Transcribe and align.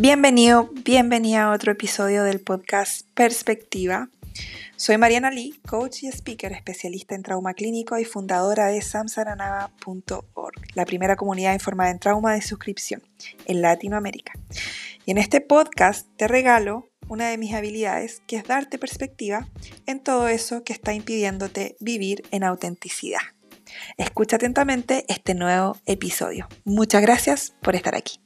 Bienvenido, 0.00 0.70
bienvenida 0.84 1.42
a 1.42 1.50
otro 1.50 1.72
episodio 1.72 2.22
del 2.22 2.40
podcast 2.40 3.04
Perspectiva. 3.14 4.08
Soy 4.76 4.96
Mariana 4.96 5.32
Lee, 5.32 5.60
coach 5.68 6.04
y 6.04 6.06
speaker 6.06 6.52
especialista 6.52 7.16
en 7.16 7.24
trauma 7.24 7.52
clínico 7.52 7.98
y 7.98 8.04
fundadora 8.04 8.68
de 8.68 8.80
samsaranava.org, 8.80 10.54
la 10.74 10.84
primera 10.84 11.16
comunidad 11.16 11.52
informada 11.52 11.90
en 11.90 11.98
trauma 11.98 12.32
de 12.32 12.42
suscripción 12.42 13.02
en 13.46 13.60
Latinoamérica. 13.60 14.34
Y 15.04 15.10
en 15.10 15.18
este 15.18 15.40
podcast 15.40 16.06
te 16.16 16.28
regalo 16.28 16.88
una 17.08 17.30
de 17.30 17.36
mis 17.36 17.52
habilidades, 17.52 18.22
que 18.28 18.36
es 18.36 18.44
darte 18.44 18.78
perspectiva 18.78 19.48
en 19.86 19.98
todo 19.98 20.28
eso 20.28 20.62
que 20.62 20.74
está 20.74 20.94
impidiéndote 20.94 21.74
vivir 21.80 22.22
en 22.30 22.44
autenticidad. 22.44 23.22
Escucha 23.96 24.36
atentamente 24.36 25.04
este 25.08 25.34
nuevo 25.34 25.76
episodio. 25.86 26.46
Muchas 26.64 27.02
gracias 27.02 27.56
por 27.62 27.74
estar 27.74 27.96
aquí. 27.96 28.20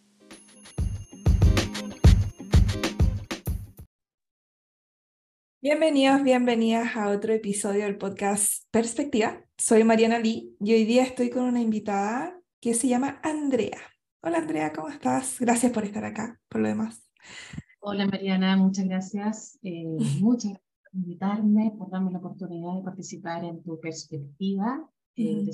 Bienvenidos, 5.65 6.25
bienvenidas 6.25 6.97
a 6.97 7.09
otro 7.11 7.33
episodio 7.33 7.85
del 7.85 7.97
podcast 7.97 8.65
Perspectiva. 8.73 9.45
Soy 9.57 9.85
Mariana 9.85 10.19
Lee 10.19 10.57
y 10.59 10.73
hoy 10.73 10.85
día 10.85 11.05
estoy 11.05 11.31
con 11.31 11.45
una 11.45 11.61
invitada 11.61 12.37
que 12.61 12.75
se 12.75 12.89
llama 12.89 13.21
Andrea. 13.23 13.79
Hola 14.25 14.39
Andrea, 14.39 14.73
¿cómo 14.73 14.89
estás? 14.89 15.39
Gracias 15.39 15.71
por 15.71 15.85
estar 15.85 16.05
acá, 16.05 16.41
por 16.49 16.63
lo 16.63 16.67
demás. 16.67 17.09
Hola 17.79 18.09
Mariana, 18.09 18.57
muchas 18.57 18.87
gracias. 18.87 19.57
Eh, 19.63 19.85
muchas 20.21 20.51
gracias 20.51 20.81
por 20.83 21.01
invitarme, 21.01 21.73
por 21.79 21.91
darme 21.91 22.11
la 22.11 22.19
oportunidad 22.19 22.75
de 22.75 22.83
participar 22.83 23.45
en 23.45 23.63
tu 23.63 23.79
perspectiva. 23.79 24.91
Eh, 25.15 25.47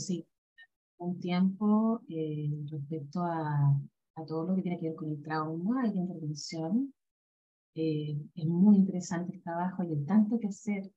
un 0.97 1.21
tiempo 1.21 2.01
eh, 2.09 2.49
respecto 2.71 3.21
a, 3.21 3.79
a, 4.15 4.25
todo 4.25 4.47
lo 4.47 4.57
que 4.57 4.63
tiene 4.63 4.81
que 4.81 4.87
ver 4.87 4.97
con 4.97 5.11
el 5.11 5.23
trauma 5.23 5.87
y 5.87 5.93
la 5.93 6.01
intervención 6.01 6.95
eh, 7.79 8.19
es 8.35 8.47
muy 8.47 8.77
interesante 8.77 9.37
el 9.37 9.43
trabajo, 9.43 9.83
y 9.85 9.93
hay 9.93 10.05
tanto 10.05 10.39
que 10.39 10.49
hacer 10.49 10.91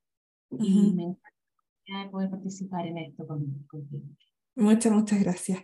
y 0.50 0.92
me 0.92 1.04
encanta 1.04 2.10
poder 2.10 2.30
participar 2.30 2.86
en 2.86 2.98
esto 2.98 3.26
contigo. 3.26 4.04
Muchas, 4.54 4.92
muchas 4.92 5.20
gracias. 5.20 5.62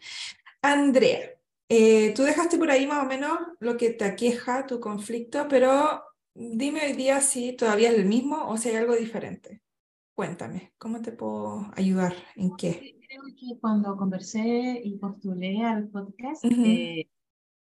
Andrea, 0.63 1.31
eh, 1.69 2.15
tú 2.15 2.23
dejaste 2.23 2.57
por 2.57 2.71
ahí 2.71 2.87
más 2.87 3.05
o 3.05 3.07
menos 3.07 3.39
lo 3.61 3.77
que 3.77 3.91
te 3.91 4.05
aqueja, 4.05 4.67
tu 4.67 4.81
conflicto, 4.81 5.47
pero 5.49 6.03
dime 6.35 6.87
hoy 6.87 6.95
día 6.95 7.21
si 7.21 7.53
todavía 7.53 7.91
es 7.91 7.99
el 7.99 8.07
mismo 8.07 8.49
o 8.49 8.57
si 8.57 8.71
hay 8.71 8.77
algo 8.77 8.97
diferente. 8.97 9.63
Cuéntame, 10.15 10.73
¿cómo 10.79 11.01
te 11.03 11.13
puedo 11.13 11.71
ayudar? 11.77 12.15
¿En 12.37 12.57
qué? 12.57 12.97
Creo 13.07 13.23
que 13.39 13.59
cuando 13.61 13.97
conversé 13.97 14.81
y 14.83 14.97
postulé 14.97 15.63
al 15.63 15.89
podcast, 15.89 16.45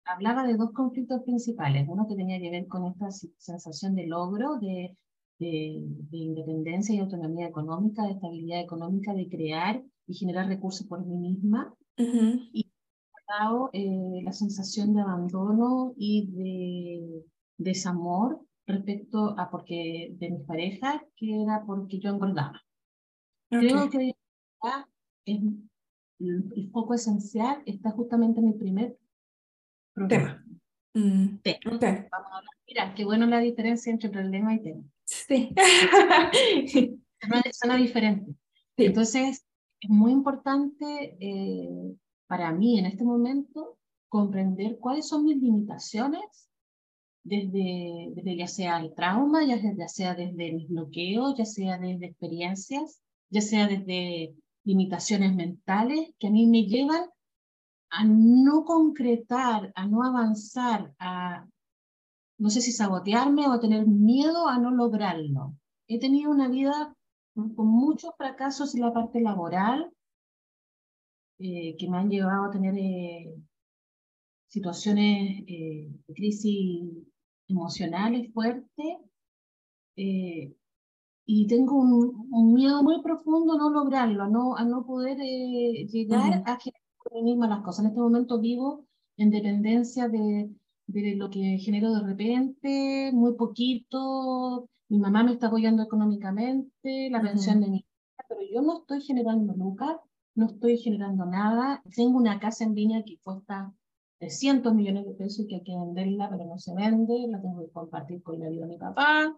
hablaba 0.05 0.45
de 0.45 0.57
dos 0.57 0.71
conflictos 0.71 1.21
principales. 1.23 1.87
Uno 1.87 2.07
que 2.07 2.15
tenía 2.15 2.39
que 2.39 2.51
ver 2.51 2.67
con 2.67 2.85
esta 2.85 3.09
sensación 3.11 3.95
de 3.95 4.07
logro, 4.07 4.59
de, 4.59 4.97
de, 5.39 6.17
independencia 6.17 6.95
y 6.95 6.99
autonomía 6.99 7.47
económica, 7.47 8.03
de 8.03 8.13
estabilidad 8.13 8.61
económica, 8.61 9.13
de 9.13 9.29
crear 9.29 9.83
y 10.07 10.13
generar 10.13 10.47
recursos 10.47 10.87
por 10.87 11.05
mí 11.05 11.15
misma. 11.15 11.73
Y 11.97 12.71
por 13.11 13.39
lado, 13.39 13.69
eh, 13.73 14.21
la 14.23 14.31
sensación 14.31 14.93
de 14.93 15.01
abandono 15.01 15.93
y 15.95 16.27
de 16.31 17.25
desamor 17.57 18.41
respecto 18.65 19.35
a 19.37 19.49
porque 19.49 20.15
de 20.17 20.31
mis 20.31 20.45
parejas, 20.45 21.01
que 21.15 21.41
era 21.41 21.63
porque 21.65 21.99
yo 21.99 22.09
engordaba. 22.11 22.61
Creo 23.49 23.89
que 23.89 24.15
el 26.19 26.69
foco 26.71 26.93
esencial 26.93 27.61
está 27.65 27.91
justamente 27.91 28.39
en 28.39 28.47
el 28.47 28.55
primer 28.55 28.97
Tema. 30.07 30.43
Mm, 30.93 31.37
Vamos 31.43 32.31
a 32.31 32.37
hablar. 32.37 32.53
Mira, 32.67 32.95
qué 32.95 33.05
bueno 33.05 33.25
la 33.25 33.39
diferencia 33.39 33.91
entre 33.91 34.09
problema 34.09 34.55
y 34.55 34.63
tema. 34.63 34.83
Sí. 35.05 35.53
Suena 37.51 37.77
diferente. 37.77 38.33
Entonces, 38.77 39.45
es 39.79 39.89
muy 39.89 40.11
importante 40.11 41.17
eh, 41.19 41.95
para 42.27 42.51
mí 42.51 42.79
en 42.79 42.85
este 42.85 43.03
momento 43.03 43.77
comprender 44.09 44.77
cuáles 44.79 45.07
son 45.07 45.25
mis 45.25 45.37
limitaciones 45.37 46.49
desde, 47.23 48.11
desde 48.15 48.35
ya 48.35 48.47
sea 48.47 48.79
el 48.79 48.93
trauma, 48.93 49.45
ya, 49.45 49.57
ya 49.57 49.87
sea 49.87 50.15
desde 50.15 50.51
mis 50.51 50.67
bloqueos, 50.67 51.37
ya 51.37 51.45
sea 51.45 51.77
desde 51.77 52.07
experiencias, 52.07 53.01
ya 53.29 53.41
sea 53.41 53.67
desde 53.67 54.35
limitaciones 54.63 55.35
mentales 55.35 56.11
que 56.19 56.27
a 56.27 56.31
mí 56.31 56.47
me 56.47 56.63
llevan 56.63 57.05
a 57.93 58.03
no 58.05 58.65
concretar, 58.65 59.71
a 59.75 59.85
no 59.85 60.03
avanzar, 60.03 60.93
a 60.99 61.47
no 62.39 62.49
sé 62.49 62.59
si 62.61 62.71
sabotearme 62.71 63.47
o 63.47 63.59
tener 63.59 63.85
miedo 63.85 64.47
a 64.47 64.57
no 64.57 64.71
lograrlo. 64.71 65.55
He 65.87 65.99
tenido 65.99 66.31
una 66.31 66.47
vida 66.47 66.95
con 67.35 67.67
muchos 67.67 68.11
fracasos 68.17 68.73
en 68.73 68.81
la 68.81 68.93
parte 68.93 69.21
laboral 69.21 69.91
eh, 71.39 71.75
que 71.77 71.87
me 71.87 71.97
han 71.97 72.09
llevado 72.09 72.45
a 72.45 72.51
tener 72.51 72.75
eh, 72.77 73.35
situaciones 74.47 75.43
eh, 75.47 75.87
de 76.07 76.13
crisis 76.13 76.83
emocionales 77.47 78.33
fuertes 78.33 78.97
y 79.95 81.47
tengo 81.47 81.75
un, 81.75 82.53
miedo 82.53 82.81
muy 82.81 83.03
profundo 83.03 83.53
a 83.53 83.57
no 83.57 83.69
lograrlo, 83.69 84.23
a 84.23 84.27
no, 84.27 84.57
a 84.57 84.63
no 84.65 84.83
poder 84.83 85.17
llegar 85.19 86.43
a 86.47 86.59
generar 86.59 86.82
misma 87.11 87.47
las 87.47 87.61
cosas. 87.61 87.85
En 87.85 87.91
este 87.91 88.01
momento 88.01 88.39
vivo 88.39 88.85
en 89.17 89.29
dependencia 89.29 90.07
de, 90.07 90.49
de 90.87 91.15
lo 91.15 91.29
que 91.29 91.57
genero 91.59 91.93
de 91.93 92.01
repente, 92.01 93.11
muy 93.13 93.33
poquito. 93.35 94.69
Mi 94.89 94.99
mamá 94.99 95.23
me 95.23 95.33
está 95.33 95.47
apoyando 95.47 95.83
económicamente, 95.83 97.09
la 97.09 97.21
pensión 97.21 97.61
de 97.61 97.67
mi 97.67 97.77
hija, 97.77 98.25
pero 98.27 98.41
yo 98.51 98.61
no 98.61 98.79
estoy 98.79 99.01
generando 99.01 99.53
lucas, 99.53 99.97
no 100.35 100.47
estoy 100.47 100.77
generando 100.77 101.25
nada. 101.25 101.81
Tengo 101.95 102.17
una 102.17 102.39
casa 102.39 102.63
en 102.63 102.73
Viña 102.73 103.03
que 103.03 103.17
cuesta 103.23 103.73
300 104.19 104.73
millones 104.73 105.05
de 105.05 105.13
pesos 105.13 105.45
y 105.45 105.47
que 105.47 105.55
hay 105.55 105.63
que 105.63 105.75
venderla, 105.75 106.29
pero 106.29 106.45
no 106.45 106.57
se 106.57 106.73
vende, 106.75 107.27
la 107.27 107.41
tengo 107.41 107.61
que 107.61 107.71
compartir 107.71 108.21
con 108.23 108.39
la 108.39 108.49
vida 108.49 108.65
de 108.65 108.73
mi 108.73 108.77
papá. 108.77 109.35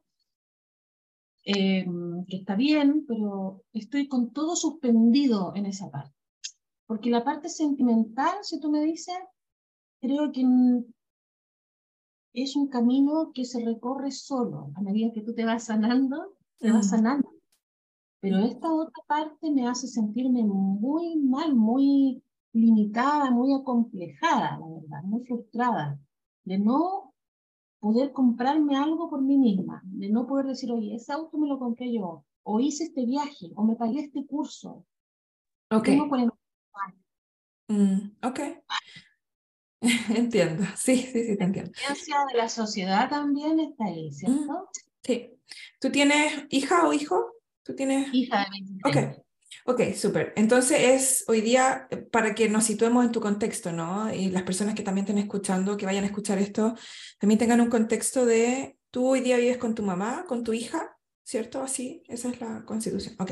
Em, 1.44 2.26
que 2.26 2.38
está 2.38 2.56
bien, 2.56 3.06
pero 3.08 3.64
estoy 3.72 4.08
con 4.08 4.34
todo 4.34 4.56
suspendido 4.56 5.54
en 5.56 5.68
esa 5.68 5.92
parte. 5.92 6.15
Porque 6.88 7.10
la 7.10 7.24
parte 7.24 7.50
sentimental, 7.50 8.38
si 8.44 8.60
tú 8.60 8.70
me 8.70 8.82
dices, 8.82 9.16
creo 10.00 10.32
que 10.32 10.46
es 12.34 12.56
un 12.56 12.68
camino 12.68 13.32
que 13.34 13.46
se 13.46 13.64
recorre 13.64 14.12
solo. 14.12 14.72
A 14.76 14.82
medida 14.82 15.12
que 15.14 15.22
tú 15.22 15.34
te 15.34 15.46
vas 15.46 15.66
sanando, 15.66 16.36
te 16.60 16.72
vas 16.72 16.88
mm. 16.88 16.90
sanando. 16.90 17.32
Pero 18.20 18.40
esta 18.40 18.74
otra 18.74 19.04
parte 19.08 19.52
me 19.52 19.68
hace 19.68 19.88
sentirme 19.88 20.44
muy 20.44 21.16
mal, 21.18 21.56
muy 21.56 22.24
limitada, 22.54 23.30
muy 23.30 23.54
acomplejada, 23.54 24.58
la 24.58 24.68
verdad, 24.68 25.04
muy 25.04 25.26
frustrada, 25.26 26.00
de 26.44 26.58
no 26.58 27.14
poder 27.80 28.14
comprarme 28.14 28.78
algo 28.78 29.10
por 29.10 29.22
mí 29.22 29.38
misma, 29.38 29.82
de 29.86 30.10
no 30.10 30.26
poder 30.26 30.48
decir, 30.48 30.72
oye, 30.72 30.96
ese 30.96 31.14
auto 31.14 31.38
me 31.38 31.48
lo 31.48 31.60
compré 31.60 31.94
yo, 31.94 32.24
o 32.44 32.60
hice 32.60 32.86
este 32.86 33.06
viaje, 33.06 33.52
o 33.56 33.64
me 33.64 33.76
pagué 33.76 34.00
este 34.00 34.26
curso. 34.26 34.86
Okay. 35.70 36.00
Mm, 37.68 38.12
ok. 38.22 38.40
entiendo. 40.16 40.64
Sí, 40.76 40.98
sí, 40.98 41.26
sí, 41.26 41.38
te 41.38 41.44
entiendo. 41.44 41.72
La 42.08 42.26
de 42.26 42.38
la 42.38 42.50
sociedad 42.50 43.10
también 43.10 43.60
está 43.60 43.86
ahí, 43.86 44.10
mm, 44.10 44.14
¿cierto? 44.14 44.70
sí. 45.04 45.32
¿Tú 45.80 45.92
tienes 45.92 46.46
hija 46.50 46.88
o 46.88 46.94
hijo? 46.94 47.34
¿Tú 47.64 47.76
tienes? 47.76 48.14
Hija 48.14 48.40
de 48.40 48.46
23. 48.52 49.16
Ok. 49.16 49.26
Ok, 49.68 49.94
súper. 49.96 50.34
Entonces 50.36 50.80
es 50.80 51.24
hoy 51.28 51.42
día, 51.42 51.88
eh, 51.90 51.98
para 51.98 52.36
que 52.36 52.50
nos 52.50 52.66
situemos 52.66 53.04
en 53.06 53.12
tu 53.12 53.20
contexto, 53.20 53.72
¿no? 53.72 54.14
Y 54.14 54.30
las 54.30 54.44
personas 54.44 54.76
que 54.76 54.84
también 54.84 55.06
estén 55.06 55.18
escuchando, 55.18 55.78
que 55.78 55.86
vayan 55.86 56.04
a 56.04 56.08
escuchar 56.08 56.38
esto, 56.38 56.76
también 57.20 57.40
tengan 57.40 57.62
un 57.62 57.70
contexto 57.70 58.26
de, 58.26 58.78
tú 58.92 59.08
hoy 59.10 59.22
día 59.22 59.38
vives 59.38 59.58
con 59.58 59.74
tu 59.74 59.82
mamá, 59.82 60.26
con 60.28 60.44
tu 60.44 60.54
hija, 60.54 60.98
¿cierto? 61.24 61.62
Así, 61.62 62.04
esa 62.08 62.30
es 62.30 62.42
la 62.42 62.64
constitución. 62.66 63.16
Ok. 63.20 63.32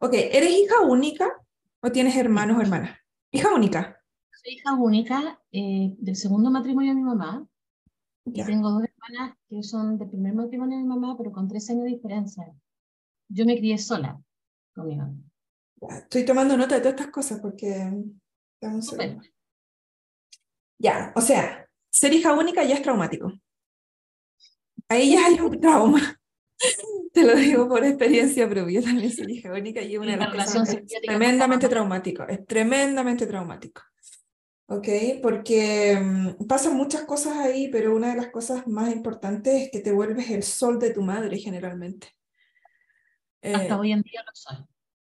Ok, 0.00 0.14
¿eres 0.14 0.50
hija 0.50 0.80
única 0.80 1.32
o 1.80 1.92
tienes 1.92 2.16
hermanos 2.16 2.58
o 2.58 2.60
hermanas? 2.60 2.98
Hija 3.36 3.54
única. 3.54 4.02
Soy 4.42 4.54
hija 4.54 4.72
única 4.74 5.42
eh, 5.52 5.94
del 5.98 6.16
segundo 6.16 6.50
matrimonio 6.50 6.92
de 6.92 6.96
mi 6.96 7.02
mamá. 7.02 7.46
Y 8.24 8.42
tengo 8.42 8.70
dos 8.70 8.82
hermanas 8.82 9.36
que 9.46 9.62
son 9.62 9.98
del 9.98 10.08
primer 10.08 10.34
matrimonio 10.34 10.78
de 10.78 10.82
mi 10.82 10.88
mamá, 10.88 11.16
pero 11.18 11.30
con 11.32 11.46
tres 11.46 11.68
años 11.68 11.84
de 11.84 11.90
diferencia. 11.90 12.50
Yo 13.28 13.44
me 13.44 13.58
crié 13.58 13.76
sola 13.76 14.18
con 14.74 14.88
mi 14.88 14.96
mamá. 14.96 15.18
Estoy 15.98 16.24
tomando 16.24 16.56
nota 16.56 16.76
de 16.76 16.80
todas 16.80 16.94
estas 16.94 17.12
cosas 17.12 17.40
porque... 17.40 17.92
Ya, 20.78 21.12
o 21.14 21.20
sea, 21.20 21.68
ser 21.90 22.14
hija 22.14 22.32
única 22.32 22.64
ya 22.64 22.76
es 22.76 22.82
traumático. 22.82 23.30
Ahí 24.88 25.12
ya 25.12 25.26
hay 25.26 25.38
un 25.40 25.60
trauma. 25.60 26.00
Te 27.12 27.22
lo 27.24 27.34
digo 27.34 27.68
por 27.68 27.84
experiencia 27.84 28.48
propia, 28.48 28.82
también 28.82 29.12
soy 29.12 29.32
hija 29.32 29.52
única 29.52 29.82
y 29.82 29.96
una 29.96 30.12
de 30.12 30.18
las 30.18 30.30
cosas 30.32 30.68
es 30.70 31.00
tremendamente 31.02 31.68
traumático, 31.68 32.24
es 32.28 32.46
tremendamente 32.46 33.26
traumático. 33.26 33.82
¿ok? 34.68 34.88
Porque 35.22 35.98
mm, 36.00 36.46
pasan 36.46 36.76
muchas 36.76 37.02
cosas 37.02 37.36
ahí, 37.38 37.68
pero 37.68 37.94
una 37.94 38.10
de 38.10 38.16
las 38.16 38.30
cosas 38.30 38.66
más 38.66 38.92
importantes 38.92 39.62
es 39.62 39.70
que 39.70 39.80
te 39.80 39.92
vuelves 39.92 40.30
el 40.30 40.42
sol 40.42 40.78
de 40.78 40.90
tu 40.92 41.02
madre 41.02 41.38
generalmente. 41.38 42.08
Hasta 43.42 43.76
Eh, 43.76 43.78
hoy 43.78 43.92
en 43.92 44.02
día 44.02 44.22
lo 44.24 44.30
soy. 44.34 44.56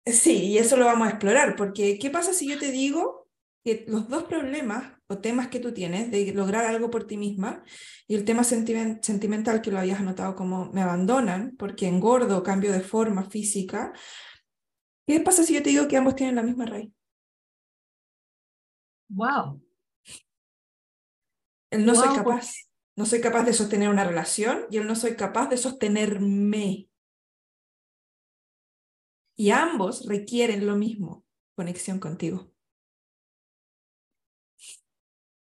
sí, 0.06 0.46
y 0.48 0.58
eso 0.58 0.78
lo 0.78 0.86
vamos 0.86 1.08
a 1.08 1.12
explorar, 1.12 1.56
porque 1.56 2.00
¿qué 2.00 2.10
pasa 2.10 2.34
si 2.34 2.48
yo 2.48 2.58
te 2.58 2.72
digo 2.72 3.28
que 3.64 3.86
los 3.88 4.08
dos 4.08 4.24
problemas 4.24 4.94
o 5.12 5.18
temas 5.18 5.48
que 5.48 5.60
tú 5.60 5.74
tienes 5.74 6.12
de 6.12 6.32
lograr 6.34 6.66
algo 6.66 6.92
por 6.92 7.06
ti 7.06 7.18
misma 7.18 7.64
y 8.08 8.14
el 8.16 8.26
tema 8.26 8.44
sentimen- 8.44 9.02
sentimental 9.02 9.62
que 9.62 9.72
lo 9.72 9.80
habías 9.80 10.00
anotado 10.00 10.36
como 10.36 10.72
me 10.72 10.82
abandonan 10.82 11.56
porque 11.58 11.88
engordo, 11.88 12.44
cambio 12.44 12.72
de 12.72 12.82
forma 12.82 13.24
física, 13.24 13.92
¿qué 15.08 15.20
pasa 15.20 15.44
si 15.44 15.56
yo 15.56 15.64
te 15.64 15.72
digo 15.72 15.88
que 15.88 15.98
ambos 15.98 16.16
tienen 16.16 16.36
la 16.36 16.44
misma 16.44 16.68
raíz? 16.68 16.92
Wow. 19.10 19.60
El 21.72 21.86
no 21.86 21.96
soy 21.96 22.10
Guau, 22.10 22.24
¿por 22.24 22.34
capaz. 22.36 22.52
No 22.96 23.06
soy 23.06 23.22
capaz 23.22 23.44
de 23.46 23.54
sostener 23.54 23.90
una 23.90 24.04
relación 24.04 24.66
y 24.70 24.78
el 24.78 24.86
no 24.86 24.96
soy 24.96 25.16
capaz 25.16 25.50
de 25.50 25.58
sostenerme. 25.58 26.88
Y 29.36 29.52
ambos 29.52 30.06
requieren 30.06 30.68
lo 30.68 30.76
mismo, 30.76 31.24
conexión 31.56 32.00
contigo. 32.00 32.52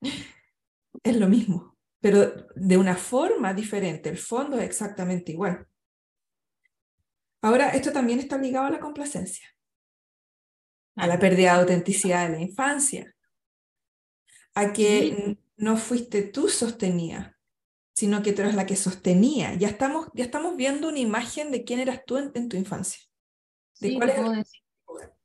Es 0.02 1.16
lo 1.18 1.28
mismo, 1.28 1.78
pero 2.00 2.48
de 2.56 2.78
una 2.78 2.96
forma 2.96 3.54
diferente. 3.54 4.10
El 4.10 4.18
fondo 4.18 4.58
es 4.58 4.66
exactamente 4.66 5.32
igual. 5.32 5.68
Ahora, 7.42 7.70
esto 7.70 7.92
también 7.92 8.20
está 8.20 8.38
ligado 8.38 8.68
a 8.68 8.72
la 8.72 8.80
complacencia, 8.80 9.48
a 10.96 11.08
la 11.08 11.20
pérdida 11.20 11.54
de 11.54 11.60
autenticidad 11.62 12.28
de 12.28 12.36
la 12.36 12.42
infancia, 12.42 13.16
a 14.56 14.74
que 14.74 15.38
no 15.56 15.78
fuiste 15.78 16.24
tú 16.24 16.50
sostenida, 16.50 17.38
sino 17.94 18.22
que 18.22 18.34
tú 18.34 18.42
eres 18.42 18.56
la 18.56 18.66
que 18.66 18.76
sostenía. 18.76 19.54
Ya 19.56 19.70
estamos, 19.70 20.08
ya 20.14 20.26
estamos 20.26 20.58
viendo 20.58 20.90
una 20.90 21.00
imagen 21.00 21.52
de 21.52 21.64
quién 21.64 21.80
eras 21.80 22.04
tú 22.06 22.18
en, 22.18 22.32
en 22.34 22.50
tu 22.50 22.58
infancia. 22.58 23.00
¿De 23.80 23.90
Sí, 23.90 23.98
cuál 23.98 24.16
puedo 24.16 24.32
decir. 24.32 24.62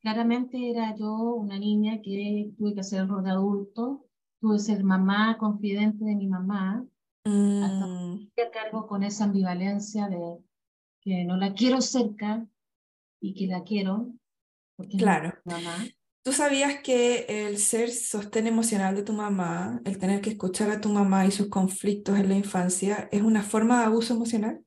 Claramente 0.01 0.71
era 0.71 0.95
yo 0.97 1.35
una 1.35 1.59
niña 1.59 2.01
que 2.03 2.51
tuve 2.59 2.75
que 2.75 2.81
hacer 2.81 3.01
el 3.01 3.09
rol 3.09 3.25
de 3.25 3.31
adulto, 3.31 4.04
que 4.53 4.59
ser 4.59 4.85
mamá, 4.85 5.37
confidente 5.39 6.05
de 6.05 6.15
mi 6.15 6.27
mamá, 6.27 6.87
Mm, 7.27 8.29
a 8.37 8.51
cargo 8.51 8.87
con 8.87 9.03
esa 9.03 9.25
ambivalencia 9.25 10.09
de 10.09 10.39
que 11.01 11.25
no 11.25 11.37
la 11.37 11.55
quiero 11.55 11.81
cerca 11.81 12.47
y 13.21 13.35
que 13.35 13.47
la 13.47 13.63
quiero, 13.63 14.13
porque 14.77 14.99
claro. 14.99 15.33
mi 15.45 15.55
mamá. 15.55 15.87
¿Tú 16.23 16.33
sabías 16.33 16.81
que 16.83 17.27
el 17.29 17.59
ser 17.59 17.91
sostén 17.91 18.47
emocional 18.47 18.95
de 18.95 19.03
tu 19.03 19.13
mamá, 19.13 19.81
el 19.85 19.99
tener 19.99 20.21
que 20.21 20.31
escuchar 20.31 20.71
a 20.71 20.81
tu 20.81 20.89
mamá 20.89 21.27
y 21.27 21.31
sus 21.31 21.49
conflictos 21.49 22.19
en 22.19 22.29
la 22.29 22.35
infancia, 22.35 23.09
es 23.13 23.23
una 23.23 23.43
forma 23.43 23.81
de 23.81 23.87
abuso 23.87 24.15
emocional? 24.15 24.65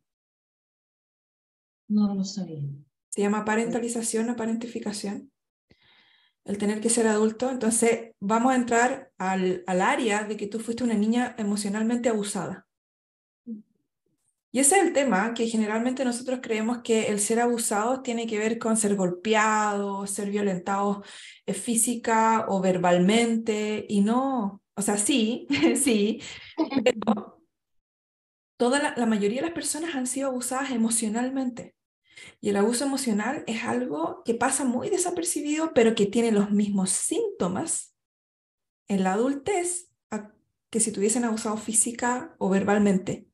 No 1.87 2.13
lo 2.13 2.23
sabía. 2.23 2.61
Se 3.09 3.21
llama 3.21 3.45
parentalización 3.45 4.29
o 4.29 4.35
parentificación. 4.35 5.31
El 6.47 6.57
tener 6.57 6.81
que 6.81 6.89
ser 6.89 7.07
adulto. 7.07 7.49
Entonces, 7.51 8.11
vamos 8.19 8.53
a 8.53 8.55
entrar 8.55 9.11
al, 9.17 9.63
al 9.67 9.81
área 9.81 10.23
de 10.23 10.37
que 10.37 10.47
tú 10.47 10.59
fuiste 10.59 10.83
una 10.83 10.95
niña 10.95 11.35
emocionalmente 11.37 12.09
abusada. 12.09 12.67
Y 14.51 14.59
ese 14.59 14.77
es 14.77 14.83
el 14.87 14.93
tema, 14.93 15.33
que 15.35 15.47
generalmente 15.47 16.03
nosotros 16.05 16.39
creemos 16.41 16.79
que 16.79 17.09
el 17.09 17.19
ser 17.19 17.39
abusado 17.39 18.01
tiene 18.01 18.25
que 18.25 18.39
ver 18.39 18.57
con 18.57 18.75
ser 18.75 18.95
golpeado, 18.95 20.07
ser 20.07 20.31
violentado 20.31 21.03
eh, 21.45 21.53
física 21.53 22.45
o 22.47 22.61
verbalmente, 22.61 23.85
y 23.87 24.01
no, 24.01 24.63
o 24.73 24.81
sea, 24.81 24.97
sí, 24.97 25.47
sí, 25.75 26.21
pero 26.83 27.43
toda 28.57 28.79
la, 28.79 28.93
la 28.97 29.05
mayoría 29.05 29.41
de 29.41 29.47
las 29.47 29.53
personas 29.53 29.93
han 29.95 30.07
sido 30.07 30.29
abusadas 30.29 30.71
emocionalmente. 30.71 31.76
Y 32.39 32.49
el 32.49 32.57
abuso 32.57 32.85
emocional 32.85 33.43
es 33.47 33.63
algo 33.63 34.21
que 34.23 34.35
pasa 34.35 34.63
muy 34.63 34.89
desapercibido, 34.89 35.73
pero 35.73 35.95
que 35.95 36.05
tiene 36.05 36.31
los 36.31 36.51
mismos 36.51 36.91
síntomas 36.91 37.95
en 38.87 39.03
la 39.03 39.13
adultez 39.13 39.87
que 40.69 40.79
si 40.79 40.91
tuviesen 40.91 41.23
abusado 41.23 41.57
física 41.57 42.35
o 42.39 42.49
verbalmente. 42.49 43.29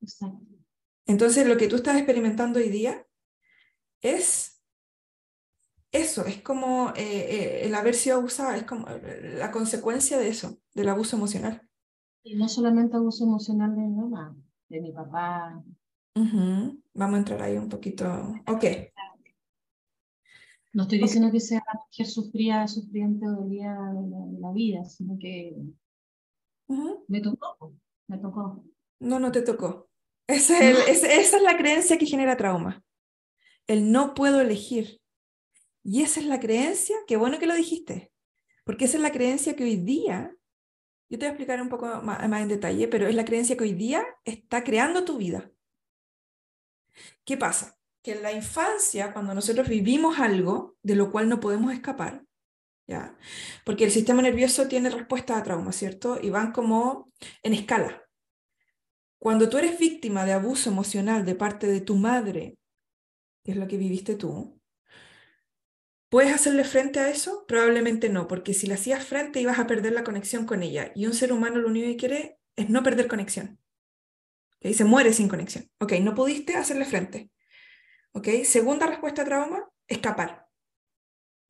Exacto. 0.00 0.44
Entonces, 1.06 1.46
lo 1.46 1.56
que 1.56 1.68
tú 1.68 1.76
estás 1.76 1.96
experimentando 1.96 2.58
hoy 2.58 2.68
día 2.68 3.06
es 4.02 4.62
eso, 5.90 6.26
es 6.26 6.42
como 6.42 6.90
eh, 6.90 6.94
eh, 6.98 7.66
el 7.66 7.74
haber 7.74 7.94
sido 7.94 8.18
abusada, 8.18 8.56
es 8.56 8.64
como 8.64 8.86
eh, 8.88 9.36
la 9.38 9.50
consecuencia 9.50 10.18
de 10.18 10.28
eso, 10.28 10.58
del 10.74 10.90
abuso 10.90 11.16
emocional. 11.16 11.66
Y 12.22 12.36
no 12.36 12.46
solamente 12.46 12.96
abuso 12.96 13.24
emocional 13.24 13.74
de 13.74 13.80
mi 13.80 13.96
mamá, 13.96 14.36
de 14.68 14.80
mi 14.82 14.92
papá. 14.92 15.64
Ujú, 16.18 16.82
Vamos 16.94 17.14
a 17.14 17.18
entrar 17.18 17.42
ahí 17.42 17.56
un 17.56 17.68
poquito. 17.68 18.04
Ok, 18.46 18.64
No 20.72 20.82
estoy 20.82 20.98
diciendo 20.98 21.32
que 21.32 21.40
sea 21.40 21.62
mujer 21.90 22.06
sufría, 22.06 22.66
sufriente 22.68 23.26
o 23.26 23.30
dolía 23.32 23.72
la, 23.74 24.48
la 24.48 24.52
vida, 24.52 24.84
sino 24.84 25.18
que 25.18 25.54
Ujú. 26.68 27.04
me 27.08 27.20
tocó, 27.20 27.74
me 28.06 28.18
tocó. 28.18 28.64
No, 29.00 29.18
no 29.18 29.32
te 29.32 29.42
tocó. 29.42 29.88
Ese 30.26 30.54
es 30.54 30.60
el- 30.60 30.88
ese- 30.94 31.20
esa 31.20 31.36
es 31.38 31.42
la 31.42 31.56
creencia 31.56 31.96
que 31.98 32.06
genera 32.06 32.36
trauma. 32.36 32.84
El 33.66 33.90
no 33.92 34.14
puedo 34.14 34.40
elegir. 34.40 35.00
Y 35.84 36.02
esa 36.02 36.20
es 36.20 36.26
la 36.26 36.38
creencia, 36.40 36.96
qué 37.06 37.16
bueno 37.16 37.38
que 37.38 37.46
lo 37.46 37.54
dijiste, 37.54 38.12
porque 38.64 38.84
esa 38.84 38.98
es 38.98 39.02
la 39.02 39.12
creencia 39.12 39.56
que 39.56 39.64
hoy 39.64 39.76
día, 39.76 40.34
yo 41.08 41.18
te 41.18 41.24
voy 41.24 41.26
a 41.26 41.30
explicar 41.30 41.62
un 41.62 41.70
poco 41.70 41.86
más, 42.02 42.28
más 42.28 42.42
en 42.42 42.48
detalle, 42.48 42.88
pero 42.88 43.06
es 43.06 43.14
la 43.14 43.24
creencia 43.24 43.56
que 43.56 43.64
hoy 43.64 43.72
día 43.72 44.04
está 44.24 44.64
creando 44.64 45.04
tu 45.04 45.16
vida. 45.16 45.50
¿Qué 47.24 47.36
pasa? 47.36 47.78
Que 48.02 48.12
en 48.12 48.22
la 48.22 48.32
infancia, 48.32 49.12
cuando 49.12 49.34
nosotros 49.34 49.68
vivimos 49.68 50.18
algo 50.18 50.76
de 50.82 50.96
lo 50.96 51.10
cual 51.10 51.28
no 51.28 51.40
podemos 51.40 51.72
escapar, 51.72 52.24
¿ya? 52.86 53.16
Porque 53.64 53.84
el 53.84 53.90
sistema 53.90 54.22
nervioso 54.22 54.68
tiene 54.68 54.90
respuestas 54.90 55.38
a 55.38 55.42
trauma, 55.42 55.72
¿cierto? 55.72 56.18
Y 56.20 56.30
van 56.30 56.52
como 56.52 57.12
en 57.42 57.54
escala. 57.54 58.02
Cuando 59.18 59.48
tú 59.48 59.58
eres 59.58 59.78
víctima 59.78 60.24
de 60.24 60.32
abuso 60.32 60.70
emocional 60.70 61.24
de 61.24 61.34
parte 61.34 61.66
de 61.66 61.80
tu 61.80 61.96
madre, 61.96 62.56
que 63.44 63.52
es 63.52 63.56
lo 63.56 63.66
que 63.66 63.76
viviste 63.76 64.14
tú, 64.14 64.60
¿puedes 66.08 66.32
hacerle 66.32 66.64
frente 66.64 67.00
a 67.00 67.10
eso? 67.10 67.44
Probablemente 67.46 68.08
no, 68.08 68.28
porque 68.28 68.54
si 68.54 68.66
le 68.66 68.74
hacías 68.74 69.04
frente 69.04 69.40
ibas 69.40 69.58
a 69.58 69.66
perder 69.66 69.92
la 69.92 70.04
conexión 70.04 70.46
con 70.46 70.62
ella. 70.62 70.92
Y 70.94 71.06
un 71.06 71.14
ser 71.14 71.32
humano 71.32 71.58
lo 71.58 71.68
único 71.68 71.88
que 71.88 71.96
quiere 71.96 72.38
es 72.56 72.70
no 72.70 72.82
perder 72.82 73.08
conexión. 73.08 73.58
Se 74.60 74.84
muere 74.84 75.12
sin 75.12 75.28
conexión. 75.28 75.70
Ok, 75.78 75.92
no 76.00 76.14
pudiste 76.14 76.56
hacerle 76.56 76.84
frente. 76.84 77.30
¿ok? 78.12 78.28
Segunda 78.44 78.86
respuesta 78.86 79.22
a 79.22 79.24
trauma, 79.24 79.68
escapar. 79.86 80.46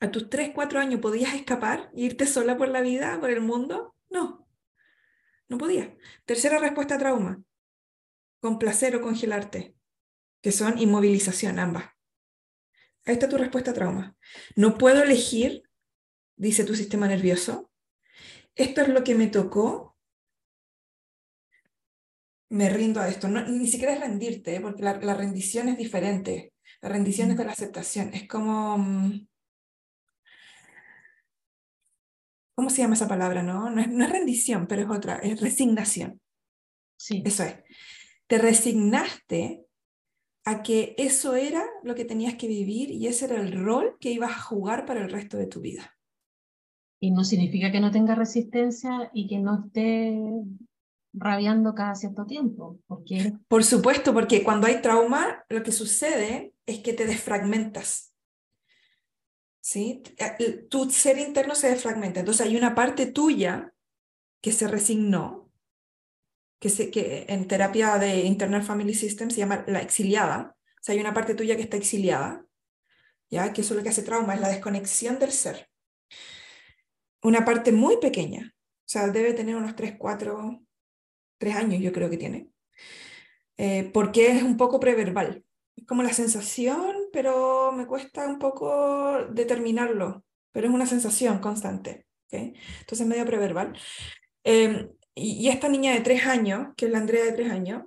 ¿A 0.01 0.11
tus 0.11 0.31
3, 0.31 0.53
4 0.55 0.79
años 0.79 1.01
podías 1.01 1.35
escapar 1.35 1.91
e 1.95 2.03
irte 2.03 2.27
sola 2.27 2.57
por 2.57 2.69
la 2.69 2.81
vida, 2.81 3.19
por 3.21 3.31
el 3.31 3.41
mundo? 3.41 3.97
No, 4.11 4.49
no 5.49 5.59
podías. 5.59 5.89
Tercera 6.25 6.59
respuesta 6.59 6.95
a 6.95 6.99
trauma, 6.99 7.43
complacer 8.41 8.95
o 8.97 9.01
congelarte, 9.01 9.75
que 10.41 10.53
son 10.53 10.79
inmovilización 10.79 11.59
ambas. 11.59 11.87
Ahí 13.07 13.15
está 13.15 13.29
tu 13.29 13.39
respuesta 13.39 13.73
a 13.73 13.75
trauma. 13.75 14.17
No 14.55 14.79
puedo 14.79 15.03
elegir, 15.03 15.63
dice 16.37 16.65
tu 16.65 16.75
sistema 16.75 17.09
nervioso. 17.09 17.73
Esto 18.55 18.83
es 18.83 18.89
lo 18.89 19.03
que 19.03 19.15
me 19.15 19.29
tocó. 19.29 19.88
Me 22.51 22.71
rindo 22.71 23.01
a 23.01 23.09
esto. 23.09 23.29
No, 23.29 23.47
ni 23.47 23.67
siquiera 23.67 23.93
es 23.95 24.01
rendirte, 24.01 24.57
¿eh? 24.57 24.61
porque 24.61 24.83
la, 24.83 24.99
la 25.01 25.15
rendición 25.15 25.69
es 25.69 25.77
diferente. 25.79 26.53
La 26.81 26.89
rendición 26.89 27.31
es 27.31 27.37
de 27.39 27.45
la 27.45 27.53
aceptación. 27.53 28.11
Es 28.15 28.27
como... 28.29 28.79
mm, 28.79 29.27
¿Cómo 32.55 32.71
se 32.71 32.83
llama 32.83 32.95
esa 32.95 33.07
palabra? 33.09 33.43
No, 33.43 33.71
no 33.71 33.81
es, 33.81 33.89
no 33.89 34.05
es 34.05 34.11
rendición, 34.11 34.67
pero 34.67 34.83
es 34.83 34.91
otra. 34.91 35.17
Es 35.17 35.41
resignación. 35.41 36.21
Sí, 36.97 37.23
Eso 37.25 37.45
es. 37.45 37.57
Te 38.27 38.39
resignaste 38.39 39.65
a 40.45 40.63
que 40.63 40.95
eso 40.99 41.37
era 41.37 41.65
lo 41.85 41.95
que 41.95 42.05
tenías 42.05 42.35
que 42.35 42.49
vivir 42.49 42.91
y 42.91 43.07
ese 43.07 43.27
era 43.27 43.41
el 43.41 43.53
rol 43.53 43.97
que 44.01 44.11
ibas 44.11 44.33
a 44.33 44.41
jugar 44.41 44.85
para 44.87 45.01
el 45.03 45.11
resto 45.11 45.37
de 45.37 45.47
tu 45.47 45.61
vida. 45.61 45.95
y 47.01 47.11
no 47.13 47.23
significa 47.23 47.71
que 47.71 47.81
no 47.81 47.91
tenga 47.93 48.15
resistencia 48.17 49.11
y 49.15 49.29
que 49.29 49.39
no 49.39 49.65
esté 49.67 50.19
rabiando 51.13 51.75
cada 51.75 51.95
cierto 51.95 52.27
tiempo, 52.27 52.79
porque 52.87 53.33
Por 53.49 53.65
supuesto, 53.65 54.13
porque 54.13 54.43
cuando 54.43 54.67
hay 54.67 54.81
trauma, 54.81 55.45
lo 55.49 55.63
que 55.63 55.73
sucede 55.73 56.55
es 56.67 56.81
que 56.81 56.93
te 56.93 57.07
desfragmentas. 57.07 58.15
¿Sí? 59.61 60.03
Tu 60.71 60.91
ser 60.91 61.19
interno 61.19 61.55
se 61.55 61.69
desfragmenta. 61.69 62.21
Entonces 62.21 62.47
hay 62.47 62.57
una 62.57 62.75
parte 62.75 63.07
tuya 63.07 63.75
que 64.41 64.53
se 64.53 64.69
resignó, 64.69 65.51
que, 66.61 66.71
se, 66.71 66.91
que 66.91 67.27
en 67.29 67.47
terapia 67.47 67.99
de 67.99 68.21
Internal 68.21 68.63
Family 68.63 68.95
System 68.95 69.31
se 69.31 69.39
llama 69.39 69.65
la 69.67 69.81
exiliada. 69.81 70.57
O 70.57 70.81
sea, 70.81 70.95
hay 70.95 71.01
una 71.01 71.13
parte 71.15 71.35
tuya 71.35 71.57
que 71.57 71.63
está 71.63 71.77
exiliada, 71.77 72.47
¿ya? 73.31 73.53
Que 73.53 73.61
eso 73.61 73.75
es 73.75 73.79
lo 73.79 73.83
que 73.83 73.91
hace 73.91 74.03
trauma, 74.03 74.35
es 74.35 74.41
la 74.41 74.49
desconexión 74.49 75.19
del 75.19 75.33
ser. 75.33 75.69
una 77.23 77.45
parte 77.45 77.73
muy 77.73 77.99
pequeña, 77.99 78.55
o 78.55 78.89
sea, 78.91 79.09
debe 79.09 79.35
tener 79.35 79.57
unos 79.57 79.75
3, 79.77 79.97
4, 79.99 80.63
3 81.39 81.57
años 81.57 81.83
yo 81.83 81.93
creo 81.93 82.11
que 82.11 82.17
tiene, 82.17 82.51
eh, 83.57 83.91
porque 83.93 84.29
es 84.33 84.43
un 84.43 84.57
poco 84.57 84.81
preverbal. 84.81 85.45
Es 85.77 85.87
como 85.87 86.03
la 86.03 86.13
sensación, 86.13 86.97
pero 87.13 87.73
me 87.73 87.87
cuesta 87.87 88.27
un 88.27 88.39
poco 88.39 89.25
determinarlo, 89.31 90.25
pero 90.53 90.69
es 90.69 90.75
una 90.75 90.87
sensación 90.87 91.39
constante. 91.39 92.07
¿okay? 92.27 92.55
Entonces 92.81 93.07
medio 93.07 93.25
preverbal. 93.25 93.79
Eh, 94.45 94.89
y, 95.15 95.47
y, 95.47 95.49
esta 95.49 95.69
niña 95.69 95.95
de 95.95 96.01
3 96.01 96.27
años, 96.27 96.69
que 96.77 96.87
es 96.87 96.93
la 96.93 96.99
Andrea 96.99 97.25
de 97.25 97.33
3 97.33 97.51
años, 97.51 97.85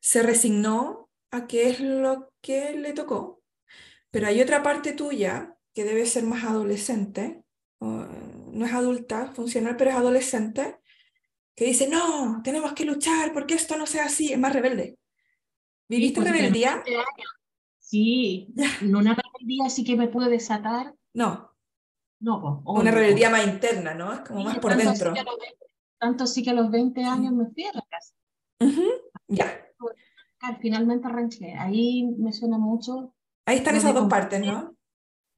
se 0.00 0.22
resignó 0.22 1.10
a 1.30 1.46
qué 1.46 1.68
es 1.70 1.80
lo 1.80 2.32
que 2.40 2.72
le 2.72 2.92
tocó, 2.92 3.42
pero 4.10 4.26
hay 4.26 4.40
otra 4.40 4.62
parte 4.62 4.92
tuya 4.92 5.56
que 5.74 5.84
debe 5.84 6.06
ser 6.06 6.24
más 6.24 6.44
adolescente, 6.44 7.42
no 7.80 8.66
es 8.66 8.72
adulta, 8.72 9.32
funcional, 9.34 9.76
pero 9.76 9.90
es 9.90 9.96
adolescente, 9.96 10.78
que 11.60 11.66
dice, 11.66 11.90
no, 11.90 12.40
tenemos 12.42 12.72
que 12.72 12.86
luchar 12.86 13.34
porque 13.34 13.52
esto 13.52 13.76
no 13.76 13.86
sea 13.86 14.06
así, 14.06 14.32
es 14.32 14.38
más 14.38 14.54
rebelde. 14.54 14.98
¿Viviste 15.90 16.22
pues, 16.22 16.32
rebeldía? 16.32 16.82
Sí, 17.78 18.54
no 18.80 19.00
una 19.00 19.14
rebeldía 19.14 19.66
así 19.66 19.84
que 19.84 19.94
me 19.94 20.08
puede 20.08 20.30
desatar. 20.30 20.94
No. 21.12 21.54
No, 22.18 22.62
pues, 22.64 22.78
Una 22.80 22.90
rebeldía 22.90 23.28
más 23.28 23.46
interna, 23.46 23.92
¿no? 23.92 24.10
Es 24.10 24.20
como 24.20 24.42
más 24.42 24.58
por 24.58 24.74
dentro. 24.74 25.14
Sí 25.14 25.20
tanto 25.98 26.26
sí 26.26 26.42
que 26.42 26.48
a 26.48 26.54
los 26.54 26.70
20 26.70 27.04
años 27.04 27.34
me 27.34 27.44
fui 27.50 27.64
a 27.64 27.74
la 27.74 27.82
casa. 27.82 28.14
Ya. 29.28 29.66
Finalmente 30.62 31.08
arranqué. 31.08 31.52
Ahí 31.52 32.06
me 32.18 32.32
suena 32.32 32.56
mucho. 32.56 33.14
Ahí 33.44 33.58
están 33.58 33.76
esas 33.76 33.92
dos 33.92 34.08
partes, 34.08 34.40
¿no? 34.40 34.74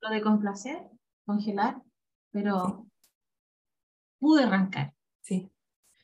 Lo 0.00 0.11
de 0.11 0.23
complacer, 0.23 0.88
congelar, 1.26 1.83
pero 2.31 2.87
pude 4.21 4.45
arrancar. 4.45 4.95
Sí. 5.21 5.51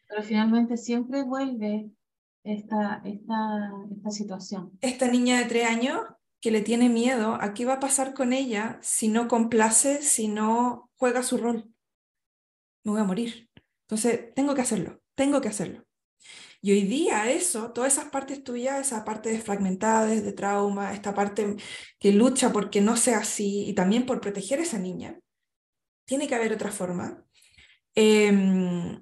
Pero 0.08 0.22
finalmente 0.22 0.76
siempre 0.76 1.22
vuelve 1.22 1.90
esta, 2.44 3.02
esta, 3.04 3.72
esta 3.94 4.10
situación. 4.10 4.78
Esta 4.80 5.08
niña 5.08 5.38
de 5.38 5.44
tres 5.44 5.66
años 5.66 6.00
que 6.40 6.50
le 6.50 6.62
tiene 6.62 6.88
miedo 6.88 7.34
a 7.40 7.52
qué 7.52 7.64
va 7.64 7.74
a 7.74 7.80
pasar 7.80 8.14
con 8.14 8.32
ella 8.32 8.78
si 8.82 9.08
no 9.08 9.28
complace, 9.28 10.02
si 10.02 10.28
no 10.28 10.90
juega 10.96 11.22
su 11.22 11.36
rol. 11.36 11.72
Me 12.84 12.92
voy 12.92 13.00
a 13.00 13.04
morir. 13.04 13.50
Entonces, 13.82 14.32
tengo 14.34 14.54
que 14.54 14.62
hacerlo, 14.62 15.02
tengo 15.14 15.40
que 15.40 15.48
hacerlo. 15.48 15.84
Y 16.60 16.72
hoy 16.72 16.82
día 16.82 17.30
eso, 17.30 17.72
todas 17.72 17.92
esas 17.92 18.10
partes 18.10 18.42
tuyas, 18.42 18.80
esa 18.80 19.04
parte 19.04 19.30
desfragmentada, 19.30 20.06
de 20.06 20.32
trauma, 20.32 20.92
esta 20.92 21.14
parte 21.14 21.56
que 21.98 22.12
lucha 22.12 22.52
porque 22.52 22.80
no 22.80 22.96
sea 22.96 23.18
así 23.18 23.68
y 23.68 23.74
también 23.74 24.06
por 24.06 24.20
proteger 24.20 24.58
a 24.58 24.62
esa 24.62 24.78
niña, 24.78 25.20
tiene 26.04 26.26
que 26.26 26.34
haber 26.34 26.52
otra 26.52 26.72
forma. 26.72 27.24
Eh, 27.94 28.98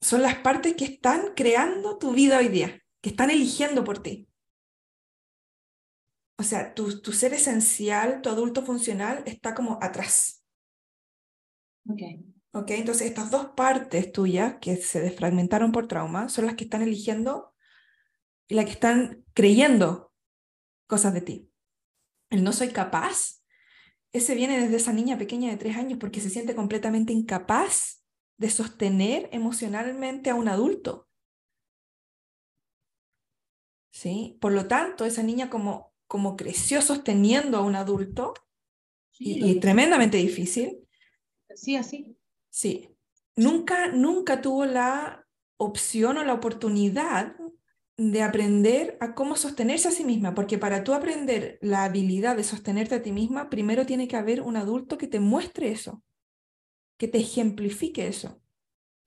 son 0.00 0.22
las 0.22 0.36
partes 0.36 0.74
que 0.76 0.84
están 0.84 1.34
creando 1.34 1.98
tu 1.98 2.12
vida 2.12 2.38
hoy 2.38 2.48
día, 2.48 2.82
que 3.00 3.10
están 3.10 3.30
eligiendo 3.30 3.84
por 3.84 4.02
ti. 4.02 4.28
O 6.36 6.44
sea, 6.44 6.72
tu, 6.72 7.00
tu 7.00 7.12
ser 7.12 7.34
esencial, 7.34 8.22
tu 8.22 8.28
adulto 8.28 8.64
funcional, 8.64 9.22
está 9.26 9.54
como 9.54 9.78
atrás. 9.82 10.44
Ok. 11.88 12.00
Ok, 12.52 12.70
entonces 12.70 13.08
estas 13.08 13.30
dos 13.30 13.48
partes 13.56 14.10
tuyas 14.10 14.56
que 14.60 14.76
se 14.76 15.00
desfragmentaron 15.00 15.70
por 15.70 15.86
trauma 15.86 16.28
son 16.28 16.46
las 16.46 16.54
que 16.54 16.64
están 16.64 16.82
eligiendo 16.82 17.54
y 18.48 18.54
las 18.54 18.64
que 18.64 18.72
están 18.72 19.24
creyendo 19.34 20.12
cosas 20.86 21.12
de 21.12 21.20
ti. 21.20 21.52
El 22.30 22.44
no 22.44 22.52
soy 22.52 22.68
capaz, 22.68 23.42
ese 24.12 24.34
viene 24.34 24.58
desde 24.58 24.76
esa 24.76 24.92
niña 24.92 25.18
pequeña 25.18 25.50
de 25.50 25.58
tres 25.58 25.76
años 25.76 25.98
porque 25.98 26.20
se 26.20 26.30
siente 26.30 26.54
completamente 26.54 27.12
incapaz 27.12 27.97
de 28.38 28.50
sostener 28.50 29.28
emocionalmente 29.32 30.30
a 30.30 30.34
un 30.34 30.48
adulto. 30.48 31.08
¿Sí? 33.90 34.38
Por 34.40 34.52
lo 34.52 34.68
tanto, 34.68 35.04
esa 35.04 35.24
niña 35.24 35.50
como, 35.50 35.92
como 36.06 36.36
creció 36.36 36.80
sosteniendo 36.80 37.58
a 37.58 37.62
un 37.62 37.74
adulto, 37.74 38.34
y, 39.20 39.44
y, 39.44 39.58
tremendamente 39.58 40.16
difícil. 40.16 40.86
Sí, 41.52 41.74
así. 41.74 42.16
Sí. 42.50 42.96
Nunca, 43.34 43.88
nunca 43.88 44.40
tuvo 44.40 44.64
la 44.64 45.26
opción 45.56 46.18
o 46.18 46.24
la 46.24 46.34
oportunidad 46.34 47.34
de 47.96 48.22
aprender 48.22 48.96
a 49.00 49.16
cómo 49.16 49.34
sostenerse 49.34 49.88
a 49.88 49.90
sí 49.90 50.04
misma, 50.04 50.36
porque 50.36 50.56
para 50.56 50.84
tú 50.84 50.94
aprender 50.94 51.58
la 51.60 51.82
habilidad 51.82 52.36
de 52.36 52.44
sostenerte 52.44 52.94
a 52.94 53.02
ti 53.02 53.10
misma, 53.10 53.50
primero 53.50 53.86
tiene 53.86 54.06
que 54.06 54.16
haber 54.16 54.40
un 54.40 54.56
adulto 54.56 54.98
que 54.98 55.08
te 55.08 55.18
muestre 55.18 55.72
eso 55.72 56.04
que 56.98 57.08
te 57.08 57.18
ejemplifique 57.18 58.06
eso. 58.06 58.40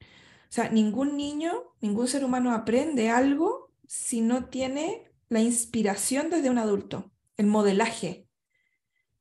O 0.02 0.54
sea, 0.54 0.70
ningún 0.70 1.16
niño, 1.16 1.52
ningún 1.82 2.08
ser 2.08 2.26
humano 2.26 2.54
aprende 2.54 3.10
algo 3.10 3.72
si 3.88 4.22
no 4.22 4.46
tiene 4.46 5.04
la 5.30 5.42
inspiración 5.42 6.30
desde 6.30 6.50
un 6.50 6.58
adulto, 6.58 7.12
el 7.38 7.48
modelaje, 7.48 8.28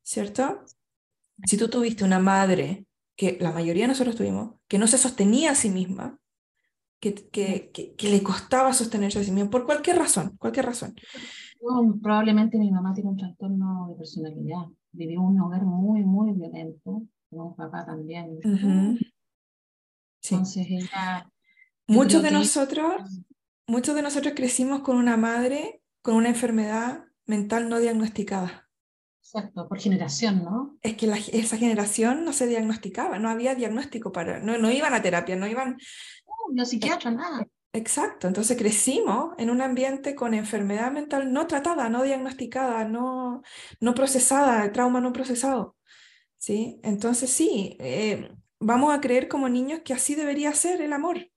¿cierto? 0.02 0.64
Si 1.44 1.56
tú 1.56 1.68
tuviste 1.68 2.04
una 2.04 2.18
madre, 2.18 2.86
que 3.16 3.36
la 3.40 3.52
mayoría 3.52 3.84
de 3.84 3.88
nosotros 3.88 4.16
tuvimos, 4.16 4.54
que 4.66 4.78
no 4.78 4.86
se 4.86 4.98
sostenía 4.98 5.52
a 5.52 5.54
sí 5.54 5.70
misma, 5.70 6.18
que, 7.00 7.14
que, 7.14 7.70
que, 7.70 8.10
le 8.10 8.22
costaba 8.22 8.72
sostenerse 8.72 9.20
a 9.20 9.24
sí 9.24 9.30
misma, 9.30 9.50
por 9.50 9.64
cualquier 9.64 9.98
razón, 9.98 10.36
cualquier 10.38 10.66
razón. 10.66 10.94
probablemente 12.02 12.58
mi 12.58 12.70
mamá 12.70 12.92
tiene 12.92 13.10
un 13.10 13.16
trastorno 13.16 13.88
de 13.88 13.94
personalidad, 13.94 14.66
vivió 14.92 15.22
un 15.22 15.40
hogar 15.40 15.64
muy, 15.64 16.04
muy 16.04 16.32
violento, 16.32 17.02
con 17.30 17.54
papá 17.54 17.84
también. 17.86 18.38
sí. 20.20 20.34
Entonces 20.34 20.66
ella... 20.68 21.30
Muchos 21.86 22.22
de 22.22 22.30
nosotros, 22.30 23.20
muchos 23.66 23.96
de 23.96 24.02
nosotros 24.02 24.34
crecimos 24.36 24.82
con 24.82 24.96
una 24.96 25.16
madre 25.16 25.80
con 26.02 26.14
una 26.14 26.28
enfermedad 26.28 27.04
mental 27.26 27.68
no 27.68 27.78
diagnosticada. 27.78 28.68
Exacto, 29.22 29.68
por 29.68 29.78
generación, 29.78 30.42
¿no? 30.42 30.78
Es 30.82 30.96
que 30.96 31.06
esa 31.32 31.56
generación 31.56 32.24
no 32.24 32.32
se 32.32 32.46
diagnosticaba, 32.46 33.18
no 33.18 33.28
había 33.28 33.54
diagnóstico 33.54 34.10
para, 34.10 34.40
no, 34.40 34.58
no 34.58 34.70
iban 34.70 34.94
a 34.94 35.02
terapia, 35.02 35.36
no 35.36 35.46
iban... 35.46 35.76
Uh, 36.24 36.54
no 36.54 36.64
psiquiatra, 36.64 37.10
nada. 37.10 37.46
Exacto, 37.72 38.26
entonces 38.26 38.56
crecimos 38.56 39.34
en 39.38 39.50
un 39.50 39.62
ambiente 39.62 40.16
con 40.16 40.34
enfermedad 40.34 40.90
mental 40.90 41.32
no 41.32 41.46
tratada, 41.46 41.88
no 41.88 42.02
diagnosticada, 42.02 42.84
no, 42.84 43.42
no 43.78 43.94
procesada, 43.94 44.72
trauma 44.72 45.00
no 45.00 45.12
procesado. 45.12 45.76
¿Sí? 46.40 46.80
Entonces 46.82 47.30
sí, 47.30 47.76
eh, 47.78 48.32
vamos 48.58 48.92
a 48.92 49.00
creer 49.00 49.28
como 49.28 49.48
niños 49.48 49.80
que 49.84 49.92
así 49.92 50.16
debería 50.16 50.52
ser 50.54 50.80
el 50.80 50.92
amor. 50.92 51.30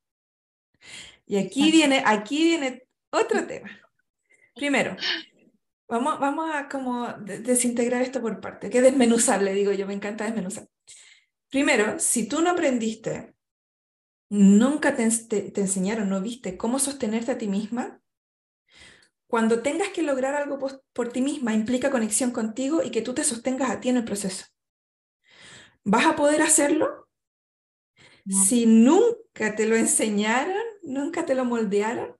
Y 1.26 1.38
aquí 1.38 1.72
viene, 1.72 2.02
aquí 2.06 2.44
viene 2.44 2.84
otro 3.12 3.46
tema. 3.46 3.70
Primero, 4.56 4.96
vamos, 5.88 6.20
vamos 6.20 6.50
a 6.54 6.68
como 6.68 7.14
desintegrar 7.14 8.02
esto 8.02 8.22
por 8.22 8.40
parte, 8.40 8.70
que 8.70 8.82
desmenuzable, 8.82 9.54
digo 9.54 9.72
yo, 9.72 9.86
me 9.86 9.94
encanta 9.94 10.26
desmenuzar. 10.26 10.68
Primero, 11.50 12.00
si 12.00 12.28
tú 12.28 12.42
no 12.42 12.52
aprendiste, 12.52 13.36
nunca 14.30 14.96
te, 14.96 15.10
te 15.10 15.62
enseñaron, 15.62 16.10
no 16.10 16.22
viste 16.22 16.58
cómo 16.58 16.80
sostenerte 16.80 17.32
a 17.32 17.38
ti 17.38 17.48
misma, 17.48 18.02
cuando 19.28 19.64
tengas 19.64 19.90
que 19.90 20.04
lograr 20.04 20.36
algo 20.36 20.60
por, 20.60 20.84
por, 20.94 21.12
ti 21.12 21.22
misma 21.22 21.56
implica 21.56 21.90
conexión 21.90 22.32
contigo 22.32 22.84
y 22.84 22.92
que 22.92 23.02
tú 23.02 23.16
te 23.16 23.24
sostengas 23.24 23.72
a 23.72 23.80
ti 23.80 23.90
en 23.90 23.98
el 23.98 24.06
proceso. 24.06 24.53
¿Vas 25.84 26.06
a 26.06 26.16
poder 26.16 26.42
hacerlo? 26.42 27.08
Si 28.26 28.66
nunca 28.66 29.56
te 29.56 29.66
lo 29.66 29.76
enseñaron, 29.76 30.64
nunca 30.82 31.26
te 31.26 31.36
lo 31.36 31.44
moldearon. 31.44 32.16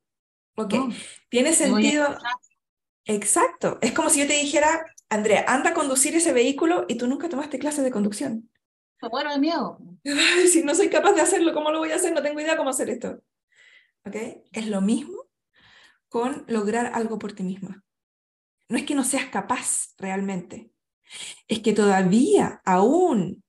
Ok, 0.56 0.74
tiene 1.30 1.54
sentido. 1.54 2.18
Exacto. 3.06 3.80
Es 3.82 3.94
como 3.94 4.10
si 4.10 4.20
yo 4.20 4.28
te 4.28 4.34
dijera, 4.34 4.86
Andrea, 5.10 5.46
anda 5.48 5.72
a 5.72 5.74
conducir 5.74 6.16
ese 6.16 6.34
vehículo 6.34 6.86
y 6.88 6.96
tú 6.96 7.08
nunca 7.08 7.30
tomaste 7.30 7.60
clases 7.60 7.84
de 7.84 7.92
conducción. 7.92 8.50
Me 9.02 9.10
muero 9.10 9.32
de 9.32 9.40
miedo. 9.40 9.80
si 10.52 10.64
no 10.64 10.76
soy 10.76 10.90
capaz 10.90 11.14
de 11.14 11.22
hacerlo, 11.22 11.54
¿cómo 11.54 11.72
lo 11.72 11.80
voy 11.80 11.92
a 11.92 11.96
hacer? 11.96 12.14
No 12.14 12.22
tengo 12.22 12.40
idea 12.40 12.58
cómo 12.58 12.70
hacer 12.70 12.90
esto. 12.90 13.22
¿Ok? 14.06 14.16
Es 14.52 14.68
lo 14.68 14.82
mismo 14.82 15.30
con 16.10 16.46
lograr 16.48 16.92
algo 16.94 17.18
por 17.18 17.34
ti 17.34 17.44
misma. 17.44 17.84
No 18.70 18.78
es 18.78 18.86
que 18.86 18.96
no 18.96 19.04
seas 19.04 19.26
capaz 19.26 19.94
realmente. 19.98 20.72
Es 21.48 21.60
que 21.60 21.74
todavía, 21.74 22.62
aún 22.66 23.43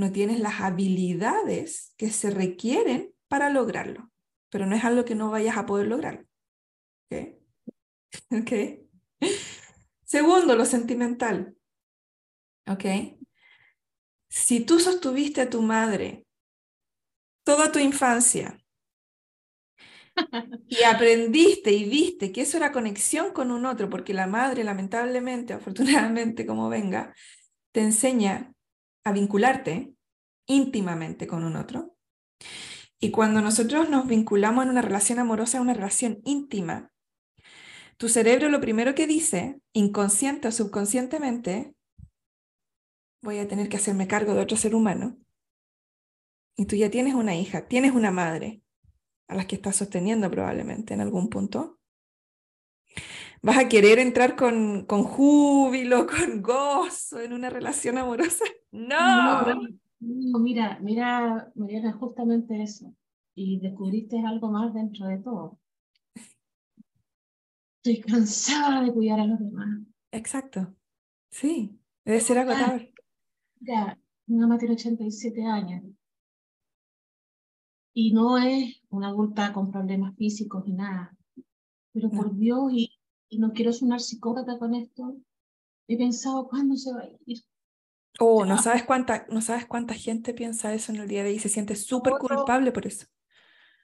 no 0.00 0.10
tienes 0.12 0.40
las 0.40 0.60
habilidades 0.60 1.94
que 1.96 2.10
se 2.10 2.30
requieren 2.30 3.14
para 3.28 3.50
lograrlo, 3.50 4.10
pero 4.48 4.66
no 4.66 4.74
es 4.74 4.84
algo 4.84 5.04
que 5.04 5.14
no 5.14 5.30
vayas 5.30 5.56
a 5.56 5.66
poder 5.66 5.86
lograr. 5.86 6.26
¿Okay? 7.06 7.38
¿Okay? 8.42 8.88
Segundo, 10.04 10.56
lo 10.56 10.64
sentimental. 10.64 11.54
¿Ok? 12.66 12.84
Si 14.28 14.60
tú 14.60 14.80
sostuviste 14.80 15.42
a 15.42 15.50
tu 15.50 15.62
madre 15.62 16.26
toda 17.44 17.72
tu 17.72 17.78
infancia 17.78 18.60
y 20.68 20.82
aprendiste 20.84 21.72
y 21.72 21.88
viste 21.88 22.32
que 22.32 22.42
eso 22.42 22.56
era 22.56 22.72
conexión 22.72 23.32
con 23.32 23.50
un 23.50 23.66
otro, 23.66 23.88
porque 23.88 24.14
la 24.14 24.26
madre, 24.26 24.64
lamentablemente, 24.64 25.52
afortunadamente, 25.52 26.46
como 26.46 26.68
venga, 26.68 27.14
te 27.72 27.80
enseña 27.80 28.52
a 29.04 29.12
vincularte 29.12 29.94
íntimamente 30.46 31.26
con 31.26 31.44
un 31.44 31.56
otro. 31.56 31.96
Y 32.98 33.10
cuando 33.10 33.40
nosotros 33.40 33.88
nos 33.88 34.06
vinculamos 34.06 34.64
en 34.64 34.70
una 34.70 34.82
relación 34.82 35.18
amorosa, 35.18 35.60
una 35.60 35.74
relación 35.74 36.20
íntima, 36.24 36.92
tu 37.96 38.08
cerebro 38.08 38.48
lo 38.48 38.60
primero 38.60 38.94
que 38.94 39.06
dice, 39.06 39.60
inconsciente 39.72 40.48
o 40.48 40.52
subconscientemente, 40.52 41.74
voy 43.22 43.38
a 43.38 43.48
tener 43.48 43.68
que 43.68 43.76
hacerme 43.76 44.08
cargo 44.08 44.34
de 44.34 44.40
otro 44.40 44.56
ser 44.56 44.74
humano. 44.74 45.18
Y 46.56 46.66
tú 46.66 46.76
ya 46.76 46.90
tienes 46.90 47.14
una 47.14 47.34
hija, 47.36 47.68
tienes 47.68 47.92
una 47.92 48.10
madre 48.10 48.62
a 49.28 49.34
las 49.34 49.46
que 49.46 49.56
estás 49.56 49.76
sosteniendo 49.76 50.30
probablemente 50.30 50.94
en 50.94 51.00
algún 51.00 51.28
punto. 51.28 51.78
¿Vas 53.42 53.56
a 53.56 53.68
querer 53.68 53.98
entrar 53.98 54.36
con, 54.36 54.84
con 54.84 55.02
júbilo, 55.02 56.06
con 56.06 56.42
gozo 56.42 57.20
en 57.20 57.32
una 57.32 57.48
relación 57.48 57.96
amorosa? 57.98 58.44
No. 58.70 59.54
no, 60.00 60.38
mira, 60.38 60.78
mira, 60.80 61.50
Mariana, 61.54 61.92
justamente 61.94 62.62
eso. 62.62 62.94
Y 63.34 63.60
descubriste 63.60 64.20
algo 64.20 64.50
más 64.50 64.74
dentro 64.74 65.06
de 65.06 65.18
todo. 65.18 65.58
Estoy 67.82 68.00
cansada 68.02 68.82
de 68.82 68.92
cuidar 68.92 69.20
a 69.20 69.24
los 69.24 69.38
demás. 69.38 69.80
Exacto. 70.12 70.74
Sí, 71.30 71.80
debe 72.04 72.20
ser 72.20 72.38
agotador. 72.38 72.90
Mira, 73.60 73.98
mi 74.26 74.36
mamá 74.36 74.58
tiene 74.58 74.74
87 74.74 75.44
años. 75.44 75.82
Y 77.94 78.12
no 78.12 78.36
es 78.36 78.82
una 78.90 79.08
adulta 79.08 79.52
con 79.52 79.70
problemas 79.70 80.14
físicos 80.16 80.64
ni 80.66 80.74
nada. 80.74 81.16
Pero 81.92 82.10
por 82.10 82.36
Dios, 82.36 82.70
y, 82.72 82.99
y 83.30 83.38
no 83.38 83.52
quiero 83.52 83.72
sonar 83.72 84.00
psicópata 84.00 84.58
con 84.58 84.74
esto, 84.74 85.16
he 85.88 85.96
pensado, 85.96 86.48
¿cuándo 86.48 86.76
se 86.76 86.92
va 86.92 87.00
a 87.00 87.08
ir? 87.24 87.38
Oh, 88.18 88.44
no 88.44 88.58
sabes 88.58 88.82
cuánta, 88.82 89.26
no 89.30 89.40
sabes 89.40 89.66
cuánta 89.66 89.94
gente 89.94 90.34
piensa 90.34 90.74
eso 90.74 90.92
en 90.92 91.00
el 91.00 91.08
día 91.08 91.22
de 91.22 91.30
hoy 91.30 91.36
y 91.36 91.38
se 91.38 91.48
siente 91.48 91.76
súper 91.76 92.14
culpable 92.14 92.72
por 92.72 92.86
eso. 92.86 93.06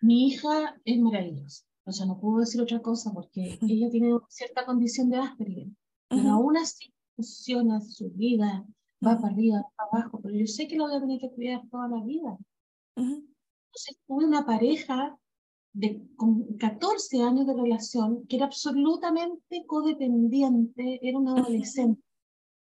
Mi 0.02 0.26
hija 0.26 0.78
es 0.84 0.98
maravillosa. 0.98 1.64
O 1.84 1.92
sea, 1.92 2.04
no 2.04 2.18
puedo 2.20 2.40
decir 2.40 2.60
otra 2.60 2.82
cosa 2.82 3.12
porque 3.14 3.58
ella 3.62 3.88
tiene 3.90 4.18
cierta 4.28 4.66
condición 4.66 5.08
de 5.08 5.18
Asperger. 5.18 5.68
Pero 6.08 6.30
aún 6.30 6.56
así 6.56 6.92
funciona 7.14 7.80
su 7.80 8.10
vida, 8.10 8.64
va 9.04 9.16
para 9.16 9.32
arriba, 9.32 9.62
para 9.76 10.02
abajo, 10.02 10.20
pero 10.22 10.34
yo 10.34 10.46
sé 10.46 10.68
que 10.68 10.76
lo 10.76 10.86
voy 10.86 10.96
a 10.96 11.00
tener 11.00 11.20
que 11.20 11.30
cuidar 11.30 11.62
toda 11.70 11.88
la 11.88 12.04
vida. 12.04 12.36
Entonces 12.96 13.98
tuve 14.06 14.24
una 14.24 14.44
pareja 14.44 15.18
de, 15.76 16.00
con 16.16 16.56
14 16.56 17.22
años 17.22 17.46
de 17.46 17.52
relación 17.52 18.26
que 18.26 18.36
era 18.36 18.46
absolutamente 18.46 19.64
codependiente, 19.66 20.98
era 21.02 21.18
un 21.18 21.28
adolescente. 21.28 22.02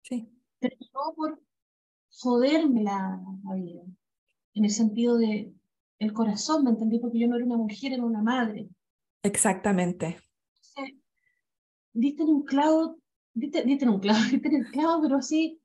Sí. 0.02 0.28
Pero 0.58 0.76
no 0.92 1.14
por 1.16 1.40
joderme 2.10 2.82
la, 2.82 3.18
vida, 3.56 3.80
en 4.52 4.64
el 4.64 4.70
sentido 4.70 5.16
de 5.16 5.54
el 5.98 6.12
corazón, 6.12 6.64
¿me 6.64 6.70
entendí? 6.70 6.98
Porque 6.98 7.18
yo 7.18 7.28
no 7.28 7.36
era 7.36 7.46
una 7.46 7.56
mujer, 7.56 7.94
era 7.94 8.04
una 8.04 8.22
madre. 8.22 8.68
Exactamente. 9.22 10.18
Entonces, 10.76 11.00
diste 11.94 12.24
en 12.24 12.28
un 12.28 12.44
clavo, 12.44 12.98
diste, 13.32 13.60
en 13.60 13.88
un 13.88 14.00
clavo, 14.00 14.18
diste 14.30 14.48
en 14.48 14.56
el 14.56 14.70
clavo, 14.70 15.00
pero 15.00 15.16
así, 15.16 15.62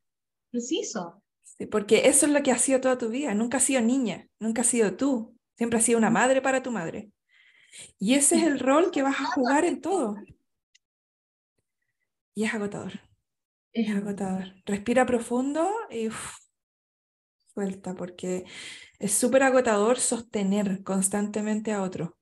preciso. 0.50 1.22
Sí, 1.44 1.66
porque 1.66 2.08
eso 2.08 2.26
es 2.26 2.32
lo 2.32 2.42
que 2.42 2.54
has 2.54 2.62
sido 2.62 2.80
toda 2.80 2.98
tu 2.98 3.10
vida. 3.10 3.34
Nunca 3.34 3.58
has 3.58 3.64
sido 3.64 3.82
niña, 3.82 4.30
nunca 4.40 4.62
has 4.62 4.68
sido 4.68 4.96
tú. 4.96 5.38
Siempre 5.58 5.80
has 5.80 5.86
sido 5.86 5.98
una 5.98 6.10
madre 6.10 6.42
para 6.42 6.64
tu 6.64 6.72
madre. 6.72 7.12
Y 8.00 8.15
ese 8.15 8.38
es 8.38 8.44
el 8.44 8.60
rol 8.60 8.92
que 8.92 9.03
vas 9.03 9.20
a 9.20 9.25
jugar 9.25 9.65
en 9.65 9.82
todo. 9.82 10.15
Y 12.36 12.44
es 12.46 12.53
agotador. 12.53 13.00
Es 13.74 13.89
agotador. 13.89 14.53
Respira 14.65 15.06
profundo 15.06 15.70
y 15.92 16.10
suelta, 17.53 17.96
porque 17.96 18.46
es 19.00 19.13
súper 19.13 19.44
agotador 19.44 20.00
sostener 20.00 20.83
constantemente 20.83 21.72
a 21.74 21.81
otro. 21.81 22.18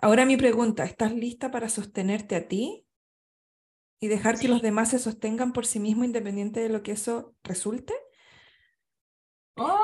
Ahora 0.00 0.24
mi 0.24 0.36
pregunta, 0.36 0.84
¿estás 0.84 1.12
lista 1.12 1.50
para 1.50 1.68
sostenerte 1.68 2.34
a 2.36 2.48
ti 2.48 2.86
y 4.00 4.08
dejar 4.08 4.38
que 4.38 4.48
los 4.48 4.62
demás 4.62 4.90
se 4.90 4.98
sostengan 4.98 5.52
por 5.52 5.66
sí 5.66 5.80
mismos 5.80 6.06
independiente 6.06 6.60
de 6.60 6.68
lo 6.68 6.82
que 6.82 6.92
eso 6.92 7.34
resulte? 7.42 7.94
Oh. 9.58 9.78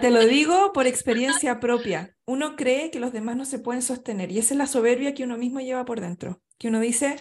Te, 0.00 0.10
lo, 0.10 0.26
digo 0.26 0.72
por 0.72 0.86
experiencia 0.86 1.60
propia. 1.60 2.16
Uno 2.26 2.56
cree 2.56 2.90
que 2.90 3.00
los 3.00 3.12
demás 3.12 3.36
no 3.36 3.44
se 3.44 3.58
pueden 3.58 3.82
sostener 3.82 4.30
y 4.32 4.38
esa 4.38 4.54
es 4.54 4.58
la 4.58 4.66
soberbia 4.66 5.14
que 5.14 5.24
uno 5.24 5.36
mismo 5.36 5.60
lleva 5.60 5.84
por 5.84 6.00
dentro, 6.00 6.42
que 6.58 6.68
uno 6.68 6.80
dice, 6.80 7.16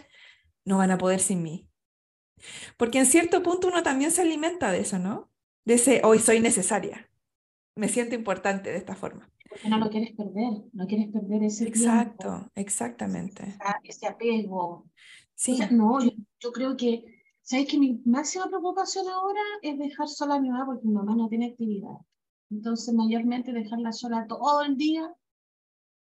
no 0.65 0.77
van 0.77 0.91
a 0.91 0.97
poder 0.97 1.19
sin 1.19 1.43
mí. 1.43 1.69
Porque 2.77 2.99
en 2.99 3.05
cierto 3.05 3.43
punto 3.43 3.67
uno 3.67 3.83
también 3.83 4.11
se 4.11 4.21
alimenta 4.21 4.71
de 4.71 4.79
eso, 4.79 4.99
¿no? 4.99 5.29
De 5.65 5.75
ese, 5.75 6.01
hoy 6.03 6.19
soy 6.19 6.39
necesaria, 6.39 7.09
me 7.75 7.87
siento 7.87 8.15
importante 8.15 8.71
de 8.71 8.77
esta 8.77 8.95
forma. 8.95 9.29
Porque 9.49 9.69
no 9.69 9.77
lo 9.77 9.89
quieres 9.89 10.11
perder, 10.15 10.63
no 10.73 10.87
quieres 10.87 11.11
perder 11.11 11.43
ese 11.43 11.67
Exacto, 11.67 12.51
exactamente. 12.55 13.55
Ese 13.83 14.07
apego. 14.07 14.89
Sí. 15.35 15.59
no, 15.71 15.99
yo 16.01 16.51
creo 16.51 16.75
que 16.75 17.12
¿Sabes 17.43 17.67
que 17.67 17.77
mi 17.77 18.01
máxima 18.05 18.47
preocupación 18.47 19.05
ahora 19.09 19.41
es 19.61 19.77
dejar 19.77 20.07
sola 20.07 20.35
a 20.35 20.39
mi 20.39 20.49
mamá 20.49 20.65
porque 20.65 20.87
mi 20.87 20.93
mamá 20.93 21.13
no 21.13 21.27
tiene 21.27 21.47
actividad? 21.47 21.97
Entonces, 22.49 22.93
mayormente 22.93 23.51
dejarla 23.51 23.91
sola 23.91 24.25
todo 24.27 24.63
el 24.63 24.77
día. 24.77 25.13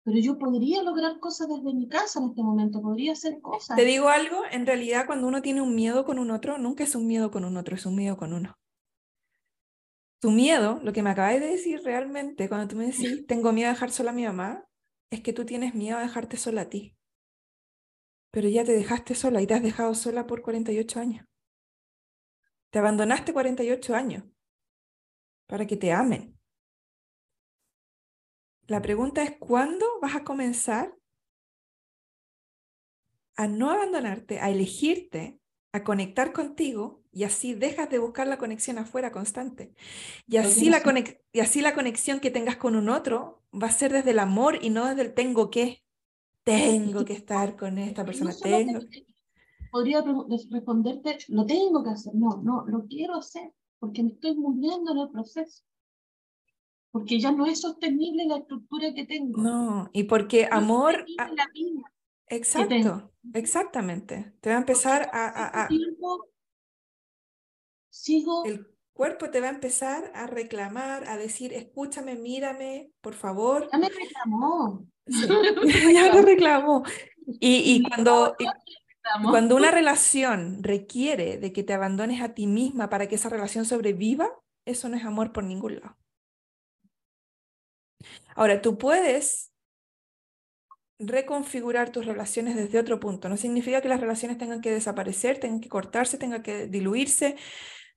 Pero 0.04 0.18
yo 0.18 0.38
podría 0.38 0.82
lograr 0.82 1.18
cosas 1.18 1.48
desde 1.48 1.74
mi 1.74 1.88
casa 1.88 2.20
en 2.20 2.30
este 2.30 2.42
momento, 2.42 2.80
podría 2.80 3.12
hacer 3.12 3.40
cosas. 3.40 3.76
Te 3.76 3.84
digo 3.84 4.08
algo, 4.08 4.42
en 4.50 4.66
realidad 4.66 5.06
cuando 5.06 5.26
uno 5.26 5.42
tiene 5.42 5.60
un 5.60 5.74
miedo 5.74 6.04
con 6.04 6.18
un 6.18 6.30
otro, 6.30 6.58
nunca 6.58 6.84
es 6.84 6.94
un 6.94 7.06
miedo 7.06 7.30
con 7.30 7.44
un 7.44 7.56
otro, 7.56 7.74
es 7.74 7.86
un 7.86 7.96
miedo 7.96 8.16
con 8.16 8.32
uno. 8.32 8.54
Tu 10.20 10.30
miedo, 10.30 10.80
lo 10.82 10.92
que 10.92 11.02
me 11.02 11.10
acabas 11.10 11.40
de 11.40 11.46
decir 11.46 11.82
realmente, 11.82 12.48
cuando 12.48 12.68
tú 12.68 12.76
me 12.76 12.86
decís, 12.86 13.26
tengo 13.26 13.52
miedo 13.52 13.68
de 13.68 13.74
dejar 13.74 13.90
sola 13.90 14.10
a 14.12 14.14
mi 14.14 14.24
mamá, 14.24 14.64
es 15.10 15.20
que 15.20 15.32
tú 15.32 15.44
tienes 15.44 15.74
miedo 15.74 15.98
de 15.98 16.04
dejarte 16.04 16.36
sola 16.36 16.62
a 16.62 16.68
ti. 16.68 16.96
Pero 18.32 18.48
ya 18.48 18.64
te 18.64 18.72
dejaste 18.72 19.14
sola 19.14 19.42
y 19.42 19.46
te 19.46 19.54
has 19.54 19.62
dejado 19.62 19.94
sola 19.94 20.26
por 20.26 20.42
48 20.42 21.00
años. 21.00 21.26
Te 22.72 22.78
abandonaste 22.78 23.34
48 23.34 23.94
años 23.94 24.24
para 25.46 25.66
que 25.66 25.76
te 25.76 25.92
amen. 25.92 26.38
La 28.66 28.80
pregunta 28.80 29.22
es, 29.22 29.36
¿cuándo 29.38 29.84
vas 30.00 30.16
a 30.16 30.24
comenzar 30.24 30.96
a 33.36 33.46
no 33.46 33.70
abandonarte, 33.70 34.40
a 34.40 34.48
elegirte, 34.48 35.38
a 35.72 35.84
conectar 35.84 36.32
contigo 36.32 37.02
y 37.12 37.24
así 37.24 37.52
dejas 37.52 37.90
de 37.90 37.98
buscar 37.98 38.26
la 38.26 38.38
conexión 38.38 38.78
afuera 38.78 39.12
constante? 39.12 39.74
Y 40.26 40.38
así, 40.38 40.70
la 40.70 40.82
y 41.30 41.40
así 41.40 41.60
la 41.60 41.74
conexión 41.74 42.20
que 42.20 42.30
tengas 42.30 42.56
con 42.56 42.74
un 42.74 42.88
otro 42.88 43.42
va 43.52 43.66
a 43.66 43.72
ser 43.72 43.92
desde 43.92 44.12
el 44.12 44.18
amor 44.18 44.58
y 44.62 44.70
no 44.70 44.86
desde 44.86 45.02
el 45.02 45.12
tengo 45.12 45.50
que. 45.50 45.82
Tengo 46.44 47.04
que 47.04 47.12
estar 47.12 47.54
con 47.54 47.76
esta 47.78 48.04
persona, 48.04 48.34
tengo 48.42 48.80
podría 49.72 50.04
responderte, 50.50 51.18
lo 51.28 51.46
tengo 51.46 51.82
que 51.82 51.90
hacer. 51.90 52.14
No, 52.14 52.40
no, 52.42 52.64
lo 52.66 52.86
quiero 52.86 53.16
hacer 53.16 53.50
porque 53.80 54.02
me 54.02 54.10
estoy 54.10 54.36
muriendo 54.36 54.92
en 54.92 54.98
el 54.98 55.10
proceso. 55.10 55.64
Porque 56.92 57.18
ya 57.18 57.32
no 57.32 57.46
es 57.46 57.62
sostenible 57.62 58.26
la 58.26 58.36
estructura 58.36 58.92
que 58.94 59.06
tengo. 59.06 59.40
No, 59.42 59.90
y 59.94 60.04
porque 60.04 60.46
amor... 60.48 61.04
la 61.16 61.48
vida 61.54 61.82
Exacto, 62.28 63.12
exactamente. 63.32 64.34
Te 64.40 64.50
va 64.50 64.56
a 64.56 64.58
empezar 64.60 65.10
a... 65.12 65.64
a, 65.64 65.68
sigo... 67.88 68.44
El 68.44 68.68
cuerpo 68.92 69.30
te 69.30 69.40
va 69.40 69.46
a 69.46 69.54
empezar 69.54 70.12
a 70.14 70.26
reclamar, 70.26 71.08
a 71.08 71.16
decir, 71.16 71.54
escúchame, 71.54 72.14
mírame, 72.14 72.92
por 73.00 73.14
favor. 73.14 73.68
Ya 73.72 73.78
me 73.78 73.88
reclamó. 73.88 74.86
ya 75.06 76.12
me 76.12 76.22
reclamó. 76.22 76.84
Y, 77.40 77.74
y 77.74 77.82
cuando... 77.88 78.36
Cuando 79.22 79.56
una 79.56 79.70
relación 79.72 80.62
requiere 80.62 81.38
de 81.38 81.52
que 81.52 81.62
te 81.62 81.72
abandones 81.72 82.20
a 82.20 82.34
ti 82.34 82.46
misma 82.46 82.88
para 82.88 83.08
que 83.08 83.16
esa 83.16 83.28
relación 83.28 83.64
sobreviva, 83.64 84.30
eso 84.64 84.88
no 84.88 84.96
es 84.96 85.04
amor 85.04 85.32
por 85.32 85.44
ningún 85.44 85.80
lado. 85.80 85.96
Ahora, 88.34 88.60
tú 88.60 88.78
puedes 88.78 89.52
reconfigurar 90.98 91.90
tus 91.90 92.06
relaciones 92.06 92.56
desde 92.56 92.78
otro 92.78 93.00
punto. 93.00 93.28
No 93.28 93.36
significa 93.36 93.80
que 93.80 93.88
las 93.88 94.00
relaciones 94.00 94.38
tengan 94.38 94.60
que 94.60 94.70
desaparecer, 94.70 95.38
tengan 95.38 95.60
que 95.60 95.68
cortarse, 95.68 96.18
tengan 96.18 96.42
que 96.42 96.66
diluirse. 96.66 97.36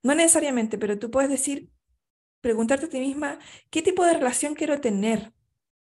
No 0.04 0.16
necesariamente, 0.16 0.78
pero 0.78 0.98
tú 1.00 1.12
puedes 1.12 1.30
decir, 1.30 1.70
preguntarte 2.42 2.88
a 2.88 2.90
ti 2.90 3.00
misma, 3.00 3.40
¿qué 3.70 3.82
tipo 3.82 4.06
de 4.06 4.14
relación 4.14 4.56
quiero 4.56 4.80
tener 4.82 5.34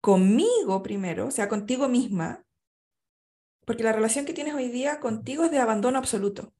conmigo 0.00 0.82
primero, 0.82 1.26
o 1.26 1.30
sea, 1.30 1.48
contigo 1.48 1.88
misma, 1.88 2.44
porque 3.64 3.82
la 3.82 3.92
relación 3.92 4.24
que 4.24 4.32
tienes 4.32 4.54
hoy 4.54 4.68
día 4.68 5.00
contigo 5.00 5.44
es 5.44 5.50
de 5.50 5.58
abandono 5.58 5.98
absoluto. 5.98 6.52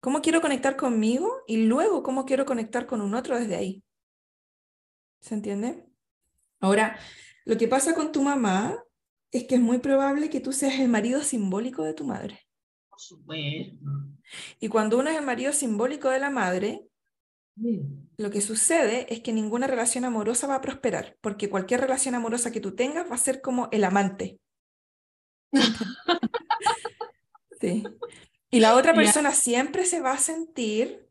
¿Cómo 0.00 0.22
quiero 0.22 0.40
conectar 0.40 0.76
conmigo? 0.76 1.42
Y 1.46 1.66
luego, 1.66 2.02
¿cómo 2.02 2.24
quiero 2.24 2.46
conectar 2.46 2.86
con 2.86 3.00
un 3.00 3.14
otro 3.14 3.38
desde 3.38 3.56
ahí? 3.56 3.84
¿Se 5.20 5.34
entiende? 5.34 5.86
Ahora, 6.60 6.98
lo 7.44 7.58
que 7.58 7.68
pasa 7.68 7.94
con 7.94 8.12
tu 8.12 8.22
mamá 8.22 8.82
es 9.30 9.44
que 9.44 9.56
es 9.56 9.60
muy 9.60 9.78
probable 9.78 10.30
que 10.30 10.40
tú 10.40 10.52
seas 10.52 10.78
el 10.80 10.88
marido 10.88 11.22
simbólico 11.22 11.84
de 11.84 11.94
tu 11.94 12.04
madre. 12.04 12.40
Por 12.88 13.00
supuesto. 13.00 13.86
Y 14.58 14.68
cuando 14.68 14.98
uno 14.98 15.10
es 15.10 15.18
el 15.18 15.24
marido 15.24 15.52
simbólico 15.52 16.08
de 16.08 16.18
la 16.18 16.30
madre, 16.30 16.86
Lo 18.16 18.30
que 18.30 18.40
sucede 18.40 19.12
es 19.12 19.20
que 19.20 19.32
ninguna 19.32 19.66
relación 19.66 20.04
amorosa 20.04 20.46
va 20.46 20.56
a 20.56 20.60
prosperar, 20.60 21.16
porque 21.20 21.50
cualquier 21.50 21.80
relación 21.80 22.14
amorosa 22.14 22.50
que 22.50 22.60
tú 22.60 22.74
tengas 22.74 23.10
va 23.10 23.14
a 23.14 23.18
ser 23.18 23.42
como 23.42 23.68
el 23.70 23.84
amante. 23.84 24.40
sí. 27.60 27.84
Y 28.50 28.60
la 28.60 28.74
otra 28.74 28.94
persona 28.94 29.32
siempre 29.32 29.84
se 29.84 30.00
va 30.00 30.12
a 30.12 30.18
sentir 30.18 31.08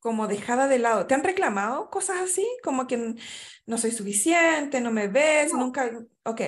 como 0.00 0.26
dejada 0.26 0.68
de 0.68 0.78
lado. 0.78 1.06
¿Te 1.06 1.14
han 1.14 1.24
reclamado 1.24 1.88
cosas 1.88 2.16
así? 2.20 2.46
Como 2.62 2.86
que 2.86 3.14
no 3.66 3.78
soy 3.78 3.90
suficiente, 3.90 4.80
no 4.80 4.90
me 4.90 5.08
ves, 5.08 5.54
nunca... 5.54 5.90
Ok, 6.24 6.40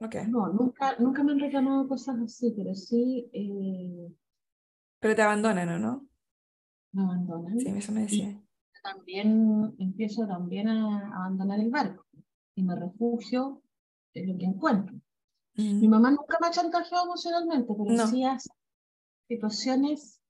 ok. 0.00 0.14
No, 0.26 0.48
nunca, 0.48 0.96
nunca 0.98 1.22
me 1.22 1.32
han 1.32 1.38
reclamado 1.38 1.86
cosas 1.86 2.16
así, 2.24 2.52
pero 2.56 2.74
sí... 2.74 3.30
Eh, 3.32 4.12
pero 4.98 5.14
te 5.14 5.22
abandonan, 5.22 5.68
¿o 5.68 5.78
no? 5.78 6.08
Me 6.92 7.02
abandonan. 7.02 7.60
Sí, 7.60 7.68
eso 7.68 7.92
me 7.92 8.00
decía. 8.00 8.42
también 8.82 9.76
empiezo 9.78 10.26
también 10.26 10.66
a 10.66 11.18
abandonar 11.18 11.60
el 11.60 11.70
barco 11.70 12.04
y 12.56 12.64
me 12.64 12.74
refugio 12.74 13.62
en 14.14 14.32
lo 14.32 14.38
que 14.38 14.46
encuentro. 14.46 14.96
Mi 15.58 15.88
mm. 15.88 15.90
mamá 15.90 16.10
nunca 16.12 16.38
me 16.40 16.46
ha 16.46 16.50
chantajeado 16.52 17.04
emocionalmente, 17.04 17.74
pero 17.76 18.06
sí 18.06 18.24
hace 18.24 18.48
situaciones 19.26 20.20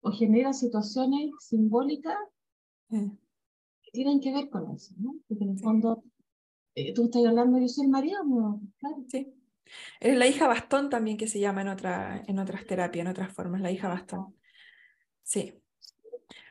o 0.00 0.12
genera 0.12 0.52
situaciones 0.52 1.32
simbólicas 1.40 2.16
mm. 2.88 3.10
que 3.82 3.90
tienen 3.90 4.20
que 4.20 4.32
ver 4.32 4.48
con 4.48 4.70
eso, 4.70 4.94
¿no? 4.98 5.16
Porque 5.26 5.42
en 5.42 5.50
el 5.50 5.58
fondo, 5.58 6.04
eh, 6.76 6.94
tú 6.94 7.06
estás 7.06 7.26
hablando, 7.26 7.58
yo 7.58 7.66
soy 7.66 7.86
el 7.86 7.90
marido, 7.90 8.22
¿no? 8.22 8.60
Claro. 8.78 9.04
Sí. 9.08 9.34
Eres 9.98 10.18
la 10.18 10.28
hija 10.28 10.46
bastón 10.46 10.88
también 10.88 11.16
que 11.16 11.26
se 11.26 11.40
llama 11.40 11.62
en, 11.62 11.68
otra, 11.68 12.22
en 12.28 12.38
otras 12.38 12.64
terapias, 12.64 13.04
en 13.04 13.10
otras 13.10 13.32
formas, 13.32 13.60
la 13.60 13.72
hija 13.72 13.88
bastón. 13.88 14.36
Sí. 15.24 15.60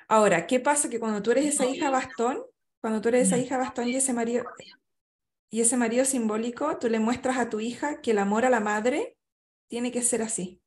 Ahora, 0.10 0.45
¿qué 0.45 0.60
pasa? 0.60 0.89
Que 0.89 0.99
cuando 0.99 1.21
tú 1.21 1.32
eres 1.32 1.45
esa 1.45 1.65
hija 1.65 1.89
bastón, 1.89 2.43
cuando 2.82 2.99
tú 2.99 3.08
eres 3.10 3.27
esa 3.27 3.38
hija 3.38 3.58
bastón 3.58 3.88
y 3.88 3.95
ese 3.95 4.12
marido, 4.12 4.43
y 5.49 5.62
ese 5.62 5.77
marido 5.77 6.05
simbólico, 6.05 6.77
tú 6.77 6.89
le 6.89 6.99
muestras 6.99 7.38
a 7.38 7.49
tu 7.49 7.59
hija 7.59 8.01
que 8.01 8.12
el 8.12 8.19
amor 8.19 8.45
a 8.45 8.49
la 8.49 8.59
madre 8.59 9.17
tiene 9.67 9.91
que 9.91 10.01
ser 10.01 10.21
así. 10.21 10.62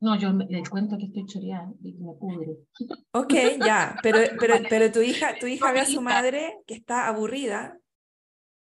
No, 0.00 0.18
yo 0.18 0.32
le 0.32 0.62
cuento 0.68 0.98
que 0.98 1.04
estoy 1.04 1.26
choreada 1.26 1.72
y 1.80 1.94
que 1.94 2.02
me 2.02 2.14
pudre. 2.14 2.56
Ok, 3.12 3.34
ya, 3.64 3.96
pero, 4.02 4.18
pero, 4.40 4.56
pero 4.68 4.90
tu 4.90 5.00
hija, 5.00 5.38
tu 5.38 5.46
hija 5.46 5.70
ve 5.72 5.80
a 5.80 5.86
su 5.86 6.00
madre 6.00 6.58
que 6.66 6.74
está 6.74 7.06
aburrida, 7.06 7.78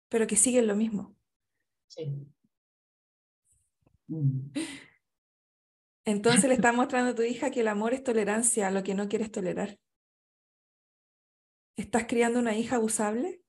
pero 0.10 0.26
que 0.26 0.36
sigue 0.36 0.62
lo 0.62 0.76
mismo. 0.76 1.16
Sí. 1.88 2.12
Mm. 4.08 4.52
Entonces 6.06 6.46
le 6.46 6.54
está 6.56 6.72
mostrando 6.72 7.12
a 7.12 7.16
tu 7.16 7.24
hija 7.24 7.52
que 7.52 7.60
el 7.60 7.68
amor 7.68 7.94
es 7.94 8.04
tolerancia 8.04 8.70
a 8.70 8.72
lo 8.72 8.84
que 8.84 8.96
no 8.96 9.10
quieres 9.10 9.32
tolerar. 9.32 9.78
¿Estás 11.76 12.06
criando 12.08 12.40
una 12.40 12.56
hija 12.56 12.78
abusable? 12.78 13.42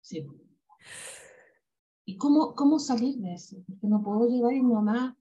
Sí. 0.00 0.26
¿Y 2.04 2.16
cómo, 2.16 2.54
cómo 2.54 2.78
salir 2.78 3.18
de 3.18 3.34
eso? 3.34 3.56
Porque 3.66 3.86
no 3.86 4.02
puedo 4.02 4.28
llevar 4.28 4.52
a 4.52 4.56
mi 4.56 4.62
mamá, 4.62 5.16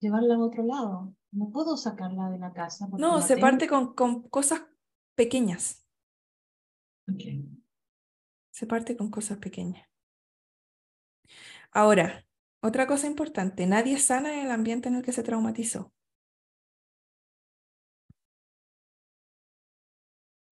llevarla 0.00 0.34
a 0.34 0.38
otro 0.38 0.62
lado. 0.64 1.14
No 1.32 1.50
puedo 1.50 1.76
sacarla 1.76 2.30
de 2.30 2.38
la 2.38 2.52
casa. 2.52 2.88
No, 2.98 3.20
se 3.22 3.36
parte 3.36 3.66
con, 3.66 3.94
con, 3.94 4.28
cosas 4.28 4.62
pequeñas. 5.14 5.84
Okay. 7.12 7.48
Se 8.50 8.66
parte 8.66 8.96
con 8.96 9.10
cosas 9.10 9.38
pequeñas. 9.38 9.88
Ahora, 11.72 12.24
otra 12.60 12.86
cosa 12.86 13.06
importante, 13.06 13.66
nadie 13.66 13.98
sana 13.98 14.32
en 14.34 14.46
el 14.46 14.50
ambiente 14.50 14.88
en 14.88 14.96
el 14.96 15.02
que 15.02 15.12
se 15.12 15.22
traumatizó. 15.22 15.92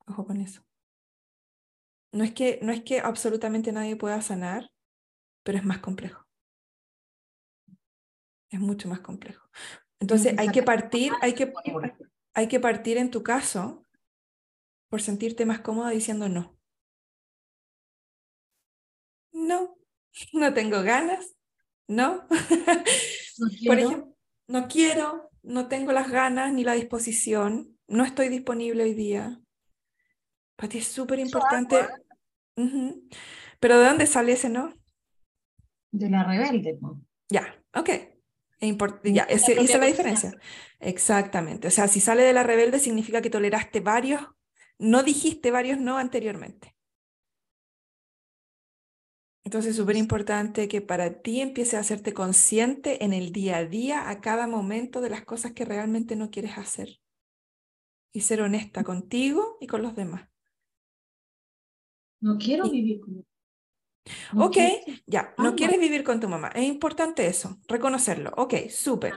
Ojo 0.06 0.26
con 0.26 0.40
eso. 0.40 0.62
No 2.12 2.24
es 2.24 2.32
que, 2.32 2.58
no 2.62 2.72
es 2.72 2.82
que 2.82 3.00
absolutamente 3.00 3.72
nadie 3.72 3.96
pueda 3.96 4.20
sanar, 4.20 4.70
pero 5.42 5.58
es 5.58 5.64
más 5.64 5.78
complejo. 5.78 6.26
Es 8.50 8.60
mucho 8.60 8.88
más 8.88 9.00
complejo. 9.00 9.48
Entonces 9.98 10.34
hay 10.36 10.48
que 10.48 10.62
partir, 10.62 11.12
hay 11.22 11.32
que, 11.32 11.52
hay 12.34 12.48
que 12.48 12.60
partir 12.60 12.98
en 12.98 13.10
tu 13.10 13.22
caso 13.22 13.86
por 14.88 15.00
sentirte 15.00 15.46
más 15.46 15.60
cómoda 15.60 15.90
diciendo 15.90 16.28
no. 16.28 16.58
No, 19.32 19.78
no 20.34 20.52
tengo 20.52 20.82
ganas, 20.82 21.34
no. 21.88 22.26
no 22.28 22.28
por 23.66 23.78
ejemplo, 23.78 24.16
no 24.48 24.68
quiero, 24.68 25.30
no 25.42 25.68
tengo 25.68 25.92
las 25.92 26.10
ganas 26.10 26.52
ni 26.52 26.64
la 26.64 26.74
disposición, 26.74 27.78
no 27.88 28.04
estoy 28.04 28.28
disponible 28.28 28.82
hoy 28.82 28.94
día. 28.94 29.41
Para 30.62 30.70
ti 30.70 30.78
es 30.78 30.86
súper 30.86 31.18
importante. 31.18 31.76
Pero 33.58 33.78
¿de 33.80 33.84
dónde 33.84 34.06
sale 34.06 34.30
ese 34.30 34.48
no? 34.48 34.72
De 35.90 36.08
la 36.08 36.22
rebelde. 36.22 36.78
Ya, 37.28 37.60
ok. 37.74 37.90
ya, 39.02 39.24
esa 39.24 39.50
es 39.50 39.74
la 39.76 39.86
diferencia. 39.86 40.38
Exactamente. 40.78 41.66
O 41.66 41.70
sea, 41.72 41.88
si 41.88 41.98
sale 41.98 42.22
de 42.22 42.32
la 42.32 42.44
rebelde 42.44 42.78
significa 42.78 43.20
que 43.20 43.28
toleraste 43.28 43.80
varios, 43.80 44.20
no 44.78 45.02
dijiste 45.02 45.50
varios 45.50 45.80
no 45.80 45.98
anteriormente. 45.98 46.76
Entonces 49.42 49.72
es 49.72 49.76
súper 49.78 49.96
importante 49.96 50.68
que 50.68 50.80
para 50.80 51.22
ti 51.22 51.40
empieces 51.40 51.74
a 51.74 51.80
hacerte 51.80 52.14
consciente 52.14 53.04
en 53.04 53.12
el 53.12 53.32
día 53.32 53.56
a 53.56 53.64
día, 53.64 54.08
a 54.08 54.20
cada 54.20 54.46
momento, 54.46 55.00
de 55.00 55.10
las 55.10 55.24
cosas 55.24 55.54
que 55.54 55.64
realmente 55.64 56.14
no 56.14 56.30
quieres 56.30 56.56
hacer. 56.56 57.00
Y 58.12 58.20
ser 58.20 58.42
honesta 58.42 58.84
contigo 58.84 59.56
y 59.60 59.66
con 59.66 59.82
los 59.82 59.96
demás. 59.96 60.31
No 62.22 62.38
quiero 62.38 62.70
vivir 62.70 63.00
con 63.00 63.24
no 64.32 64.46
ok, 64.46 64.56
ya, 65.06 65.34
no 65.38 65.54
quieres 65.54 65.78
vivir 65.78 66.02
con 66.02 66.18
tu 66.18 66.28
mamá. 66.28 66.48
Es 66.48 66.64
importante 66.64 67.26
eso, 67.26 67.58
reconocerlo. 67.68 68.32
Ok, 68.36 68.54
súper. 68.68 69.14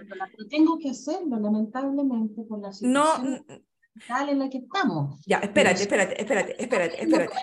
Tengo 0.49 0.77
que 0.77 0.91
hacerlo, 0.91 1.39
lamentablemente, 1.39 2.43
por 2.43 2.59
la 2.59 2.71
situación 2.71 2.93
no, 2.93 4.29
en 4.29 4.39
la 4.39 4.49
que 4.49 4.59
estamos. 4.59 5.19
Ya, 5.25 5.37
espérate, 5.37 5.81
espérate, 5.81 6.21
espérate, 6.21 6.61
espérate, 6.61 7.01
espérate. 7.01 7.33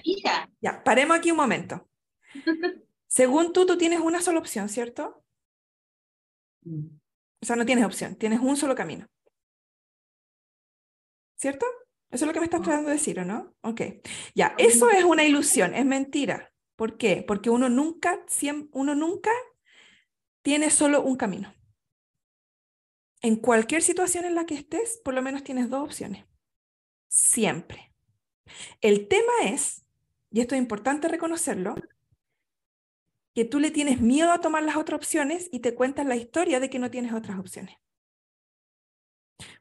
Ya, 0.60 0.84
paremos 0.84 1.16
aquí 1.16 1.30
un 1.30 1.38
momento. 1.38 1.88
Según 3.08 3.52
tú, 3.52 3.66
tú 3.66 3.76
tienes 3.76 4.00
una 4.00 4.20
sola 4.20 4.38
opción, 4.38 4.68
¿cierto? 4.68 5.24
Mm. 6.62 6.86
O 7.40 7.44
sea, 7.44 7.56
no 7.56 7.66
tienes 7.66 7.84
opción, 7.84 8.14
tienes 8.14 8.40
un 8.40 8.56
solo 8.56 8.74
camino. 8.74 9.06
¿Cierto? 11.34 11.66
Eso 12.12 12.24
es 12.24 12.26
lo 12.26 12.34
que 12.34 12.40
me 12.40 12.44
estás 12.44 12.60
tratando 12.60 12.90
de 12.90 12.96
decir, 12.96 13.18
¿o 13.18 13.24
no? 13.24 13.54
Ok. 13.62 13.80
Ya, 14.34 14.54
eso 14.58 14.90
es 14.90 15.02
una 15.02 15.24
ilusión, 15.24 15.74
es 15.74 15.86
mentira. 15.86 16.52
¿Por 16.76 16.98
qué? 16.98 17.24
Porque 17.26 17.48
uno 17.48 17.70
nunca, 17.70 18.22
uno 18.72 18.94
nunca 18.94 19.30
tiene 20.42 20.68
solo 20.68 21.02
un 21.02 21.16
camino. 21.16 21.54
En 23.22 23.36
cualquier 23.36 23.82
situación 23.82 24.26
en 24.26 24.34
la 24.34 24.44
que 24.44 24.54
estés, 24.54 25.00
por 25.02 25.14
lo 25.14 25.22
menos 25.22 25.42
tienes 25.42 25.70
dos 25.70 25.82
opciones. 25.82 26.26
Siempre. 27.08 27.94
El 28.82 29.08
tema 29.08 29.32
es, 29.44 29.86
y 30.30 30.42
esto 30.42 30.54
es 30.54 30.60
importante 30.60 31.08
reconocerlo, 31.08 31.76
que 33.34 33.46
tú 33.46 33.58
le 33.58 33.70
tienes 33.70 34.02
miedo 34.02 34.32
a 34.32 34.42
tomar 34.42 34.64
las 34.64 34.76
otras 34.76 34.98
opciones 34.98 35.48
y 35.50 35.60
te 35.60 35.74
cuentas 35.74 36.04
la 36.04 36.16
historia 36.16 36.60
de 36.60 36.68
que 36.68 36.78
no 36.78 36.90
tienes 36.90 37.14
otras 37.14 37.38
opciones. 37.38 37.76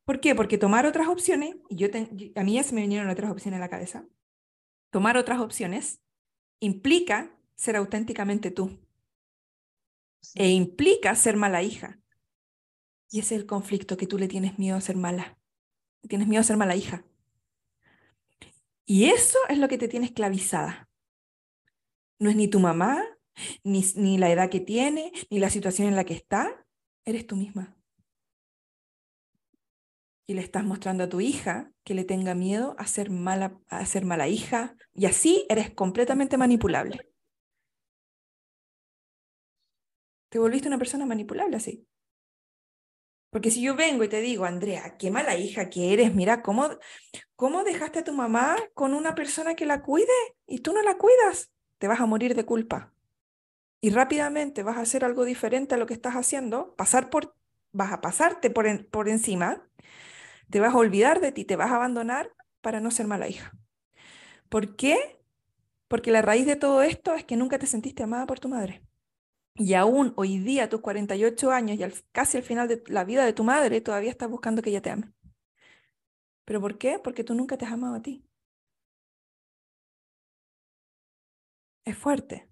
¿Por 0.05 0.19
qué? 0.19 0.35
Porque 0.35 0.57
tomar 0.57 0.85
otras 0.85 1.07
opciones, 1.07 1.55
y 1.69 1.75
yo, 1.75 1.87
a 2.35 2.43
mí 2.43 2.53
ya 2.53 2.63
se 2.63 2.75
me 2.75 2.81
vinieron 2.81 3.09
otras 3.09 3.31
opciones 3.31 3.57
a 3.57 3.61
la 3.61 3.69
cabeza, 3.69 4.05
tomar 4.89 5.17
otras 5.17 5.39
opciones 5.39 6.01
implica 6.59 7.35
ser 7.55 7.75
auténticamente 7.75 8.51
tú. 8.51 8.79
E 10.35 10.49
implica 10.49 11.15
ser 11.15 11.35
mala 11.35 11.63
hija. 11.63 11.99
Y 13.09 13.19
ese 13.19 13.35
es 13.35 13.41
el 13.41 13.47
conflicto 13.47 13.97
que 13.97 14.07
tú 14.07 14.17
le 14.17 14.27
tienes 14.27 14.59
miedo 14.59 14.77
a 14.77 14.81
ser 14.81 14.95
mala. 14.95 15.37
Tienes 16.07 16.27
miedo 16.27 16.41
a 16.41 16.45
ser 16.45 16.57
mala 16.57 16.75
hija. 16.75 17.03
Y 18.85 19.05
eso 19.05 19.39
es 19.49 19.57
lo 19.57 19.67
que 19.67 19.77
te 19.77 19.87
tiene 19.87 20.05
esclavizada. 20.05 20.89
No 22.19 22.29
es 22.29 22.35
ni 22.35 22.47
tu 22.47 22.59
mamá, 22.59 23.03
ni, 23.63 23.83
ni 23.95 24.17
la 24.17 24.29
edad 24.31 24.49
que 24.49 24.59
tiene, 24.59 25.11
ni 25.29 25.39
la 25.39 25.49
situación 25.49 25.87
en 25.87 25.95
la 25.95 26.03
que 26.03 26.13
está. 26.13 26.65
Eres 27.05 27.25
tú 27.25 27.35
misma 27.35 27.80
y 30.31 30.33
le 30.33 30.41
estás 30.41 30.63
mostrando 30.63 31.03
a 31.03 31.09
tu 31.09 31.19
hija 31.19 31.73
que 31.83 31.93
le 31.93 32.05
tenga 32.05 32.35
miedo 32.35 32.73
a 32.77 32.87
ser 32.87 33.09
mala, 33.09 33.59
a 33.67 33.85
ser 33.85 34.05
mala 34.05 34.29
hija, 34.29 34.77
y 34.93 35.05
así 35.05 35.45
eres 35.49 35.71
completamente 35.71 36.37
manipulable. 36.37 37.11
Te 40.29 40.39
volviste 40.39 40.69
una 40.69 40.77
persona 40.77 41.05
manipulable 41.05 41.57
así. 41.57 41.85
Porque 43.29 43.51
si 43.51 43.61
yo 43.61 43.75
vengo 43.75 44.05
y 44.05 44.07
te 44.07 44.21
digo, 44.21 44.45
Andrea, 44.45 44.95
qué 44.97 45.11
mala 45.11 45.35
hija 45.35 45.69
que 45.69 45.91
eres, 45.91 46.15
mira, 46.15 46.41
¿cómo, 46.41 46.69
cómo 47.35 47.65
dejaste 47.65 47.99
a 47.99 48.03
tu 48.05 48.13
mamá 48.13 48.55
con 48.73 48.93
una 48.93 49.15
persona 49.15 49.55
que 49.55 49.65
la 49.65 49.81
cuide 49.81 50.07
y 50.47 50.59
tú 50.59 50.71
no 50.71 50.81
la 50.81 50.97
cuidas? 50.97 51.51
Te 51.77 51.89
vas 51.89 51.99
a 51.99 52.05
morir 52.05 52.35
de 52.35 52.45
culpa. 52.45 52.93
Y 53.81 53.89
rápidamente 53.89 54.63
vas 54.63 54.77
a 54.77 54.81
hacer 54.81 55.03
algo 55.03 55.25
diferente 55.25 55.75
a 55.75 55.77
lo 55.77 55.87
que 55.87 55.93
estás 55.93 56.13
haciendo, 56.13 56.73
pasar 56.77 57.09
por, 57.09 57.35
vas 57.73 57.91
a 57.91 57.99
pasarte 57.99 58.49
por, 58.49 58.87
por 58.87 59.09
encima 59.09 59.67
Te 60.51 60.59
vas 60.59 60.73
a 60.73 60.77
olvidar 60.77 61.21
de 61.21 61.31
ti, 61.31 61.45
te 61.45 61.55
vas 61.55 61.71
a 61.71 61.75
abandonar 61.77 62.31
para 62.61 62.79
no 62.79 62.91
ser 62.91 63.07
mala 63.07 63.27
hija. 63.27 63.53
¿Por 64.49 64.75
qué? 64.75 64.97
Porque 65.87 66.11
la 66.11 66.21
raíz 66.21 66.45
de 66.45 66.55
todo 66.55 66.83
esto 66.83 67.15
es 67.15 67.25
que 67.25 67.37
nunca 67.37 67.59
te 67.59 67.67
sentiste 67.67 68.03
amada 68.03 68.25
por 68.27 68.39
tu 68.39 68.49
madre. 68.49 68.83
Y 69.55 69.75
aún 69.75 70.13
hoy 70.17 70.39
día, 70.39 70.65
a 70.65 70.69
tus 70.69 70.81
48 70.81 71.51
años 71.51 71.77
y 71.79 72.03
casi 72.11 72.37
al 72.37 72.43
final 72.43 72.67
de 72.67 72.83
la 72.87 73.03
vida 73.05 73.25
de 73.25 73.33
tu 73.33 73.43
madre, 73.43 73.81
todavía 73.81 74.11
estás 74.11 74.29
buscando 74.29 74.61
que 74.61 74.71
ella 74.71 74.81
te 74.81 74.91
ame. 74.91 75.13
¿Pero 76.45 76.61
por 76.61 76.77
qué? 76.77 76.99
Porque 77.03 77.23
tú 77.23 77.33
nunca 77.33 77.57
te 77.57 77.65
has 77.65 77.71
amado 77.71 77.95
a 77.95 78.01
ti. 78.03 78.23
Es 81.85 81.95
fuerte. 81.95 82.49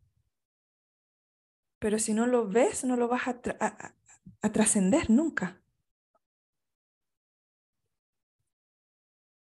Pero 1.79 1.99
si 1.99 2.13
no 2.13 2.25
lo 2.25 2.47
ves, 2.47 2.85
no 2.85 2.95
lo 2.95 3.07
vas 3.09 3.27
a, 3.27 3.41
a 4.41 4.51
trascender 4.51 5.09
nunca. 5.09 5.58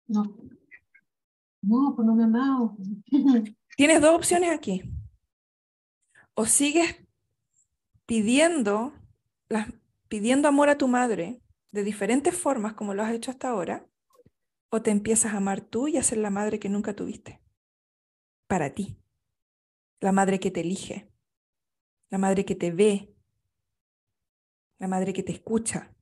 No. 0.07 0.23
No, 1.61 1.93
pues 1.95 2.05
no 2.05 2.15
me 2.15 2.23
amado. 2.23 2.77
Tienes 3.75 4.01
dos 4.01 4.15
opciones 4.15 4.51
aquí. 4.51 4.83
O 6.35 6.45
sigues 6.45 6.95
pidiendo, 8.05 8.93
pidiendo 10.07 10.47
amor 10.47 10.69
a 10.69 10.77
tu 10.77 10.87
madre 10.87 11.41
de 11.71 11.83
diferentes 11.83 12.37
formas 12.37 12.73
como 12.73 12.93
lo 12.93 13.03
has 13.03 13.13
hecho 13.13 13.31
hasta 13.31 13.49
ahora, 13.49 13.85
o 14.69 14.81
te 14.81 14.91
empiezas 14.91 15.33
a 15.33 15.37
amar 15.37 15.61
tú 15.61 15.87
y 15.87 15.97
a 15.97 16.03
ser 16.03 16.19
la 16.19 16.29
madre 16.29 16.59
que 16.59 16.69
nunca 16.69 16.95
tuviste. 16.95 17.41
Para 18.47 18.73
ti. 18.73 18.97
La 19.99 20.11
madre 20.11 20.39
que 20.39 20.51
te 20.51 20.61
elige. 20.61 21.09
La 22.09 22.17
madre 22.17 22.45
que 22.45 22.55
te 22.55 22.71
ve. 22.71 23.13
La 24.77 24.87
madre 24.87 25.13
que 25.13 25.23
te 25.23 25.31
escucha. 25.31 25.93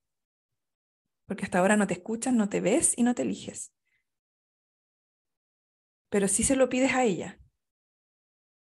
Porque 1.25 1.45
hasta 1.45 1.59
ahora 1.59 1.77
no 1.77 1.87
te 1.87 1.93
escuchas, 1.93 2.33
no 2.33 2.49
te 2.49 2.59
ves 2.59 2.93
y 2.97 3.03
no 3.03 3.15
te 3.15 3.21
eliges. 3.21 3.71
Pero 6.13 6.27
sí 6.27 6.43
se 6.43 6.55
lo 6.55 6.69
pides 6.69 6.93
a 6.93 7.05
ella. 7.05 7.39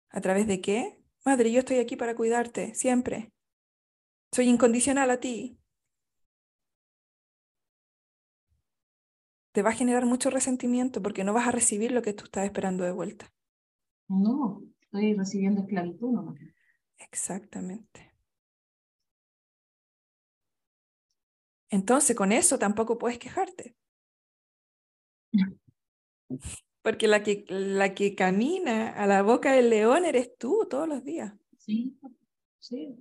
¿A 0.09 0.19
través 0.19 0.47
de 0.47 0.61
qué? 0.61 0.99
Madre, 1.23 1.51
yo 1.51 1.59
estoy 1.59 1.77
aquí 1.77 1.95
para 1.95 2.15
cuidarte, 2.15 2.73
siempre. 2.73 3.31
Soy 4.31 4.49
incondicional 4.49 5.11
a 5.11 5.19
ti. 5.19 5.59
Te 9.51 9.61
va 9.61 9.69
a 9.69 9.73
generar 9.73 10.07
mucho 10.07 10.31
resentimiento 10.31 11.03
porque 11.03 11.23
no 11.23 11.33
vas 11.33 11.47
a 11.47 11.51
recibir 11.51 11.91
lo 11.91 12.01
que 12.01 12.13
tú 12.13 12.23
estás 12.23 12.45
esperando 12.45 12.83
de 12.83 12.93
vuelta. 12.93 13.31
No, 14.07 14.63
estoy 14.81 15.13
recibiendo 15.13 15.61
esclavitud 15.61 16.13
nomás. 16.13 16.39
Exactamente. 16.97 18.11
Entonces, 21.69 22.15
con 22.15 22.31
eso 22.31 22.57
tampoco 22.57 22.97
puedes 22.97 23.19
quejarte. 23.19 23.75
Porque 26.85 27.07
la 27.07 27.23
que, 27.23 27.45
la 27.49 27.95
que 27.95 28.13
camina 28.13 28.91
a 28.91 29.07
la 29.07 29.23
boca 29.23 29.51
del 29.53 29.71
león 29.71 30.05
eres 30.05 30.37
tú 30.37 30.67
todos 30.69 30.87
los 30.87 31.03
días. 31.03 31.33
Sí, 31.57 31.97
sí. 32.59 32.95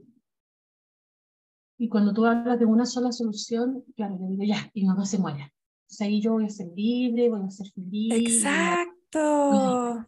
Y 1.77 1.91
cuando 1.91 2.15
tú 2.15 2.25
hablas 2.25 2.59
de 2.59 2.65
una 2.65 2.87
sola 2.87 3.13
solución, 3.13 3.85
claro, 3.95 4.17
yo 4.19 4.27
digo, 4.27 4.43
ya, 4.43 4.71
y 4.73 4.87
no 4.87 5.05
se 5.05 5.19
muera. 5.19 5.53
O 5.91 5.93
sea, 5.93 6.07
ahí 6.07 6.23
yo 6.23 6.33
voy 6.33 6.47
a 6.47 6.49
ser 6.49 6.69
libre, 6.75 7.29
voy 7.29 7.43
a 7.47 7.51
ser 7.51 7.67
feliz. 7.73 8.15
Exacto. 8.15 9.21
Voy 9.51 9.99
a, 9.99 10.07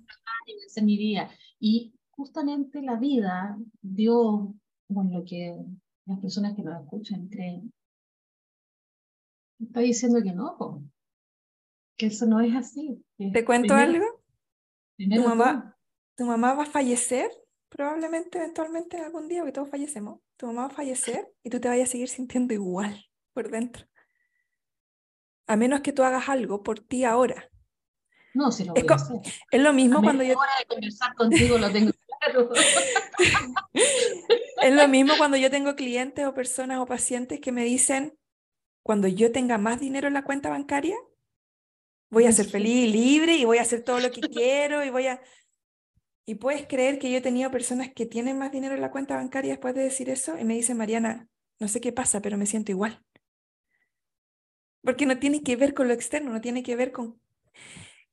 hacer 0.67 0.83
mi 0.83 0.97
vida. 0.97 1.29
Y 1.61 1.93
justamente 2.13 2.81
la 2.81 2.97
vida, 2.99 3.59
Dios, 3.83 4.55
bueno, 4.89 5.19
lo 5.19 5.25
que 5.27 5.55
las 6.07 6.19
personas 6.21 6.57
que 6.57 6.63
lo 6.63 6.73
escuchan 6.81 7.29
creen, 7.29 7.71
está 9.61 9.81
diciendo 9.81 10.23
que 10.23 10.33
no, 10.33 10.83
que 11.97 12.07
eso 12.07 12.27
no 12.27 12.41
es 12.41 12.55
así. 12.55 13.03
¿Te 13.33 13.45
cuento 13.45 13.75
algo? 13.75 14.05
¿Tu 14.97 15.23
mamá, 15.23 15.77
¿Tu 16.17 16.25
mamá 16.25 16.55
va 16.55 16.63
a 16.65 16.67
fallecer? 16.67 17.31
Probablemente, 17.69 18.39
eventualmente, 18.39 18.99
algún 18.99 19.29
día, 19.29 19.45
que 19.45 19.53
todos 19.53 19.69
fallecemos. 19.69 20.21
Tu 20.37 20.47
mamá 20.47 20.63
va 20.63 20.69
a 20.69 20.77
fallecer 20.77 21.31
y 21.43 21.51
tú 21.51 21.61
te 21.61 21.69
vayas 21.69 21.89
a 21.89 21.93
seguir 21.93 22.09
sintiendo 22.09 22.55
igual 22.55 23.05
por 23.33 23.51
dentro. 23.51 23.87
A 25.47 25.57
menos 25.57 25.81
que 25.81 25.93
tú 25.93 26.03
hagas 26.03 26.29
algo 26.29 26.63
por 26.63 26.81
ti 26.81 27.05
ahora. 27.05 27.51
No, 28.35 28.51
si 28.51 28.65
lo 28.65 28.75
voy 28.75 28.83
es, 28.83 28.91
a 28.91 28.95
hacer. 28.95 29.17
es 29.51 29.61
lo 29.61 29.73
mismo 29.73 30.03
cuando 30.03 30.23
yo. 30.23 30.39
Hora 30.39 30.51
de 30.59 30.67
conversar 30.67 31.15
contigo 31.15 31.59
lo 31.59 31.71
tengo 31.71 31.93
claro. 32.21 32.51
es 34.63 34.75
lo 34.75 34.89
mismo 34.89 35.15
cuando 35.17 35.37
yo 35.37 35.51
tengo 35.51 35.75
clientes 35.75 36.27
o 36.27 36.35
personas 36.35 36.81
o 36.81 36.87
pacientes 36.87 37.41
que 37.41 37.53
me 37.53 37.65
dicen, 37.65 38.19
cuando 38.83 39.09
yo 39.09 39.33
tenga 39.33 39.59
más 39.59 39.81
dinero 39.81 40.09
en 40.09 40.15
la 40.15 40.25
cuenta 40.25 40.51
bancaria, 40.51 40.97
voy 42.11 42.27
a 42.27 42.33
ser 42.33 42.47
feliz 42.47 42.89
y 42.89 42.93
libre 42.93 43.37
y 43.37 43.45
voy 43.45 43.59
a 43.59 43.63
hacer 43.63 43.83
todo 43.83 44.01
lo 44.01 44.11
que 44.11 44.21
quiero 44.21 44.85
y 44.85 44.91
voy 44.91 45.07
a... 45.07 45.21
Y 46.25 46.37
puedes 46.37 46.67
creer 46.67 46.99
que 46.99 47.11
yo 47.11 47.19
he 47.19 47.21
tenido 47.21 47.51
personas 47.51 47.93
que 47.95 48.05
tienen 48.05 48.39
más 48.39 48.51
dinero 48.51 48.75
en 48.75 48.81
la 48.81 48.91
cuenta 48.91 49.17
bancaria 49.17 49.53
después 49.53 49.75
de 49.75 49.83
decir 49.83 50.11
eso 50.11 50.37
y 50.39 50.45
me 50.45 50.55
dicen, 50.55 50.77
Mariana, 50.77 51.29
no 51.61 51.69
sé 51.69 51.81
qué 51.81 51.93
pasa, 51.93 52.21
pero 52.21 52.37
me 52.37 52.47
siento 52.47 52.73
igual. 52.73 53.03
Porque 54.83 55.07
no 55.07 55.19
tiene 55.19 55.43
que 55.43 55.57
ver 55.57 55.75
con 55.75 55.89
lo 55.89 55.95
externo, 55.95 56.33
no 56.33 56.41
tiene 56.41 56.63
que 56.63 56.77
ver 56.77 56.93
con... 56.93 57.21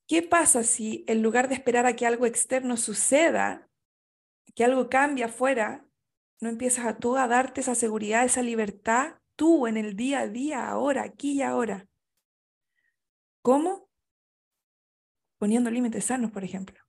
¿Qué 0.07 0.21
pasa 0.21 0.63
si 0.63 1.05
en 1.07 1.23
lugar 1.23 1.47
de 1.47 1.55
esperar 1.55 1.85
a 1.85 1.95
que 1.95 2.05
algo 2.05 2.25
externo 2.25 2.77
suceda, 2.77 3.67
que 4.53 4.63
algo 4.63 4.89
cambie 4.89 5.23
afuera, 5.23 5.85
no 6.39 6.49
empiezas 6.49 6.85
a 6.85 6.97
tú 6.97 7.15
a 7.17 7.27
darte 7.27 7.61
esa 7.61 7.73
seguridad, 7.73 8.25
esa 8.25 8.41
libertad, 8.41 9.15
tú 9.35 9.65
en 9.65 9.77
el 9.77 9.95
día 9.95 10.19
a 10.19 10.27
día, 10.27 10.67
ahora, 10.67 11.03
aquí 11.03 11.33
y 11.33 11.41
ahora? 11.41 11.87
¿Cómo? 13.41 13.82
Poniendo 15.43 15.69
límites 15.69 16.05
sanos, 16.05 16.31
por 16.31 16.45
ejemplo. 16.45 16.79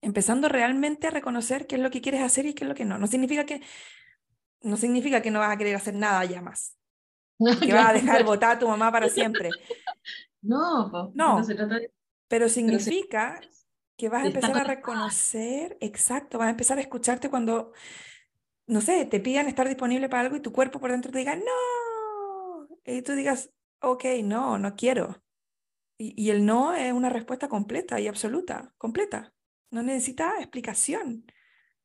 Empezando 0.00 0.48
realmente 0.48 1.08
a 1.08 1.10
reconocer 1.10 1.66
qué 1.66 1.74
es 1.74 1.82
lo 1.82 1.90
que 1.90 2.00
quieres 2.00 2.22
hacer 2.22 2.46
y 2.46 2.54
qué 2.54 2.62
es 2.62 2.68
lo 2.68 2.74
que 2.76 2.84
no. 2.84 2.98
No 2.98 3.08
significa 3.08 3.44
que 3.44 3.62
no, 4.60 4.76
significa 4.76 5.20
que 5.20 5.32
no 5.32 5.40
vas 5.40 5.50
a 5.50 5.56
querer 5.56 5.74
hacer 5.74 5.94
nada 5.94 6.24
ya 6.24 6.40
más. 6.40 6.76
que 7.66 7.72
vas 7.72 7.90
a 7.90 7.92
dejar 7.94 8.22
votar 8.22 8.52
a 8.52 8.58
tu 8.60 8.68
mamá 8.68 8.92
para 8.92 9.08
siempre. 9.08 9.50
No, 10.40 11.10
no. 11.12 11.42
Pero 12.28 12.48
significa 12.48 13.40
que 13.96 14.08
vas 14.08 14.22
a 14.22 14.26
empezar 14.28 14.56
a 14.56 14.62
reconocer, 14.62 15.78
exacto, 15.80 16.38
vas 16.38 16.46
a 16.46 16.50
empezar 16.50 16.78
a 16.78 16.82
escucharte 16.82 17.28
cuando, 17.28 17.72
no 18.68 18.80
sé, 18.80 19.04
te 19.06 19.18
pidan 19.18 19.48
estar 19.48 19.66
disponible 19.66 20.08
para 20.08 20.22
algo 20.22 20.36
y 20.36 20.40
tu 20.42 20.52
cuerpo 20.52 20.78
por 20.78 20.92
dentro 20.92 21.10
te 21.10 21.18
diga, 21.18 21.34
no. 21.34 22.68
Y 22.84 23.02
tú 23.02 23.14
digas, 23.14 23.50
ok, 23.80 24.04
no, 24.22 24.58
no 24.58 24.76
quiero. 24.76 25.20
Y, 26.02 26.30
el 26.30 26.46
no 26.46 26.72
es 26.72 26.94
una 26.94 27.10
respuesta 27.10 27.46
completa 27.46 28.00
y 28.00 28.08
absoluta, 28.08 28.72
completa. 28.78 29.34
No 29.70 29.82
necesita 29.82 30.38
explicación. 30.38 31.26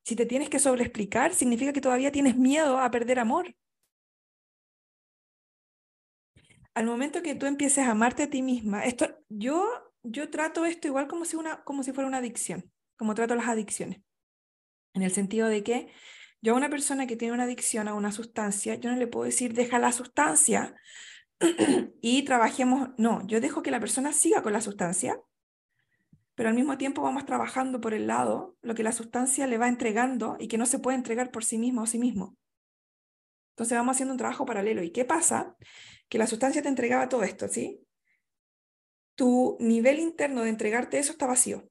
Si 0.06 0.16
te 0.16 0.26
tienes 0.26 0.50
que 0.50 0.58
sobreexplicar, 0.58 1.34
significa 1.34 1.74
que 1.74 1.82
todavía 1.82 2.14
tienes 2.14 2.38
miedo 2.38 2.80
a 2.80 2.90
perder 2.90 3.20
amor. 3.20 3.54
Al 6.76 6.86
momento 6.86 7.22
que 7.22 7.36
tú 7.36 7.46
empieces 7.46 7.86
a 7.86 7.92
amarte 7.92 8.24
a 8.24 8.30
ti 8.30 8.42
misma, 8.42 8.86
esto, 8.86 9.18
yo, 9.28 9.68
yo 10.02 10.30
trato 10.30 10.64
esto 10.64 10.88
igual 10.88 11.10
como 11.10 11.26
si, 11.26 11.36
una, 11.36 11.66
como 11.66 11.84
si 11.84 11.92
fuera 11.92 12.08
una 12.08 12.20
adicción, 12.20 12.72
como 12.96 13.16
trato 13.16 13.36
las 13.36 13.50
adicciones. 13.50 14.00
En 14.94 15.02
el 15.02 15.12
sentido 15.12 15.50
de 15.50 15.62
que 15.62 15.92
yo 16.42 16.54
a 16.54 16.58
una 16.58 16.70
persona 16.70 17.06
que 17.06 17.18
tiene 17.18 17.34
una 17.34 17.44
adicción 17.44 17.90
a 17.90 17.96
una 17.96 18.14
sustancia, 18.14 18.76
yo 18.76 18.92
no 18.92 18.96
le 18.96 19.08
puedo 19.08 19.26
decir 19.26 19.54
deja 19.54 19.78
la 19.78 19.92
sustancia, 19.92 20.74
y 22.02 22.24
trabajemos, 22.24 22.90
no, 22.98 23.26
yo 23.28 23.42
dejo 23.42 23.62
que 23.62 23.72
la 23.72 23.80
persona 23.80 24.14
siga 24.14 24.42
con 24.42 24.54
la 24.54 24.62
sustancia, 24.62 25.20
pero 26.36 26.50
al 26.50 26.56
mismo 26.56 26.78
tiempo 26.78 27.02
vamos 27.02 27.26
trabajando 27.26 27.80
por 27.80 27.94
el 27.94 28.08
lado 28.08 28.58
lo 28.62 28.76
que 28.76 28.84
la 28.84 28.92
sustancia 28.92 29.48
le 29.48 29.58
va 29.58 29.68
entregando 29.68 30.36
y 30.40 30.48
que 30.48 30.58
no 30.58 30.66
se 30.66 30.80
puede 30.80 30.98
entregar 30.98 31.32
por 31.32 31.46
sí 31.46 31.58
mismo 31.58 31.84
o 31.84 31.88
sí 31.88 31.98
mismo. 31.98 32.38
Entonces 33.54 33.78
vamos 33.78 33.96
haciendo 33.96 34.14
un 34.14 34.18
trabajo 34.18 34.46
paralelo. 34.46 34.84
¿Y 34.84 34.92
qué 34.92 35.06
pasa? 35.06 35.56
Que 36.10 36.18
la 36.18 36.28
sustancia 36.28 36.62
te 36.62 36.68
entregaba 36.68 37.08
todo 37.08 37.24
esto, 37.24 37.48
¿sí? 37.48 37.82
Tu 39.16 39.56
nivel 39.62 40.00
interno 40.00 40.42
de 40.42 40.50
entregarte 40.50 41.00
eso 41.00 41.14
está 41.14 41.26
vacío. 41.26 41.70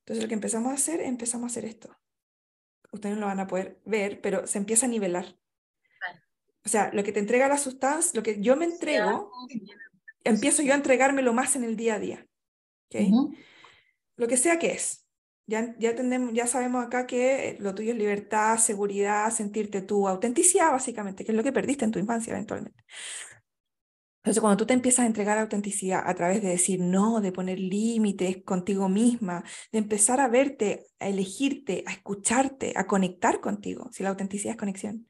Entonces 0.00 0.24
lo 0.24 0.28
que 0.28 0.34
empezamos 0.34 0.72
a 0.72 0.74
hacer, 0.74 1.00
empezamos 1.00 1.44
a 1.44 1.52
hacer 1.52 1.64
esto. 1.64 1.96
Ustedes 2.90 3.14
no 3.14 3.22
lo 3.22 3.26
van 3.26 3.38
a 3.38 3.46
poder 3.46 3.80
ver, 3.84 4.20
pero 4.20 4.48
se 4.48 4.58
empieza 4.58 4.86
a 4.86 4.88
nivelar. 4.88 5.38
O 6.64 6.68
sea, 6.68 6.90
lo 6.92 7.04
que 7.04 7.12
te 7.12 7.20
entrega 7.20 7.48
la 7.48 7.58
sustancia, 7.58 8.12
lo 8.14 8.22
que 8.22 8.40
yo 8.40 8.56
me 8.56 8.64
entrego, 8.64 9.30
empiezo 10.24 10.62
yo 10.62 10.72
a 10.72 10.76
entregármelo 10.76 11.32
más 11.32 11.56
en 11.56 11.64
el 11.64 11.76
día 11.76 11.94
a 11.94 11.98
día. 11.98 12.26
¿okay? 12.88 13.12
Lo 14.16 14.26
que 14.26 14.36
sea 14.36 14.58
que 14.58 14.72
es. 14.72 15.06
Ya, 15.46 15.76
ya, 15.78 15.94
ya 16.32 16.46
sabemos 16.46 16.86
acá 16.86 17.06
que 17.06 17.58
lo 17.60 17.74
tuyo 17.74 17.92
es 17.92 17.98
libertad, 17.98 18.56
seguridad, 18.56 19.30
sentirte 19.30 19.82
tú, 19.82 20.08
autenticidad 20.08 20.70
básicamente, 20.70 21.22
que 21.22 21.32
es 21.32 21.36
lo 21.36 21.44
que 21.44 21.52
perdiste 21.52 21.84
en 21.84 21.90
tu 21.90 21.98
infancia 21.98 22.32
eventualmente. 22.32 22.82
Entonces, 24.22 24.40
cuando 24.40 24.56
tú 24.56 24.64
te 24.64 24.72
empiezas 24.72 25.00
a 25.00 25.06
entregar 25.06 25.38
autenticidad 25.38 26.02
a 26.06 26.14
través 26.14 26.40
de 26.40 26.48
decir 26.48 26.80
no, 26.80 27.20
de 27.20 27.30
poner 27.30 27.58
límites 27.60 28.42
contigo 28.42 28.88
misma, 28.88 29.44
de 29.70 29.80
empezar 29.80 30.18
a 30.18 30.28
verte, 30.28 30.86
a 30.98 31.08
elegirte, 31.08 31.84
a 31.86 31.92
escucharte, 31.92 32.72
a 32.74 32.86
conectar 32.86 33.42
contigo, 33.42 33.90
si 33.92 34.02
la 34.02 34.08
autenticidad 34.08 34.52
es 34.52 34.58
conexión, 34.58 35.06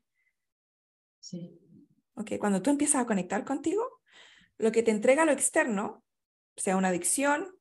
Sí. 1.34 1.60
Okay, 2.14 2.38
cuando 2.38 2.62
tú 2.62 2.70
empiezas 2.70 3.02
a 3.02 3.06
conectar 3.06 3.44
contigo, 3.44 4.00
lo 4.58 4.70
que 4.70 4.82
te 4.82 4.92
entrega 4.92 5.24
lo 5.24 5.32
externo, 5.32 6.04
sea 6.56 6.76
una 6.76 6.88
adicción, 6.88 7.56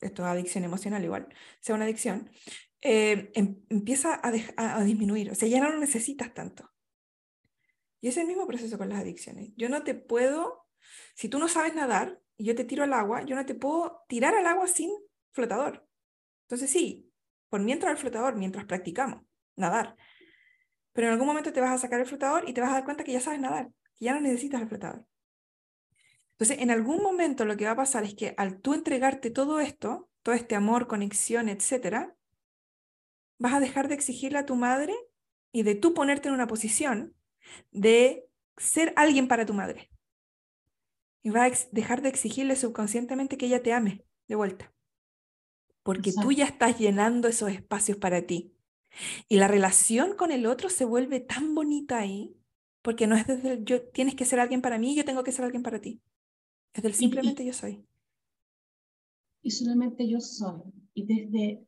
esto 0.00 0.22
es 0.22 0.28
adicción 0.28 0.64
emocional 0.64 1.02
igual, 1.02 1.28
sea 1.60 1.74
una 1.74 1.84
adicción, 1.84 2.30
eh, 2.80 3.32
em, 3.34 3.62
empieza 3.70 4.14
a, 4.14 4.32
a, 4.56 4.84
disminuir, 4.84 5.30
o 5.30 5.34
sea, 5.34 5.48
ya 5.48 5.60
no 5.60 5.70
lo 5.70 5.78
necesitas 5.78 6.32
tanto. 6.32 6.70
Y 8.00 8.08
es 8.08 8.16
el 8.18 8.26
mismo 8.26 8.46
proceso 8.46 8.76
con 8.76 8.90
las 8.90 9.00
adicciones. 9.00 9.50
Yo 9.56 9.68
no 9.68 9.82
te 9.82 9.94
puedo, 9.94 10.68
si 11.14 11.28
tú 11.28 11.38
no 11.38 11.48
sabes 11.48 11.74
nadar 11.74 12.20
y 12.36 12.44
yo 12.44 12.54
te 12.54 12.64
tiro 12.64 12.84
al 12.84 12.92
agua, 12.92 13.24
yo 13.24 13.34
no 13.34 13.46
te 13.46 13.54
puedo 13.54 14.04
tirar 14.08 14.34
al 14.34 14.46
agua 14.46 14.66
sin 14.68 14.90
flotador. 15.32 15.88
Entonces 16.42 16.70
sí, 16.70 17.10
por 17.48 17.60
mientras 17.60 17.92
el 17.92 17.98
flotador, 17.98 18.36
mientras 18.36 18.66
practicamos 18.66 19.22
nadar. 19.56 19.96
Pero 20.94 21.08
en 21.08 21.12
algún 21.12 21.26
momento 21.26 21.52
te 21.52 21.60
vas 21.60 21.72
a 21.72 21.78
sacar 21.78 22.00
el 22.00 22.06
flotador 22.06 22.48
y 22.48 22.54
te 22.54 22.62
vas 22.62 22.70
a 22.70 22.74
dar 22.74 22.84
cuenta 22.84 23.04
que 23.04 23.12
ya 23.12 23.20
sabes 23.20 23.40
nadar, 23.40 23.68
que 23.96 24.06
ya 24.06 24.14
no 24.14 24.20
necesitas 24.20 24.62
el 24.62 24.68
flotador. 24.68 25.04
Entonces, 26.32 26.58
en 26.60 26.70
algún 26.70 27.02
momento 27.02 27.44
lo 27.44 27.56
que 27.56 27.66
va 27.66 27.72
a 27.72 27.76
pasar 27.76 28.04
es 28.04 28.14
que 28.14 28.34
al 28.36 28.60
tú 28.60 28.74
entregarte 28.74 29.30
todo 29.30 29.60
esto, 29.60 30.08
todo 30.22 30.34
este 30.34 30.54
amor, 30.54 30.86
conexión, 30.86 31.48
etcétera, 31.48 32.16
vas 33.38 33.54
a 33.54 33.60
dejar 33.60 33.88
de 33.88 33.94
exigirle 33.94 34.38
a 34.38 34.46
tu 34.46 34.56
madre 34.56 34.94
y 35.52 35.62
de 35.64 35.74
tú 35.74 35.94
ponerte 35.94 36.28
en 36.28 36.34
una 36.34 36.46
posición 36.46 37.14
de 37.70 38.26
ser 38.56 38.92
alguien 38.96 39.28
para 39.28 39.46
tu 39.46 39.54
madre. 39.54 39.90
Y 41.22 41.30
vas 41.30 41.64
a 41.64 41.68
dejar 41.72 42.02
de 42.02 42.08
exigirle 42.08 42.56
subconscientemente 42.56 43.36
que 43.36 43.46
ella 43.46 43.62
te 43.62 43.72
ame 43.72 44.04
de 44.28 44.34
vuelta. 44.34 44.72
Porque 45.82 46.12
tú 46.12 46.32
ya 46.32 46.46
estás 46.46 46.78
llenando 46.78 47.28
esos 47.28 47.50
espacios 47.50 47.98
para 47.98 48.22
ti. 48.22 48.53
Y 49.28 49.36
la 49.36 49.48
relación 49.48 50.16
con 50.16 50.30
el 50.30 50.46
otro 50.46 50.68
se 50.68 50.84
vuelve 50.84 51.20
tan 51.20 51.54
bonita 51.54 51.98
ahí, 51.98 52.36
porque 52.82 53.06
no 53.06 53.16
es 53.16 53.26
desde 53.26 53.52
el 53.52 53.64
yo 53.64 53.82
tienes 53.88 54.14
que 54.14 54.24
ser 54.24 54.40
alguien 54.40 54.62
para 54.62 54.78
mí, 54.78 54.94
yo 54.94 55.04
tengo 55.04 55.24
que 55.24 55.32
ser 55.32 55.44
alguien 55.44 55.62
para 55.62 55.80
ti. 55.80 56.00
Es 56.72 56.82
del 56.82 56.94
simplemente 56.94 57.44
yo 57.44 57.52
soy. 57.52 57.84
Y 59.42 59.50
solamente 59.50 60.08
yo 60.08 60.20
soy. 60.20 60.62
Y 60.94 61.04
desde, 61.06 61.66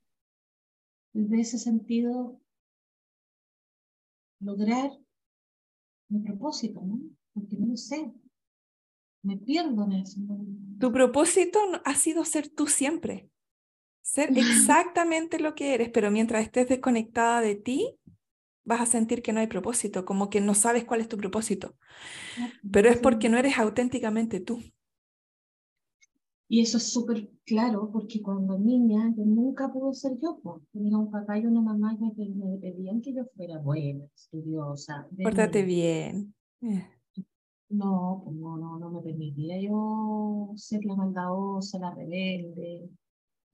desde 1.12 1.40
ese 1.40 1.58
sentido, 1.58 2.40
lograr 4.40 4.90
mi 6.08 6.20
propósito, 6.20 6.80
¿no? 6.82 7.00
Porque 7.32 7.56
no 7.56 7.66
lo 7.66 7.76
sé. 7.76 8.12
Me 9.22 9.36
pierdo 9.36 9.84
en 9.84 9.92
eso. 9.92 10.20
Tu 10.78 10.92
propósito 10.92 11.58
ha 11.84 11.94
sido 11.94 12.24
ser 12.24 12.48
tú 12.48 12.66
siempre. 12.66 13.30
Ser 14.06 14.38
exactamente 14.38 15.40
lo 15.40 15.56
que 15.56 15.74
eres, 15.74 15.90
pero 15.90 16.12
mientras 16.12 16.44
estés 16.44 16.68
desconectada 16.68 17.40
de 17.40 17.56
ti, 17.56 17.98
vas 18.64 18.80
a 18.80 18.86
sentir 18.86 19.20
que 19.20 19.32
no 19.32 19.40
hay 19.40 19.48
propósito, 19.48 20.04
como 20.04 20.30
que 20.30 20.40
no 20.40 20.54
sabes 20.54 20.84
cuál 20.84 21.00
es 21.00 21.08
tu 21.08 21.16
propósito. 21.16 21.74
Pero 22.70 22.88
es 22.88 22.98
porque 22.98 23.28
no 23.28 23.36
eres 23.36 23.58
auténticamente 23.58 24.38
tú. 24.38 24.60
Y 26.48 26.60
eso 26.60 26.76
es 26.76 26.92
súper 26.92 27.28
claro 27.44 27.90
porque 27.92 28.22
cuando 28.22 28.56
niña 28.56 29.12
yo 29.16 29.24
nunca 29.24 29.72
pude 29.72 29.92
ser 29.92 30.12
yo. 30.22 30.40
Tenía 30.72 30.96
un 30.96 31.10
papá 31.10 31.36
y 31.40 31.46
una 31.46 31.60
mamá 31.60 31.98
que 31.98 32.28
me 32.28 32.58
pedían 32.58 33.00
que 33.00 33.12
yo 33.12 33.24
fuera 33.34 33.58
buena, 33.58 34.04
estudiosa. 34.14 35.08
Pórtate 35.20 35.64
bien. 35.64 36.32
Eh. 36.60 36.86
No, 37.70 38.22
pues 38.24 38.36
no, 38.36 38.56
no, 38.56 38.78
no 38.78 38.88
me 38.88 39.02
permitía 39.02 39.60
yo 39.60 40.52
ser 40.54 40.84
la 40.84 40.94
maldadosa, 40.94 41.80
la 41.80 41.92
rebelde. 41.92 42.88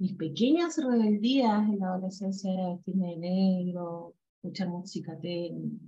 Mis 0.02 0.16
pequeñas 0.16 0.76
rebeldías 0.78 1.62
en 1.68 1.78
la 1.78 1.94
adolescencia 1.94 2.52
era 2.52 2.70
vestirme 2.70 3.10
de 3.10 3.16
negro, 3.18 4.16
escuchar 4.34 4.68
música 4.68 5.16
técnica. 5.16 5.86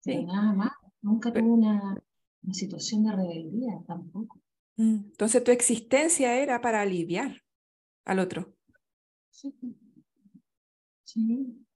Sí. 0.00 0.22
nada 0.22 0.52
más. 0.52 0.72
Nunca 1.00 1.32
tuve 1.32 1.48
una, 1.48 1.96
una 2.42 2.52
situación 2.52 3.04
de 3.04 3.12
rebeldía 3.12 3.82
tampoco. 3.86 4.38
Mm, 4.76 4.96
entonces 5.12 5.42
tu 5.42 5.50
existencia 5.50 6.36
era 6.36 6.60
para 6.60 6.82
aliviar 6.82 7.42
al 8.04 8.18
otro. 8.18 8.54
Sí. 9.30 9.54
Sí. 11.04 11.66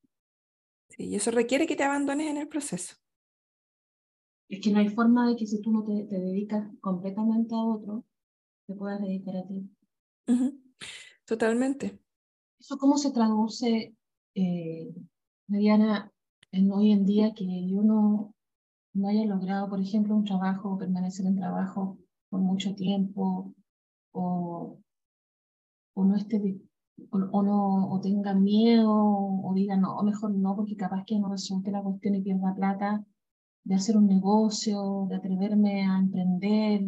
Sí, 0.90 1.04
y 1.04 1.14
eso 1.14 1.30
requiere 1.30 1.66
que 1.66 1.76
te 1.76 1.84
abandones 1.84 2.26
en 2.26 2.36
el 2.36 2.48
proceso. 2.48 2.96
Es 4.50 4.60
que 4.60 4.70
no 4.72 4.80
hay 4.80 4.90
forma 4.90 5.26
de 5.26 5.36
que 5.36 5.46
si 5.46 5.62
tú 5.62 5.72
no 5.72 5.84
te, 5.84 6.04
dedicas 6.04 6.68
completamente 6.82 7.54
a 7.54 7.64
otro, 7.64 8.04
te 8.66 8.74
puedas 8.74 9.00
dedicar 9.00 9.38
a 9.38 9.46
ti. 9.46 9.66
Totalmente. 11.24 11.98
¿Eso 12.58 12.76
cómo 12.78 12.98
se 12.98 13.12
traduce, 13.12 13.94
eh, 14.34 14.94
Mariana, 15.46 16.12
en 16.52 16.72
hoy 16.72 16.92
en 16.92 17.04
día 17.06 17.32
que 17.34 17.44
yo 17.68 17.82
no, 17.82 18.34
haya 19.06 19.24
logrado, 19.24 19.68
por 19.68 19.80
ejemplo, 19.80 20.14
un 20.16 20.24
trabajo, 20.24 20.76
permanecer 20.78 21.26
en 21.26 21.36
trabajo 21.36 21.98
por 22.28 22.40
mucho 22.40 22.74
tiempo 22.74 23.54
o, 24.12 24.78
o 25.94 26.04
no 26.04 26.16
esté 26.16 26.60
o, 27.10 27.42
no 27.42 27.90
o 27.90 28.00
tenga 28.00 28.34
miedo 28.34 28.92
o 28.92 29.52
diga 29.54 29.76
no 29.76 30.02
mejor 30.02 30.30
no 30.34 30.54
porque 30.56 30.76
capaz 30.76 31.04
que 31.06 31.18
no 31.18 31.28
resulte 31.30 31.70
la 31.70 31.82
cuestión 31.82 32.14
y 32.14 32.22
pierda 32.22 32.54
plata 32.54 33.04
de 33.64 33.74
hacer 33.74 33.96
un 33.96 34.06
negocio 34.06 35.06
de 35.08 35.16
atreverme 35.16 35.86
a 35.86 35.98
emprender 35.98 36.82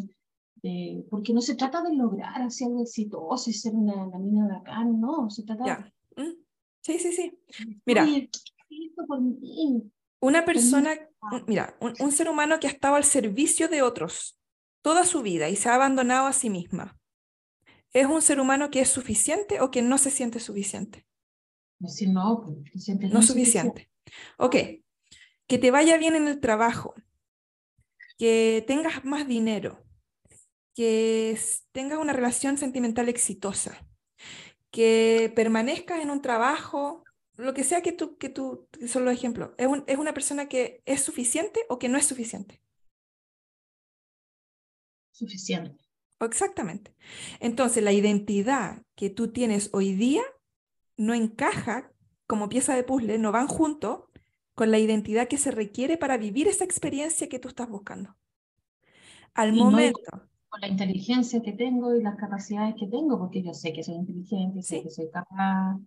porque 1.10 1.32
no 1.32 1.40
se 1.40 1.56
trata 1.56 1.82
de 1.82 1.94
lograr 1.94 2.42
hacer 2.42 2.68
algo 2.68 2.82
exitoso 2.82 3.50
y 3.50 3.52
ser 3.52 3.74
una, 3.74 4.06
mina 4.18 4.46
bacán 4.46 5.00
no 5.00 5.28
se 5.28 5.42
trata 5.42 5.92
mm. 6.16 6.32
sí 6.80 6.98
sí 6.98 7.12
sí 7.12 7.38
mira 7.84 8.06
una 10.20 10.44
persona 10.44 10.90
mira 11.46 11.76
un 11.80 12.12
ser 12.12 12.28
humano 12.28 12.60
que 12.60 12.68
ha 12.68 12.70
estado 12.70 12.94
al 12.94 13.04
servicio 13.04 13.68
de 13.68 13.82
otros 13.82 14.38
toda 14.82 15.06
su 15.06 15.22
vida 15.22 15.48
y 15.48 15.56
se 15.56 15.68
ha 15.68 15.76
abandonado 15.76 16.26
a 16.26 16.32
sí 16.32 16.50
misma, 16.50 16.98
¿es 17.92 18.06
un 18.06 18.20
ser 18.20 18.40
humano 18.40 18.70
que 18.70 18.80
es 18.80 18.88
suficiente 18.88 19.60
o 19.60 19.70
que 19.70 19.80
no 19.80 19.96
se 19.96 20.10
siente 20.10 20.40
suficiente? 20.40 21.06
Pues 21.78 22.02
no, 22.06 22.44
pues, 22.44 22.88
no 23.12 23.22
suficiente. 23.22 23.90
Ok, 24.36 24.56
que 25.46 25.58
te 25.58 25.70
vaya 25.70 25.96
bien 25.96 26.14
en 26.16 26.28
el 26.28 26.40
trabajo, 26.40 26.94
que 28.18 28.62
tengas 28.66 29.04
más 29.04 29.26
dinero, 29.26 29.82
que 30.74 31.38
tengas 31.72 31.98
una 31.98 32.12
relación 32.12 32.58
sentimental 32.58 33.08
exitosa, 33.08 33.86
que 34.70 35.32
permanezcas 35.34 36.00
en 36.00 36.10
un 36.10 36.22
trabajo, 36.22 37.04
lo 37.36 37.54
que 37.54 37.64
sea 37.64 37.82
que 37.82 37.92
tú, 37.92 38.16
que 38.18 38.28
tú, 38.28 38.68
son 38.86 39.04
los 39.04 39.14
ejemplos, 39.14 39.50
¿es, 39.58 39.68
¿es 39.86 39.98
una 39.98 40.14
persona 40.14 40.48
que 40.48 40.82
es 40.86 41.02
suficiente 41.02 41.60
o 41.68 41.78
que 41.78 41.88
no 41.88 41.98
es 41.98 42.06
suficiente? 42.06 42.62
suficiente. 45.12 45.84
Exactamente. 46.20 46.94
Entonces, 47.40 47.82
la 47.82 47.92
identidad 47.92 48.82
que 48.94 49.10
tú 49.10 49.32
tienes 49.32 49.70
hoy 49.72 49.92
día 49.92 50.22
no 50.96 51.14
encaja 51.14 51.92
como 52.26 52.48
pieza 52.48 52.74
de 52.74 52.84
puzzle, 52.84 53.18
no 53.18 53.32
van 53.32 53.48
juntos 53.48 54.04
con 54.54 54.70
la 54.70 54.78
identidad 54.78 55.28
que 55.28 55.38
se 55.38 55.50
requiere 55.50 55.96
para 55.96 56.16
vivir 56.16 56.46
esa 56.46 56.64
experiencia 56.64 57.28
que 57.28 57.38
tú 57.38 57.48
estás 57.48 57.68
buscando. 57.68 58.16
Al 59.34 59.52
momento. 59.52 60.28
Con 60.52 60.60
la 60.60 60.68
inteligencia 60.68 61.40
que 61.40 61.52
tengo 61.52 61.96
y 61.96 62.02
las 62.02 62.14
capacidades 62.16 62.74
que 62.78 62.86
tengo, 62.86 63.18
porque 63.18 63.42
yo 63.42 63.54
sé 63.54 63.72
que 63.72 63.82
soy 63.82 63.94
inteligente, 63.94 64.62
sé 64.62 64.82
que 64.82 64.90
soy 64.90 65.10
capaz. 65.10 65.80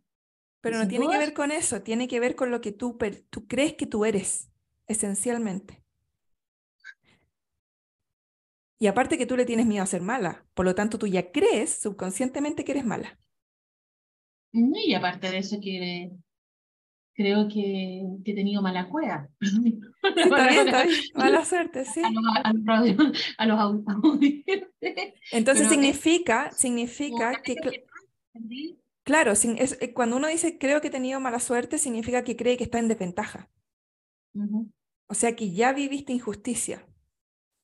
Pero 0.60 0.80
no 0.80 0.88
tiene 0.88 1.08
que 1.08 1.20
ver 1.20 1.36
con 1.36 1.52
eso, 1.52 1.84
tiene 1.84 2.08
que 2.08 2.20
ver 2.20 2.36
con 2.36 2.50
lo 2.50 2.62
que 2.62 2.72
tú, 2.72 2.98
tú 3.30 3.46
crees 3.46 3.76
que 3.76 3.86
tú 3.86 4.06
eres, 4.06 4.50
esencialmente. 4.88 5.84
Y 8.80 8.88
aparte 8.88 9.20
que 9.20 9.28
tú 9.28 9.38
le 9.38 9.46
tienes 9.46 9.68
miedo 9.68 9.84
a 9.84 9.88
ser 9.88 10.02
mala, 10.02 10.48
por 10.56 10.66
lo 10.66 10.74
tanto 10.74 10.98
tú 10.98 11.06
ya 11.06 11.32
crees 11.32 11.80
subconscientemente 11.80 12.66
que 12.66 12.72
eres 12.72 12.86
mala. 12.86 13.20
Y 14.52 14.96
aparte 14.96 15.30
de 15.30 15.38
eso 15.38 15.58
que 15.62 16.10
creo 17.16 17.48
que, 17.48 18.04
he 18.26 18.36
tenido 18.36 18.62
mala 18.62 18.88
cueva. 18.90 19.28
Mala 21.16 21.46
suerte, 21.46 21.86
sí. 21.86 22.02
A 23.38 23.46
los, 23.46 23.82
Entonces 25.32 25.70
significa, 25.70 26.52
significa 26.52 27.42
que... 27.42 27.56
Claro, 29.04 29.34
eh, 29.34 29.94
cuando 29.94 30.18
uno 30.18 30.28
dice 30.28 30.58
creo 30.58 30.82
que 30.82 30.88
he 30.88 30.92
tenido 30.92 31.20
mala 31.20 31.40
suerte, 31.40 31.78
significa 31.78 32.24
que 32.24 32.36
cree 32.36 32.58
que 32.58 32.64
está 32.66 32.80
en 32.80 32.88
desventaja. 32.88 33.50
O 35.08 35.14
sea 35.14 35.36
que 35.36 35.52
ya 35.52 35.72
viviste 35.72 36.12
injusticia. 36.12 36.86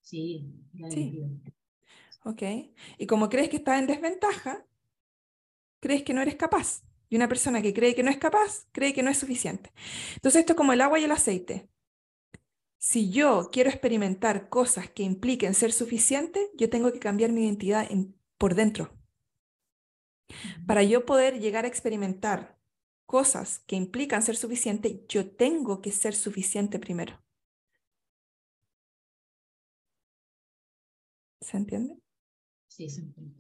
Sí, 0.02 0.48
sí. 0.90 1.20
Ok. 2.24 2.44
Y 2.98 3.08
como 3.08 3.30
crees 3.30 3.50
que 3.50 3.58
estás 3.58 3.80
en 3.80 3.88
desventaja, 3.88 4.66
crees 5.80 6.04
que 6.04 6.14
no 6.14 6.22
eres 6.22 6.36
capaz. 6.36 6.84
Y 7.12 7.18
una 7.18 7.28
persona 7.28 7.62
que 7.62 7.74
cree 7.74 7.94
que 7.94 8.04
no 8.04 8.10
es 8.10 8.18
capaz, 8.18 8.68
cree 8.72 8.94
que 8.94 9.04
no 9.04 9.12
es 9.12 9.20
suficiente. 9.20 9.72
Entonces 10.16 10.40
esto 10.40 10.54
es 10.54 10.58
como 10.58 10.72
el 10.74 10.82
agua 10.82 10.98
y 11.00 11.04
el 11.04 11.12
aceite. 11.12 11.70
Si 12.80 13.10
yo 13.12 13.50
quiero 13.52 13.70
experimentar 13.70 14.50
cosas 14.50 14.90
que 14.90 15.04
impliquen 15.04 15.54
ser 15.54 15.72
suficiente, 15.72 16.50
yo 16.58 16.70
tengo 16.70 16.92
que 16.92 17.00
cambiar 17.00 17.32
mi 17.32 17.44
identidad 17.46 17.88
por 18.38 18.56
dentro. 18.56 18.92
Para 20.66 20.84
yo 20.84 21.06
poder 21.06 21.40
llegar 21.40 21.66
a 21.66 21.68
experimentar 21.68 22.58
cosas 23.06 23.60
que 23.68 23.76
implican 23.76 24.24
ser 24.24 24.36
suficiente, 24.38 25.06
yo 25.08 25.30
tengo 25.30 25.82
que 25.82 25.92
ser 25.92 26.16
suficiente 26.16 26.80
primero. 26.80 27.22
¿Se 31.42 31.58
entiende? 31.58 31.98
Sí, 32.68 32.90
se 32.90 33.02
entiende. 33.02 33.36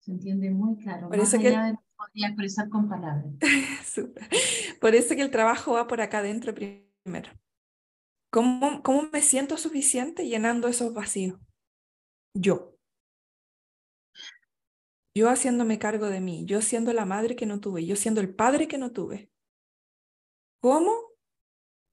Se 0.00 0.10
entiende 0.10 0.50
muy 0.50 0.76
claro. 0.78 1.08
Por 1.08 1.18
más 1.18 1.28
eso 1.28 1.38
que- 1.40 1.50
de 1.50 1.78
podría 1.98 2.28
expresar 2.28 2.68
con 2.70 2.88
palabras. 2.88 3.26
Súper. 3.84 4.28
Por 4.80 4.94
eso 4.94 5.14
que 5.14 5.22
el 5.22 5.30
trabajo 5.30 5.72
va 5.74 5.86
por 5.86 6.00
acá 6.00 6.18
adentro 6.18 6.54
primero. 6.54 7.30
¿Cómo, 8.30 8.82
¿Cómo 8.82 9.08
me 9.12 9.20
siento 9.20 9.56
suficiente 9.56 10.26
llenando 10.26 10.68
esos 10.68 10.94
vacíos? 10.94 11.38
Yo. 12.34 12.74
Yo 15.14 15.28
haciéndome 15.28 15.78
cargo 15.78 16.06
de 16.08 16.20
mí, 16.20 16.44
yo 16.46 16.62
siendo 16.62 16.92
la 16.92 17.04
madre 17.04 17.34
que 17.34 17.46
no 17.46 17.58
tuve, 17.58 17.84
yo 17.84 17.96
siendo 17.96 18.20
el 18.20 18.32
padre 18.34 18.68
que 18.68 18.78
no 18.78 18.92
tuve. 18.92 19.30
¿Cómo? 20.60 20.92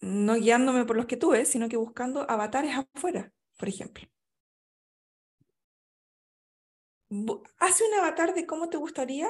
No 0.02 0.36
guiándome 0.36 0.86
por 0.86 0.96
los 0.96 1.08
que 1.08 1.18
tuve, 1.18 1.46
sino 1.46 1.68
que 1.70 1.78
buscando 1.78 2.30
avatares 2.30 2.76
afuera, 2.78 3.34
por 3.58 3.70
ejemplo. 3.70 4.08
Hace 7.60 7.84
un 7.88 7.94
avatar 7.96 8.36
de 8.36 8.46
cómo 8.46 8.70
te 8.70 8.78
gustaría 8.78 9.28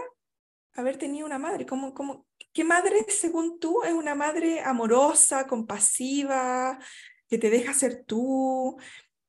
haber 0.76 0.98
tenido 0.98 1.26
una 1.26 1.40
madre. 1.40 1.66
¿Cómo, 1.66 1.94
cómo, 1.94 2.26
¿Qué 2.54 2.64
madre, 2.64 3.06
según 3.10 3.60
tú, 3.60 3.84
es 3.84 3.94
una 3.94 4.16
madre 4.16 4.62
amorosa, 4.62 5.48
compasiva, 5.48 6.80
que 7.28 7.38
te 7.38 7.50
deja 7.50 7.74
ser 7.74 8.04
tú, 8.06 8.78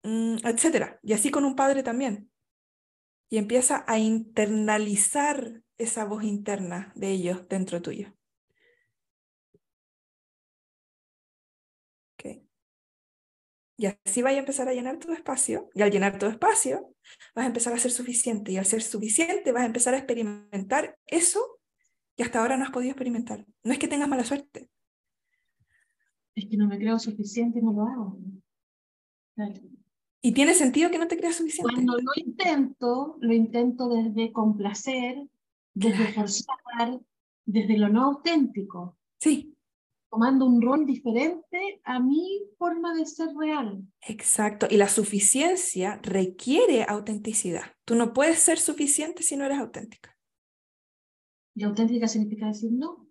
mm, 0.03 0.37
etcétera? 0.45 0.99
Y 1.03 1.13
así 1.13 1.31
con 1.31 1.45
un 1.45 1.57
padre 1.57 1.83
también. 1.83 2.31
Y 3.31 3.39
empieza 3.39 3.85
a 3.87 3.99
internalizar 3.99 5.63
esa 5.79 6.05
voz 6.05 6.25
interna 6.25 6.93
de 6.95 7.11
ellos 7.11 7.49
dentro 7.49 7.83
tuyo. 7.83 8.17
Y 13.79 13.87
así 13.87 14.23
vas 14.23 14.33
a 14.33 14.39
empezar 14.39 14.69
a 14.69 14.73
llenar 14.73 14.99
tu 14.99 15.13
espacio. 15.13 15.69
Y 15.75 15.83
al 15.83 15.91
llenar 15.91 16.19
tu 16.19 16.27
espacio, 16.27 16.95
vas 17.35 17.45
a 17.45 17.49
empezar 17.49 17.75
a 17.75 17.79
ser 17.79 17.91
suficiente. 17.91 18.53
Y 18.53 18.57
al 18.57 18.65
ser 18.65 18.83
suficiente, 18.83 19.53
vas 19.53 19.63
a 19.65 19.67
empezar 19.67 19.95
a 19.95 19.99
experimentar 19.99 20.99
eso 21.07 21.59
que 22.17 22.23
hasta 22.23 22.41
ahora 22.41 22.57
no 22.57 22.65
has 22.65 22.71
podido 22.71 22.93
experimentar. 22.93 23.45
No 23.63 23.73
es 23.73 23.79
que 23.79 23.89
tengas 23.89 24.09
mala 24.09 24.25
suerte. 24.25 24.71
Es 26.35 26.47
que 26.47 26.57
no 26.57 26.67
me 26.67 26.79
creo 26.79 26.99
suficiente 26.99 27.59
y 27.59 27.63
no 27.63 27.73
lo 27.73 27.83
hago. 27.83 28.19
Y 30.23 30.33
tiene 30.33 30.55
sentido 30.55 30.91
que 30.91 30.99
no 30.99 31.09
te 31.09 31.17
creas 31.17 31.37
suficiente. 31.37 31.73
Cuando 31.73 31.99
lo 31.99 32.13
intento, 32.17 33.19
lo 33.21 33.33
intento 33.35 33.89
desde 33.89 34.33
complacer, 34.33 35.29
desde 35.75 35.97
Claro. 35.97 36.15
forzar, 36.15 37.01
desde 37.45 37.77
lo 37.79 37.89
no 37.89 38.05
auténtico, 38.05 38.99
Sí, 39.19 39.56
tomando 40.17 40.47
un 40.47 40.63
rol 40.63 40.87
diferente 40.87 41.83
a 41.85 42.01
mi 42.01 42.41
forma 42.57 42.95
de 42.95 43.05
ser 43.05 43.29
real. 43.39 43.83
exacto. 44.01 44.67
Y 44.71 44.79
la 44.79 44.89
suficiencia 44.89 46.01
requiere 46.03 46.85
autenticidad. 46.89 47.65
Tú 47.85 47.97
no 47.97 48.15
puedes 48.15 48.39
ser 48.39 48.59
suficiente 48.59 49.23
si 49.23 49.37
no 49.37 49.45
eres 49.45 49.59
auténtica. 49.59 50.17
Y 51.55 51.65
auténtica 51.65 52.09
significa 52.09 52.47
decir 52.47 52.71
no. 52.73 53.07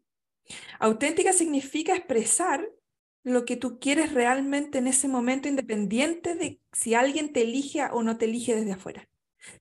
Auténtica 0.80 1.32
significa 1.32 1.96
expresar 1.96 2.68
lo 3.24 3.46
que 3.46 3.56
tú 3.56 3.78
quieres 3.80 4.12
realmente 4.12 4.80
en 4.80 4.88
ese 4.88 5.08
momento, 5.08 5.48
independiente 5.48 6.34
de 6.34 6.60
si 6.72 6.96
alguien 6.96 7.32
te 7.32 7.44
elige 7.44 7.84
o 7.92 8.02
no 8.02 8.18
te 8.18 8.26
elige 8.26 8.56
desde 8.56 8.72
afuera. 8.72 9.08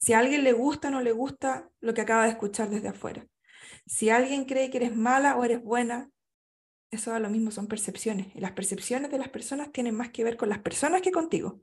Si 0.01 0.14
a 0.14 0.20
alguien 0.20 0.45
le 0.45 0.55
gusta 0.55 0.88
o 0.88 0.92
no 0.92 1.03
le 1.03 1.12
gusta 1.12 1.68
lo 1.80 1.92
que 1.92 2.01
acaba 2.01 2.24
de 2.24 2.30
escuchar 2.30 2.70
desde 2.70 2.88
afuera. 2.88 3.26
Si 3.84 4.09
alguien 4.09 4.47
cree 4.47 4.70
que 4.70 4.78
eres 4.78 4.97
mala 4.97 5.36
o 5.36 5.45
eres 5.45 5.62
buena, 5.62 6.11
eso 6.95 7.11
da 7.11 7.18
lo 7.18 7.30
mismo, 7.30 7.51
son 7.51 7.66
percepciones. 7.66 8.34
Y 8.34 8.40
las 8.40 8.53
percepciones 8.53 9.11
de 9.11 9.18
las 9.18 9.28
personas 9.28 9.72
tienen 9.72 9.95
más 9.95 10.11
que 10.11 10.24
ver 10.24 10.36
con 10.36 10.49
las 10.49 10.61
personas 10.61 11.03
que 11.03 11.11
contigo. 11.11 11.61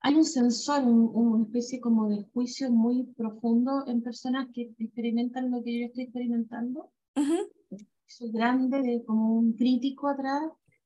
Hay 0.00 0.14
un 0.16 0.24
sensor, 0.24 0.84
un- 0.84 1.10
una 1.14 1.44
especie 1.44 1.80
como 1.80 2.08
de 2.08 2.24
juicio 2.32 2.70
muy 2.70 3.04
profundo 3.16 3.84
en 3.86 4.02
personas 4.02 4.48
que 4.54 4.72
experimentan 4.78 5.50
lo 5.50 5.62
que 5.62 5.80
yo 5.80 5.86
estoy 5.86 6.04
experimentando. 6.04 6.92
Ujú. 7.16 7.50
Eso 8.06 8.26
grande, 8.30 8.82
de 8.82 9.02
como 9.04 9.38
un 9.38 9.54
crítico 9.54 10.08
atrás. 10.08 10.42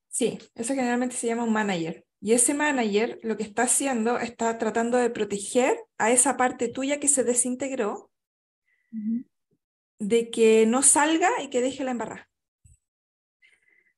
Sí, 0.09 0.39
eso 0.55 0.75
generalmente 0.75 1.17
se 1.17 1.27
llama 1.27 1.45
un 1.45 1.53
manager. 1.53 2.07
Y 2.21 2.33
ese 2.33 2.55
manager 2.55 3.19
lo 3.23 3.37
que 3.37 3.43
está 3.43 3.63
haciendo, 3.63 4.19
está 4.19 4.57
tratando 4.59 4.99
de 4.99 5.11
proteger 5.11 5.77
a 5.99 6.11
esa 6.11 6.37
parte 6.37 6.69
tuya 6.69 7.01
que 7.01 7.09
se 7.09 7.25
desintegró 7.25 8.11
de 9.99 10.31
que 10.31 10.65
no 10.67 10.83
salga 10.83 11.29
y 11.43 11.51
que 11.51 11.61
deje 11.61 11.85
la 11.85 11.91
embarrada. 11.91 12.29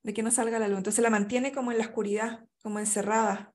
De 0.03 0.15
que 0.15 0.23
no 0.23 0.31
salga 0.31 0.59
la 0.59 0.69
luz. 0.69 0.79
Entonces 0.79 1.03
la 1.03 1.11
mantiene 1.11 1.53
como 1.53 1.73
en 1.73 1.79
la 1.79 1.85
oscuridad, 1.85 2.47
como 2.63 2.79
encerrada. 2.79 3.55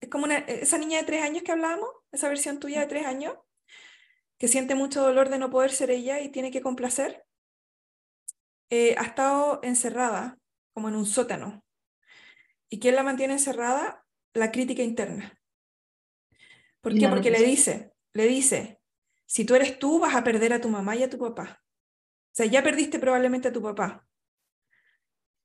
Es 0.00 0.08
como 0.08 0.24
una- 0.24 0.38
esa 0.38 0.78
niña 0.78 0.98
de 0.98 1.04
tres 1.04 1.22
años 1.22 1.42
que 1.42 1.52
hablábamos, 1.52 1.88
esa 2.12 2.28
versión 2.28 2.58
tuya 2.60 2.80
de 2.80 2.86
tres 2.86 3.06
años, 3.06 3.34
que 4.38 4.48
siente 4.48 4.74
mucho 4.74 5.02
dolor 5.02 5.28
de 5.28 5.38
no 5.38 5.50
poder 5.50 5.70
ser 5.70 5.90
ella 5.90 6.20
y 6.20 6.30
tiene 6.30 6.50
que 6.50 6.62
complacer. 6.62 7.24
eh, 8.70 8.94
ha 8.98 9.02
estado 9.02 9.60
encerrada, 9.62 10.38
como 10.72 10.88
en 10.88 10.96
un 10.96 11.04
sótano. 11.04 11.62
¿Y 12.70 12.80
quién 12.80 12.96
la 12.96 13.02
mantiene 13.02 13.34
encerrada? 13.34 14.06
La 14.32 14.50
crítica 14.50 14.82
interna. 14.82 15.38
¿Por 16.80 16.96
qué? 16.96 17.08
Porque 17.08 17.30
le 17.30 17.42
dice, 17.42 17.92
le 18.14 18.26
dice, 18.26 18.80
si 19.26 19.44
tú 19.44 19.54
eres 19.54 19.78
tú, 19.78 19.98
vas 20.00 20.14
a 20.14 20.24
perder 20.24 20.54
a 20.54 20.60
tu 20.60 20.68
mamá 20.70 20.96
y 20.96 21.02
a 21.02 21.10
tu 21.10 21.18
papá. 21.18 21.62
O 21.62 22.34
sea, 22.34 22.46
ya 22.46 22.62
perdiste 22.62 22.98
probablemente 22.98 23.48
a 23.48 23.52
tu 23.52 23.60
papá. 23.62 24.06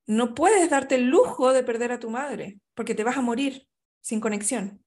No 0.07 0.33
puedes 0.33 0.69
darte 0.71 0.95
el 0.95 1.05
lujo 1.09 1.53
de 1.53 1.63
perder 1.63 1.91
a 1.91 1.99
tu 1.99 2.09
madre, 2.09 2.59
porque 2.73 2.95
te 2.95 3.03
vas 3.03 3.17
a 3.17 3.21
morir 3.21 3.67
sin 4.01 4.19
conexión. 4.19 4.83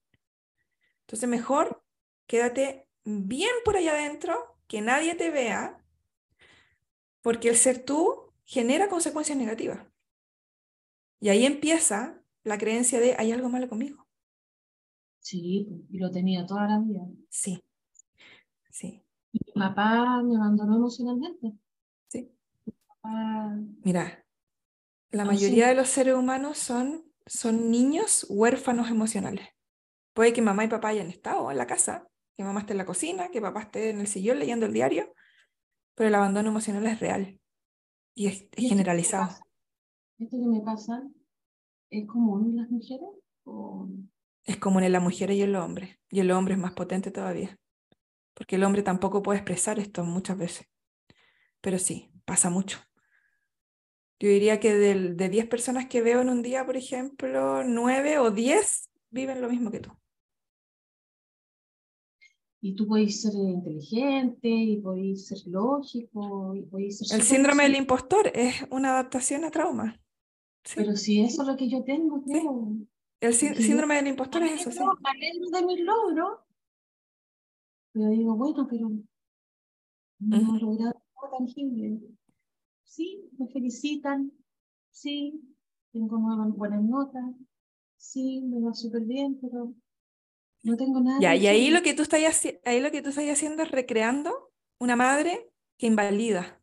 Entonces, 1.01 1.29
mejor 1.29 1.83
quédate 2.27 2.87
bien 3.03 3.51
por 3.65 3.75
allá 3.77 3.91
adentro, 3.93 4.57
que 4.67 4.81
nadie 4.81 5.15
te 5.15 5.29
vea, 5.29 5.83
porque 7.23 7.49
el 7.49 7.55
ser 7.55 7.83
tú 7.83 8.31
genera 8.45 8.87
consecuencias 8.89 9.37
negativas. 9.37 9.79
Y 11.21 11.29
ahí 11.29 11.45
empieza 11.45 12.21
la 12.43 12.57
creencia 12.57 12.99
de 12.99 13.15
hay 13.17 13.31
algo 13.31 13.47
malo 13.47 13.69
conmigo. 13.69 14.07
Sí, 15.19 15.67
y 15.89 15.97
lo 15.99 16.11
tenía 16.11 16.45
toda 16.45 16.67
la 16.67 16.77
vida. 16.79 17.01
Sí, 17.29 17.61
sí, 18.71 19.03
Y 19.33 19.39
mi 19.45 19.51
papá 19.61 20.21
me 20.23 20.37
abandonó 20.37 20.77
emocionalmente. 20.77 21.51
sí. 22.09 22.31
Papá- 22.87 23.57
Mira, 23.83 24.20
la 25.11 25.25
Ah, 25.25 25.25
mayoría 25.25 25.67
sí. 25.67 25.69
de 25.69 25.75
los 25.75 25.89
seres 25.89 26.15
humanos 26.15 26.57
son, 26.57 27.05
son 27.25 27.71
niños 27.71 28.25
huérfanos 28.29 28.89
emocionales. 28.89 29.47
Puede 30.13 30.33
que 30.33 30.41
mamá 30.41 30.65
y 30.65 30.67
papá 30.69 30.89
hayan 30.89 31.09
estado 31.09 31.51
en 31.51 31.57
la 31.57 31.67
casa, 31.67 32.07
que 32.37 32.43
mamá 32.43 32.61
esté 32.61 32.73
en 32.73 32.79
la 32.79 32.85
cocina, 32.85 33.29
que 33.31 33.41
papá 33.41 33.61
esté 33.63 33.89
en 33.91 34.01
el 34.01 34.07
sillón 34.07 34.39
leyendo 34.39 34.65
el 34.67 34.73
diario, 34.73 35.13
pero 35.95 36.09
el 36.09 36.15
abandono 36.15 36.49
emocional 36.49 36.87
es 36.87 36.99
real 36.99 37.39
y 38.15 38.27
es, 38.27 38.47
es 38.55 38.65
¿Y 38.65 38.67
esto 38.69 38.87
que 38.87 38.95
me 39.03 39.05
generalizado. 39.05 39.37
¿Esto 40.19 40.37
que 40.37 40.45
me 40.47 40.61
pasa 40.61 41.03
es 41.91 42.07
común 42.07 42.51
en 42.51 42.57
las 42.57 42.69
mujeres? 42.71 43.09
¿O 43.45 43.89
Es 44.45 44.57
común 44.57 44.83
en 44.83 44.91
la 44.91 44.99
mujer 44.99 45.31
y 45.31 45.41
en 45.41 45.51
los 45.53 45.63
hombres, 45.65 45.97
y 46.09 46.19
el 46.19 46.29
hombre 46.31 46.53
es 46.55 46.59
más 46.59 46.73
potente 46.73 47.09
todavía, 47.11 47.57
porque 48.35 48.57
el 48.57 48.63
hombre 48.65 48.83
tampoco 48.83 49.23
puede 49.23 49.39
expresar 49.39 49.79
esto 49.79 50.03
muchas 50.05 50.37
veces, 50.37 50.67
pero 51.61 51.79
sí, 51.79 52.11
pasa 52.25 52.49
mucho. 52.51 52.79
Yo 54.21 54.29
diría 54.29 54.59
que 54.59 54.75
del- 54.75 55.17
de 55.17 55.29
10 55.29 55.47
personas 55.47 55.87
que 55.87 56.03
veo 56.03 56.21
en 56.21 56.29
un 56.29 56.43
día, 56.43 56.63
por 56.63 56.77
ejemplo, 56.77 57.63
9 57.63 58.19
o 58.19 58.29
10 58.29 58.87
viven 59.09 59.41
lo 59.41 59.49
mismo 59.49 59.71
que 59.71 59.79
tú. 59.79 59.89
Y 62.61 62.75
tú 62.75 62.87
podéis 62.87 63.19
ser 63.23 63.33
inteligente, 63.33 64.47
y 64.47 64.79
podéis 64.79 65.25
ser 65.25 65.39
lógico, 65.47 66.53
y 66.53 66.91
ser 66.91 67.17
El 67.17 67.25
síndrome 67.25 67.63
del 67.63 67.75
impostor 67.77 68.31
es 68.35 68.63
una 68.69 68.91
adaptación 68.91 69.43
a 69.43 69.49
trauma. 69.49 69.99
Sí, 70.65 70.75
Pero 70.75 70.95
si 70.95 71.21
eso 71.21 71.41
es 71.41 71.47
lo 71.47 71.57
que 71.57 71.67
yo 71.67 71.83
tengo, 71.83 72.23
el 73.21 73.33
sí- 73.33 73.47
yo 73.55 73.59
síndrome 73.59 73.95
del 73.95 74.05
impostor 74.09 74.43
es 74.43 74.61
eso, 74.61 74.71
sí. 74.71 74.77
me 74.77 75.09
alegro 75.09 75.49
de 75.49 75.65
mis 75.65 75.79
logros, 75.79 76.41
pero 77.91 78.09
digo, 78.09 78.35
bueno, 78.35 78.67
pero 78.69 78.87
no 80.19 80.37
he 80.37 80.59
logrado 80.61 81.01
algo 81.23 81.37
tangible. 81.39 81.99
Sí, 82.91 83.23
me 83.39 83.47
felicitan, 83.47 84.33
sí, 84.89 85.41
tengo 85.93 86.17
nuevas 86.17 86.53
buenas 86.57 86.83
notas, 86.83 87.23
sí, 87.95 88.41
me 88.41 88.59
va 88.59 88.73
súper 88.73 89.03
bien, 89.03 89.39
pero 89.41 89.73
no 90.63 90.75
tengo 90.75 90.99
nada 90.99 91.17
Ya, 91.21 91.33
y 91.33 91.47
ahí 91.47 91.69
lo 91.69 91.83
que 91.83 91.93
tú 91.93 92.01
estás, 92.01 92.45
ahí 92.65 92.81
lo 92.81 92.91
que 92.91 93.01
tú 93.01 93.07
estás 93.07 93.23
haciendo 93.29 93.63
es 93.63 93.71
recreando 93.71 94.51
una 94.77 94.97
madre 94.97 95.49
que 95.77 95.87
invalida, 95.87 96.61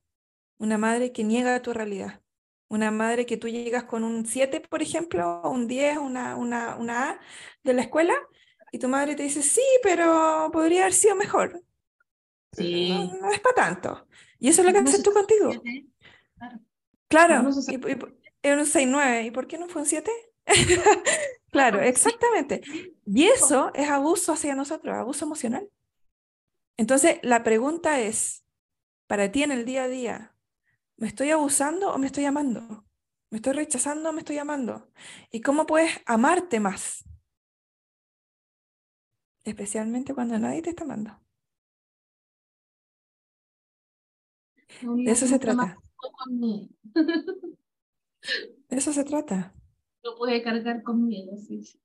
una 0.58 0.76
madre 0.76 1.12
que 1.12 1.24
niega 1.24 1.62
tu 1.62 1.72
realidad, 1.72 2.20
una 2.68 2.90
madre 2.90 3.24
que 3.24 3.38
tú 3.38 3.48
llegas 3.48 3.84
con 3.84 4.04
un 4.04 4.26
7, 4.26 4.60
por 4.60 4.82
ejemplo, 4.82 5.40
un 5.50 5.66
10, 5.66 5.96
una, 5.96 6.36
una, 6.36 6.76
una 6.76 7.12
A 7.12 7.20
de 7.64 7.72
la 7.72 7.80
escuela, 7.80 8.14
y 8.70 8.78
tu 8.78 8.88
madre 8.88 9.16
te 9.16 9.22
dice, 9.22 9.40
sí, 9.40 9.62
pero 9.82 10.50
podría 10.52 10.82
haber 10.82 10.92
sido 10.92 11.16
mejor. 11.16 11.62
Sí. 12.52 12.90
No, 12.90 13.18
no 13.18 13.32
es 13.32 13.40
para 13.40 13.54
tanto. 13.54 14.06
Y 14.40 14.48
eso 14.48 14.60
es 14.62 14.66
lo 14.66 14.72
que 14.72 14.82
No 14.82 14.88
haces 14.88 15.02
tú 15.02 15.12
contigo. 15.12 15.50
siete, 15.50 15.86
claro. 16.38 16.60
Claro, 17.08 17.50
y, 17.68 17.74
y- 17.76 17.98
era 18.42 18.58
un 18.58 18.66
6-9, 18.66 19.22
¿y 19.24 19.30
por 19.30 19.46
qué 19.46 19.58
no 19.58 19.68
fue 19.68 19.82
un 19.82 19.88
7? 19.88 20.10
claro, 21.50 21.80
exactamente. 21.80 22.62
Y 23.06 23.24
eso 23.26 23.72
es 23.74 23.88
abuso 23.90 24.32
hacia 24.32 24.54
nosotros, 24.54 24.94
abuso 24.96 25.24
emocional. 25.24 25.68
Entonces, 26.76 27.18
la 27.22 27.42
pregunta 27.44 28.00
es, 28.00 28.44
para 29.06 29.32
ti 29.32 29.42
en 29.44 29.52
el 29.52 29.64
día 29.64 29.84
a 29.84 29.88
día, 29.88 30.36
¿me 30.96 31.08
estoy 31.08 31.30
abusando 31.30 31.92
o 31.94 31.98
me 31.98 32.06
estoy 32.06 32.26
amando? 32.26 32.86
¿Me 33.30 33.38
estoy 33.38 33.54
rechazando 33.54 34.10
o 34.10 34.14
me 34.14 34.20
estoy 34.20 34.38
amando? 34.38 34.90
¿Y 35.32 35.40
cómo 35.42 35.66
puedes 35.66 35.92
amarte 36.06 36.60
más? 36.60 37.04
Especialmente 39.42 40.14
cuando 40.14 40.38
nadie 40.38 40.62
te 40.62 40.70
está 40.70 40.84
amando. 40.84 41.18
De 45.02 45.10
eso 45.12 45.26
se 45.26 45.38
trata. 45.40 45.80
De 48.68 48.76
eso 48.76 48.92
se 48.92 49.04
trata. 49.04 49.54
No 50.04 50.14
puede 50.16 50.42
cargar 50.42 50.82
con 50.82 51.06
miedo, 51.06 51.36
sí. 51.36 51.80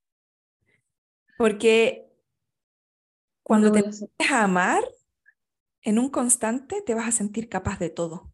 Porque 1.36 2.06
cuando 3.42 3.72
te 3.72 3.80
empiezas 3.80 4.10
a 4.30 4.44
amar 4.44 4.82
en 5.82 5.98
un 5.98 6.08
constante, 6.10 6.82
te 6.82 6.94
vas 6.94 7.08
a 7.08 7.12
sentir 7.12 7.48
capaz 7.48 7.78
de 7.78 7.90
todo. 7.90 8.32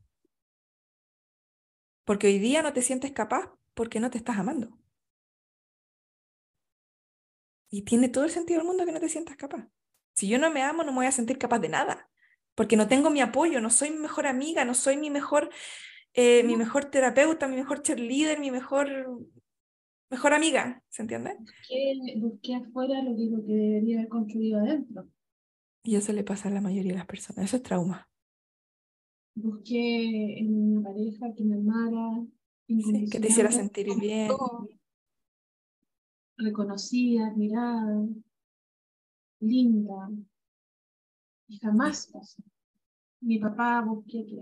Porque 2.04 2.26
hoy 2.26 2.38
día 2.38 2.62
no 2.62 2.72
te 2.72 2.82
sientes 2.82 3.12
capaz 3.12 3.52
porque 3.74 4.00
no 4.00 4.10
te 4.10 4.18
estás 4.18 4.38
amando. 4.38 4.78
Y 7.70 7.82
tiene 7.82 8.08
todo 8.08 8.24
el 8.24 8.30
sentido 8.30 8.58
del 8.58 8.66
mundo 8.66 8.84
que 8.84 8.92
no 8.92 9.00
te 9.00 9.08
sientas 9.08 9.36
capaz. 9.36 9.68
Si 10.14 10.28
yo 10.28 10.38
no 10.38 10.50
me 10.50 10.62
amo, 10.62 10.82
no 10.82 10.90
me 10.92 10.98
voy 10.98 11.06
a 11.06 11.12
sentir 11.12 11.38
capaz 11.38 11.60
de 11.60 11.68
nada. 11.68 12.09
Porque 12.60 12.76
no 12.76 12.86
tengo 12.88 13.08
mi 13.08 13.22
apoyo, 13.22 13.58
no 13.62 13.70
soy 13.70 13.88
mi 13.90 14.00
mejor 14.00 14.26
amiga, 14.26 14.66
no 14.66 14.74
soy 14.74 14.98
mi 14.98 15.08
mejor, 15.08 15.48
eh, 16.12 16.42
mi 16.44 16.58
mejor 16.58 16.84
terapeuta, 16.84 17.48
mi 17.48 17.56
mejor 17.56 17.80
cheerleader, 17.80 18.38
mi 18.38 18.50
mejor, 18.50 18.86
mejor 20.10 20.34
amiga. 20.34 20.84
¿Se 20.90 21.00
entiende? 21.00 21.38
Busqué, 22.18 22.56
afuera 22.56 23.00
lo 23.02 23.16
que, 23.16 23.30
lo 23.30 23.42
que 23.46 23.52
debería 23.54 23.96
haber 24.00 24.10
construido 24.10 24.58
adentro. 24.58 25.08
Y 25.82 25.96
eso 25.96 26.12
le 26.12 26.22
pasa 26.22 26.50
a 26.50 26.52
la 26.52 26.60
mayoría 26.60 26.92
de 26.92 26.98
las 26.98 27.06
personas. 27.06 27.46
Eso 27.46 27.56
es 27.56 27.62
trauma. 27.62 28.06
Busqué 29.34 30.40
en 30.40 30.76
una 30.76 30.90
pareja 30.90 31.32
que 31.34 31.44
me 31.44 31.54
amara. 31.54 32.26
que 33.10 33.20
te 33.20 33.26
hiciera 33.26 33.50
sentir 33.50 33.88
bien. 33.98 34.32
Reconocida, 36.36 37.28
admirada, 37.28 38.06
linda. 39.40 40.10
Y 41.50 41.58
jamás 41.58 42.08
pasó. 42.12 42.40
Mi 43.20 43.40
papá 43.40 43.82
busqué 43.82 44.24
que 44.24 44.38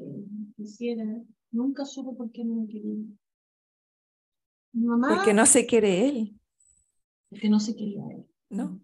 quisiera. 0.56 1.04
Nunca 1.50 1.86
supo 1.86 2.14
por 2.14 2.30
qué 2.30 2.44
no 2.44 2.56
me 2.56 2.66
quería. 2.66 3.02
Mi 4.74 4.84
mamá. 4.84 5.16
Porque 5.16 5.32
no 5.32 5.46
se 5.46 5.64
quiere 5.64 6.06
él. 6.06 6.38
Porque 7.30 7.48
no 7.48 7.60
se 7.60 7.74
quería 7.74 8.04
él. 8.10 8.26
No. 8.50 8.78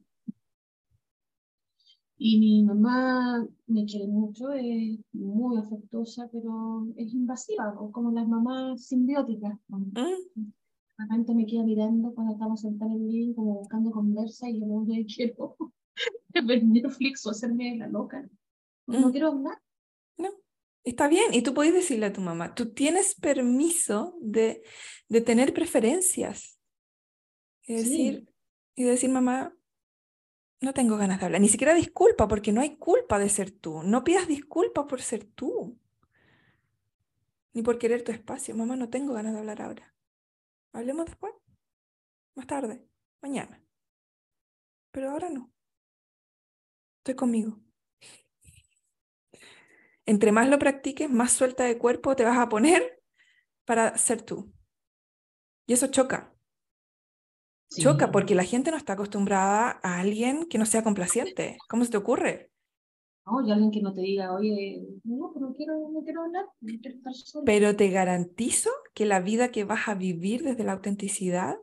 Y 2.16 2.38
mi 2.38 2.64
mamá 2.64 3.46
me 3.66 3.84
quiere 3.84 4.06
mucho, 4.06 4.52
es 4.52 4.98
muy 5.12 5.58
afectuosa, 5.58 6.26
pero 6.32 6.86
es 6.96 7.12
invasiva, 7.12 7.74
como 7.92 8.10
las 8.10 8.26
mamás 8.26 8.86
simbióticas. 8.86 9.58
Mm. 9.68 9.92
De 9.92 10.52
repente 10.96 11.34
me 11.34 11.44
queda 11.44 11.64
mirando 11.64 12.14
cuando 12.14 12.32
estamos 12.32 12.62
sentados 12.62 12.94
en 12.94 13.02
el 13.02 13.08
living, 13.10 13.34
como 13.34 13.58
buscando 13.58 13.90
conversa, 13.90 14.48
y 14.48 14.60
yo 14.60 14.66
no 14.66 14.86
quiero 15.14 15.56
ver 16.46 16.64
Netflix 16.64 17.24
o 17.26 17.30
hacerme 17.30 17.76
la 17.76 17.88
loca. 17.88 18.28
No 18.86 19.08
mm. 19.08 19.12
quiero 19.12 19.28
hablar. 19.28 19.60
No, 20.16 20.30
está 20.84 21.08
bien. 21.08 21.32
Y 21.32 21.42
tú 21.42 21.54
puedes 21.54 21.74
decirle 21.74 22.06
a 22.06 22.12
tu 22.12 22.20
mamá, 22.20 22.54
tú 22.54 22.72
tienes 22.72 23.14
permiso 23.14 24.16
de, 24.20 24.62
de 25.08 25.20
tener 25.20 25.54
preferencias. 25.54 26.58
Y 27.66 27.74
decir, 27.74 28.28
y 28.74 28.84
decir, 28.84 29.08
mamá, 29.10 29.56
no 30.60 30.74
tengo 30.74 30.96
ganas 30.96 31.20
de 31.20 31.26
hablar. 31.26 31.40
Ni 31.40 31.48
siquiera 31.48 31.74
disculpa, 31.74 32.28
porque 32.28 32.52
no 32.52 32.60
hay 32.60 32.76
culpa 32.76 33.18
de 33.18 33.28
ser 33.28 33.50
tú. 33.50 33.82
No 33.82 34.04
pidas 34.04 34.28
disculpa 34.28 34.86
por 34.86 35.00
ser 35.00 35.24
tú. 35.24 35.78
Ni 37.52 37.62
por 37.62 37.78
querer 37.78 38.02
tu 38.02 38.12
espacio. 38.12 38.54
Mamá, 38.54 38.76
no 38.76 38.90
tengo 38.90 39.14
ganas 39.14 39.32
de 39.32 39.38
hablar 39.38 39.62
ahora. 39.62 39.94
Hablemos 40.72 41.06
después. 41.06 41.32
Más 42.34 42.46
tarde. 42.46 42.84
Mañana. 43.22 43.62
Pero 44.90 45.10
ahora 45.10 45.30
no. 45.30 45.53
Estoy 47.04 47.16
conmigo. 47.16 47.58
Entre 50.06 50.32
más 50.32 50.48
lo 50.48 50.58
practiques, 50.58 51.10
más 51.10 51.32
suelta 51.32 51.64
de 51.64 51.76
cuerpo 51.76 52.16
te 52.16 52.24
vas 52.24 52.38
a 52.38 52.48
poner 52.48 52.98
para 53.66 53.98
ser 53.98 54.22
tú. 54.22 54.50
Y 55.66 55.74
eso 55.74 55.88
choca. 55.88 56.34
Choca 57.68 58.10
porque 58.10 58.34
la 58.34 58.44
gente 58.44 58.70
no 58.70 58.78
está 58.78 58.94
acostumbrada 58.94 59.80
a 59.82 60.00
alguien 60.00 60.46
que 60.48 60.56
no 60.56 60.64
sea 60.64 60.82
complaciente. 60.82 61.58
¿Cómo 61.68 61.84
se 61.84 61.90
te 61.90 61.98
ocurre? 61.98 62.50
No, 63.26 63.46
y 63.46 63.52
alguien 63.52 63.70
que 63.70 63.82
no 63.82 63.92
te 63.92 64.00
diga, 64.00 64.32
oye, 64.32 64.82
no, 65.02 65.30
pero 65.34 65.48
no 65.48 65.54
quiero, 65.54 65.74
no 65.90 66.02
quiero 66.04 66.22
hablar, 66.22 66.46
no 66.62 66.80
quiero 66.80 66.96
estar 66.96 67.44
Pero 67.44 67.76
te 67.76 67.90
garantizo 67.90 68.70
que 68.94 69.04
la 69.04 69.20
vida 69.20 69.50
que 69.50 69.64
vas 69.64 69.88
a 69.88 69.94
vivir 69.94 70.42
desde 70.42 70.64
la 70.64 70.72
autenticidad 70.72 71.58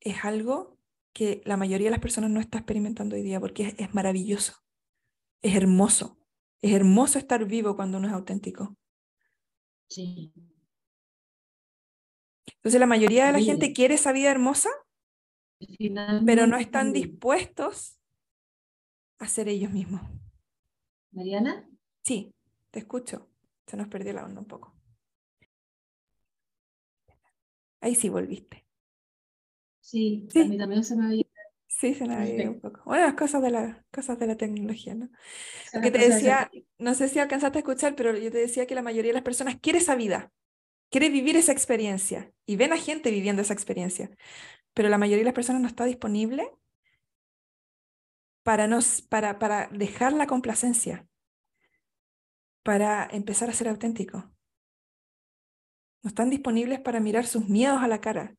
es 0.00 0.26
algo 0.26 0.77
que 1.12 1.42
la 1.44 1.56
mayoría 1.56 1.86
de 1.86 1.92
las 1.92 2.00
personas 2.00 2.30
no 2.30 2.40
está 2.40 2.58
experimentando 2.58 3.16
hoy 3.16 3.22
día 3.22 3.40
porque 3.40 3.64
es, 3.64 3.74
es 3.78 3.94
maravilloso, 3.94 4.54
es 5.42 5.54
hermoso. 5.54 6.16
Es 6.60 6.72
hermoso 6.72 7.18
estar 7.18 7.44
vivo 7.44 7.76
cuando 7.76 7.98
uno 7.98 8.08
es 8.08 8.14
auténtico. 8.14 8.76
Sí. 9.88 10.32
Entonces 12.56 12.80
la 12.80 12.86
mayoría 12.86 13.26
de 13.26 13.32
la 13.32 13.40
gente 13.40 13.72
quiere 13.72 13.94
esa 13.94 14.10
vida 14.10 14.30
hermosa 14.30 14.70
pero 16.24 16.46
no 16.46 16.56
están 16.56 16.92
dispuestos 16.92 18.00
a 19.18 19.26
ser 19.26 19.48
ellos 19.48 19.72
mismos. 19.72 20.02
Mariana. 21.10 21.68
Sí, 22.04 22.32
te 22.70 22.80
escucho. 22.80 23.28
Se 23.66 23.76
nos 23.76 23.88
perdió 23.88 24.12
la 24.12 24.24
onda 24.24 24.40
un 24.40 24.46
poco. 24.46 24.74
Ahí 27.80 27.94
sí 27.94 28.08
volviste. 28.08 28.66
Sí, 29.90 30.26
sí. 30.30 30.40
a 30.40 30.44
mí 30.44 30.58
también 30.58 30.84
se 30.84 30.96
me 30.96 31.06
había 31.06 31.24
Sí, 31.66 31.94
se 31.94 32.06
me 32.06 32.14
había 32.14 32.50
un 32.50 32.60
poco. 32.60 32.80
Bueno, 32.84 33.04
las 33.04 33.14
cosas 33.14 33.40
de 33.40 33.50
la, 33.50 33.84
cosas 33.92 34.18
de 34.18 34.26
la 34.26 34.36
tecnología, 34.36 34.94
¿no? 34.94 35.10
Porque 35.72 35.90
te 35.92 35.98
decía, 35.98 36.50
no 36.78 36.94
sé 36.94 37.08
si 37.08 37.20
alcanzaste 37.20 37.58
a 37.58 37.60
escuchar, 37.60 37.94
pero 37.94 38.16
yo 38.16 38.32
te 38.32 38.38
decía 38.38 38.66
que 38.66 38.74
la 38.74 38.82
mayoría 38.82 39.10
de 39.10 39.14
las 39.14 39.22
personas 39.22 39.58
quiere 39.60 39.78
esa 39.78 39.94
vida, 39.94 40.32
quiere 40.90 41.08
vivir 41.08 41.36
esa 41.36 41.52
experiencia 41.52 42.32
y 42.46 42.56
ven 42.56 42.72
a 42.72 42.76
gente 42.78 43.10
viviendo 43.10 43.42
esa 43.42 43.54
experiencia 43.54 44.10
pero 44.78 44.90
la 44.90 44.98
mayoría 44.98 45.22
de 45.22 45.24
las 45.24 45.34
personas 45.34 45.60
no 45.60 45.66
está 45.66 45.86
disponible 45.86 46.52
para, 48.44 48.68
nos, 48.68 49.02
para, 49.02 49.40
para 49.40 49.66
dejar 49.72 50.12
la 50.12 50.28
complacencia, 50.28 51.08
para 52.62 53.08
empezar 53.10 53.50
a 53.50 53.54
ser 53.54 53.66
auténtico. 53.66 54.18
No 56.04 56.08
están 56.08 56.30
disponibles 56.30 56.78
para 56.78 57.00
mirar 57.00 57.26
sus 57.26 57.48
miedos 57.48 57.82
a 57.82 57.88
la 57.88 58.00
cara. 58.00 58.36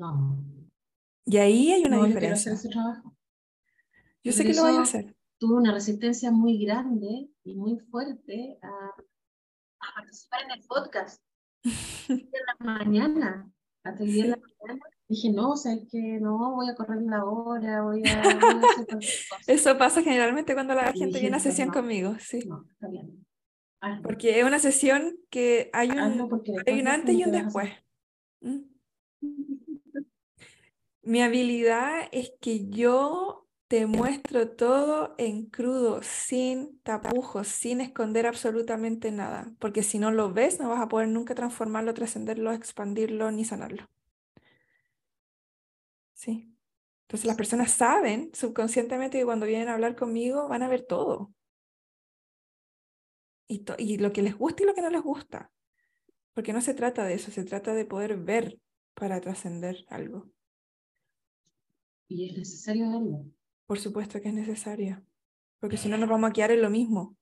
No. 0.00 0.42
Y 1.26 1.36
ahí 1.36 1.72
hay 1.72 1.84
una 1.84 2.02
diferencia. 2.06 2.54
Yo, 2.54 2.80
yo 4.24 4.32
sé 4.32 4.44
que 4.44 4.54
lo 4.54 4.62
voy 4.62 4.76
a 4.76 4.80
hacer. 4.80 5.14
Tuve 5.38 5.56
una 5.56 5.72
resistencia 5.72 6.30
muy 6.30 6.64
grande 6.64 7.28
y 7.44 7.54
muy 7.54 7.78
fuerte 7.90 8.58
a, 8.62 8.68
a 8.68 9.94
participar 9.94 10.44
en 10.44 10.50
el 10.52 10.66
podcast. 10.66 11.22
en 12.08 12.30
la 12.30 12.56
mañana, 12.58 13.52
hasta 13.84 14.02
el 14.02 14.10
día 14.10 14.24
de 14.24 14.30
la 14.30 14.36
mañana, 14.38 14.80
Dije, 15.06 15.28
no, 15.28 15.50
o 15.50 15.56
sea, 15.56 15.74
es 15.74 15.88
que 15.90 15.98
no, 16.20 16.54
voy 16.54 16.70
a 16.70 16.74
correr 16.76 17.02
la 17.02 17.24
hora, 17.24 17.82
voy 17.82 18.02
a, 18.06 18.20
hacer 18.22 18.98
Eso 19.48 19.76
pasa 19.76 20.02
generalmente 20.02 20.54
cuando 20.54 20.72
la 20.72 20.92
gente 20.92 21.18
viene 21.18 21.36
a 21.36 21.40
sesión 21.40 21.70
conmigo, 21.70 22.14
sí. 22.20 22.38
No, 22.46 22.64
está 22.70 22.88
bien. 22.88 23.26
Porque 24.02 24.38
es 24.38 24.46
una 24.46 24.60
sesión 24.60 25.18
que 25.28 25.68
hay 25.72 25.90
un, 25.90 26.30
hay 26.64 26.80
un 26.80 26.88
antes 26.88 27.14
y 27.14 27.24
un 27.24 27.32
después. 27.32 27.70
¿Mm? 28.40 28.69
Mi 31.02 31.22
habilidad 31.22 32.08
es 32.12 32.32
que 32.40 32.68
yo 32.68 33.48
te 33.68 33.86
muestro 33.86 34.50
todo 34.50 35.14
en 35.18 35.46
crudo, 35.46 36.02
sin 36.02 36.80
tapujos, 36.82 37.48
sin 37.48 37.80
esconder 37.80 38.26
absolutamente 38.26 39.10
nada. 39.12 39.52
Porque 39.58 39.82
si 39.82 39.98
no 39.98 40.10
lo 40.10 40.32
ves, 40.32 40.58
no 40.60 40.68
vas 40.68 40.80
a 40.80 40.88
poder 40.88 41.08
nunca 41.08 41.34
transformarlo, 41.34 41.94
trascenderlo, 41.94 42.52
expandirlo 42.52 43.30
ni 43.30 43.44
sanarlo. 43.44 43.88
Sí. 46.14 46.54
Entonces 47.02 47.26
las 47.26 47.36
personas 47.36 47.72
saben 47.72 48.30
subconscientemente 48.34 49.18
que 49.18 49.24
cuando 49.24 49.46
vienen 49.46 49.68
a 49.68 49.74
hablar 49.74 49.96
conmigo 49.96 50.48
van 50.48 50.62
a 50.62 50.68
ver 50.68 50.82
todo. 50.86 51.32
Y, 53.48 53.64
y 53.78 53.98
lo 53.98 54.12
que 54.12 54.22
les 54.22 54.36
gusta 54.36 54.62
y 54.62 54.66
lo 54.66 54.74
que 54.74 54.82
no 54.82 54.90
les 54.90 55.02
gusta. 55.02 55.50
Porque 56.34 56.52
no 56.52 56.60
se 56.60 56.74
trata 56.74 57.04
de 57.04 57.14
eso, 57.14 57.30
se 57.30 57.44
trata 57.44 57.74
de 57.74 57.84
poder 57.84 58.16
ver 58.16 58.58
para 58.94 59.20
trascender 59.20 59.84
algo. 59.88 60.30
¿Y 62.10 62.28
es 62.28 62.36
necesario 62.36 62.90
verlo? 62.90 63.24
Por 63.66 63.78
supuesto 63.78 64.20
que 64.20 64.28
es 64.28 64.34
necesario. 64.34 65.00
Porque 65.60 65.76
si 65.76 65.88
no 65.88 65.96
nos 65.96 66.08
vamos 66.08 66.30
a 66.30 66.32
quedar 66.32 66.50
en 66.50 66.60
lo 66.60 66.68
mismo 66.68 67.16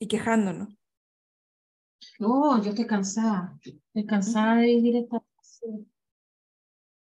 y 0.00 0.08
quejándonos. 0.08 0.74
No, 2.18 2.62
yo 2.62 2.70
estoy 2.70 2.86
cansada. 2.86 3.60
Estoy 3.62 4.06
cansada 4.06 4.56
de 4.56 4.66
vivir 4.68 4.96
esta 4.96 5.22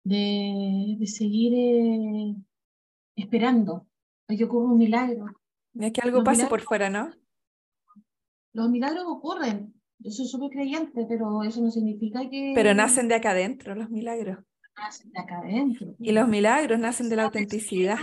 de, 0.04 0.96
de 0.98 1.06
seguir 1.06 1.54
eh, 1.54 2.36
esperando 3.16 3.86
a 4.28 4.36
que 4.36 4.44
ocurra 4.44 4.72
un 4.72 4.78
milagro. 4.78 5.24
Es 5.80 5.92
que 5.92 6.02
algo 6.02 6.22
pase 6.22 6.46
por 6.46 6.60
fuera, 6.60 6.90
¿no? 6.90 7.14
Los 8.52 8.68
milagros 8.68 9.04
ocurren. 9.06 9.72
Yo 10.00 10.10
soy 10.10 10.26
súper 10.26 10.50
creyente, 10.50 11.06
pero 11.08 11.42
eso 11.44 11.62
no 11.62 11.70
significa 11.70 12.28
que... 12.28 12.52
Pero 12.54 12.74
nacen 12.74 13.08
de 13.08 13.14
acá 13.14 13.30
adentro 13.30 13.74
los 13.74 13.88
milagros. 13.88 14.44
Nacen 14.76 15.12
de 15.12 15.20
acá 15.20 15.38
adentro. 15.38 15.94
Y 15.98 16.12
los 16.12 16.28
milagros 16.28 16.78
nacen 16.78 17.08
de 17.08 17.16
la 17.16 17.24
autenticidad. 17.24 17.98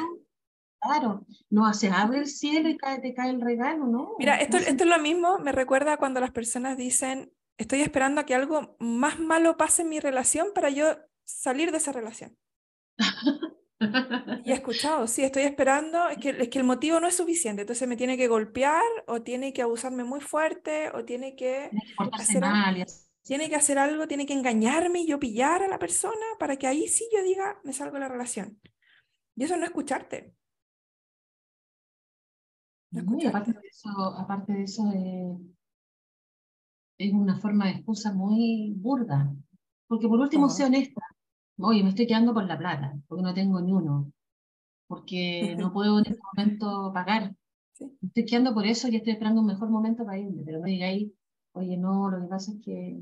Claro, 0.80 1.26
no 1.49 1.72
se 1.74 1.89
abre 1.89 2.19
el 2.19 2.28
cielo 2.28 2.69
y 2.69 2.78
cae, 2.78 2.99
te 2.99 3.13
cae 3.13 3.30
el 3.30 3.41
regalo, 3.41 3.86
¿no? 3.86 4.15
Mira, 4.17 4.38
esto, 4.38 4.57
esto 4.57 4.84
es 4.84 4.89
lo 4.89 4.99
mismo, 4.99 5.38
me 5.38 5.51
recuerda 5.51 5.97
cuando 5.97 6.19
las 6.19 6.32
personas 6.32 6.76
dicen, 6.76 7.32
estoy 7.57 7.82
esperando 7.82 8.22
a 8.22 8.26
que 8.26 8.34
algo 8.34 8.76
más 8.80 9.19
malo 9.19 9.57
pase 9.57 9.84
en 9.84 9.89
mi 9.89 9.99
relación 9.99 10.47
para 10.55 10.72
yo 10.72 10.97
salir 11.24 11.72
de 11.72 11.78
esa 11.78 11.91
relación. 11.91 12.36
Y 14.43 14.51
he 14.51 14.53
escuchado, 14.53 15.07
sí, 15.07 15.24
estoy 15.24 15.43
esperando, 15.43 16.09
es 16.09 16.17
que, 16.19 16.30
es 16.30 16.49
que 16.49 16.59
el 16.59 16.65
motivo 16.65 16.99
no 16.99 17.07
es 17.07 17.15
suficiente, 17.15 17.61
entonces 17.61 17.88
me 17.88 17.95
tiene 17.95 18.15
que 18.15 18.28
golpear 18.28 18.84
o 19.07 19.22
tiene 19.22 19.53
que 19.53 19.63
abusarme 19.63 20.03
muy 20.03 20.22
fuerte 20.22 20.91
o 20.93 21.03
tiene 21.03 21.36
que, 21.36 21.72
hacer, 22.13 22.43
algo, 22.43 22.84
tiene 23.24 23.49
que 23.49 23.55
hacer 23.55 23.78
algo, 23.78 24.07
tiene 24.07 24.26
que 24.26 24.34
engañarme 24.34 25.01
y 25.01 25.07
yo 25.07 25.19
pillar 25.19 25.63
a 25.63 25.67
la 25.67 25.80
persona 25.80 26.26
para 26.39 26.57
que 26.57 26.67
ahí 26.67 26.88
sí 26.88 27.07
yo 27.13 27.24
diga, 27.24 27.59
me 27.63 27.74
salgo 27.74 27.95
de 27.95 28.01
la 28.01 28.09
relación. 28.09 28.59
Y 29.36 29.43
eso 29.43 29.55
no 29.55 29.63
es 29.63 29.69
escucharte. 29.69 30.36
aparte 33.28 33.53
de 33.53 33.67
eso, 33.67 33.89
aparte 34.17 34.53
de 34.53 34.63
eso 34.63 34.84
eh, 34.93 35.38
es 36.97 37.13
una 37.13 37.38
forma 37.38 37.65
de 37.65 37.72
excusa 37.72 38.13
muy 38.13 38.74
burda. 38.78 39.34
Porque 39.88 40.07
por 40.07 40.19
último, 40.19 40.49
sé 40.49 40.63
honesta. 40.63 41.01
Oye, 41.57 41.84
me 41.84 41.89
estoy 41.89 42.07
quedando 42.07 42.34
por 42.34 42.45
la 42.45 42.57
plata, 42.57 42.97
porque 43.07 43.24
no 43.24 43.34
tengo 43.34 43.61
ni 43.61 43.72
uno. 43.72 44.11
Porque 44.88 45.55
no 45.57 45.72
puedo 45.74 45.99
en 45.99 46.05
este 46.07 46.22
momento 46.34 46.91
pagar. 46.93 47.36
Estoy 47.80 48.26
quedando 48.26 48.53
por 48.53 48.65
eso 48.65 48.88
y 48.88 48.95
estoy 48.95 49.13
esperando 49.13 49.41
un 49.41 49.47
mejor 49.47 49.69
momento 49.69 50.05
para 50.05 50.17
irme. 50.17 50.43
Pero 50.45 50.59
no 50.59 50.65
digáis, 50.65 51.11
oye, 51.54 51.78
no, 51.78 52.10
lo 52.10 52.22
que 52.22 52.28
pasa 52.28 52.52
es 52.52 52.60
que. 52.64 53.02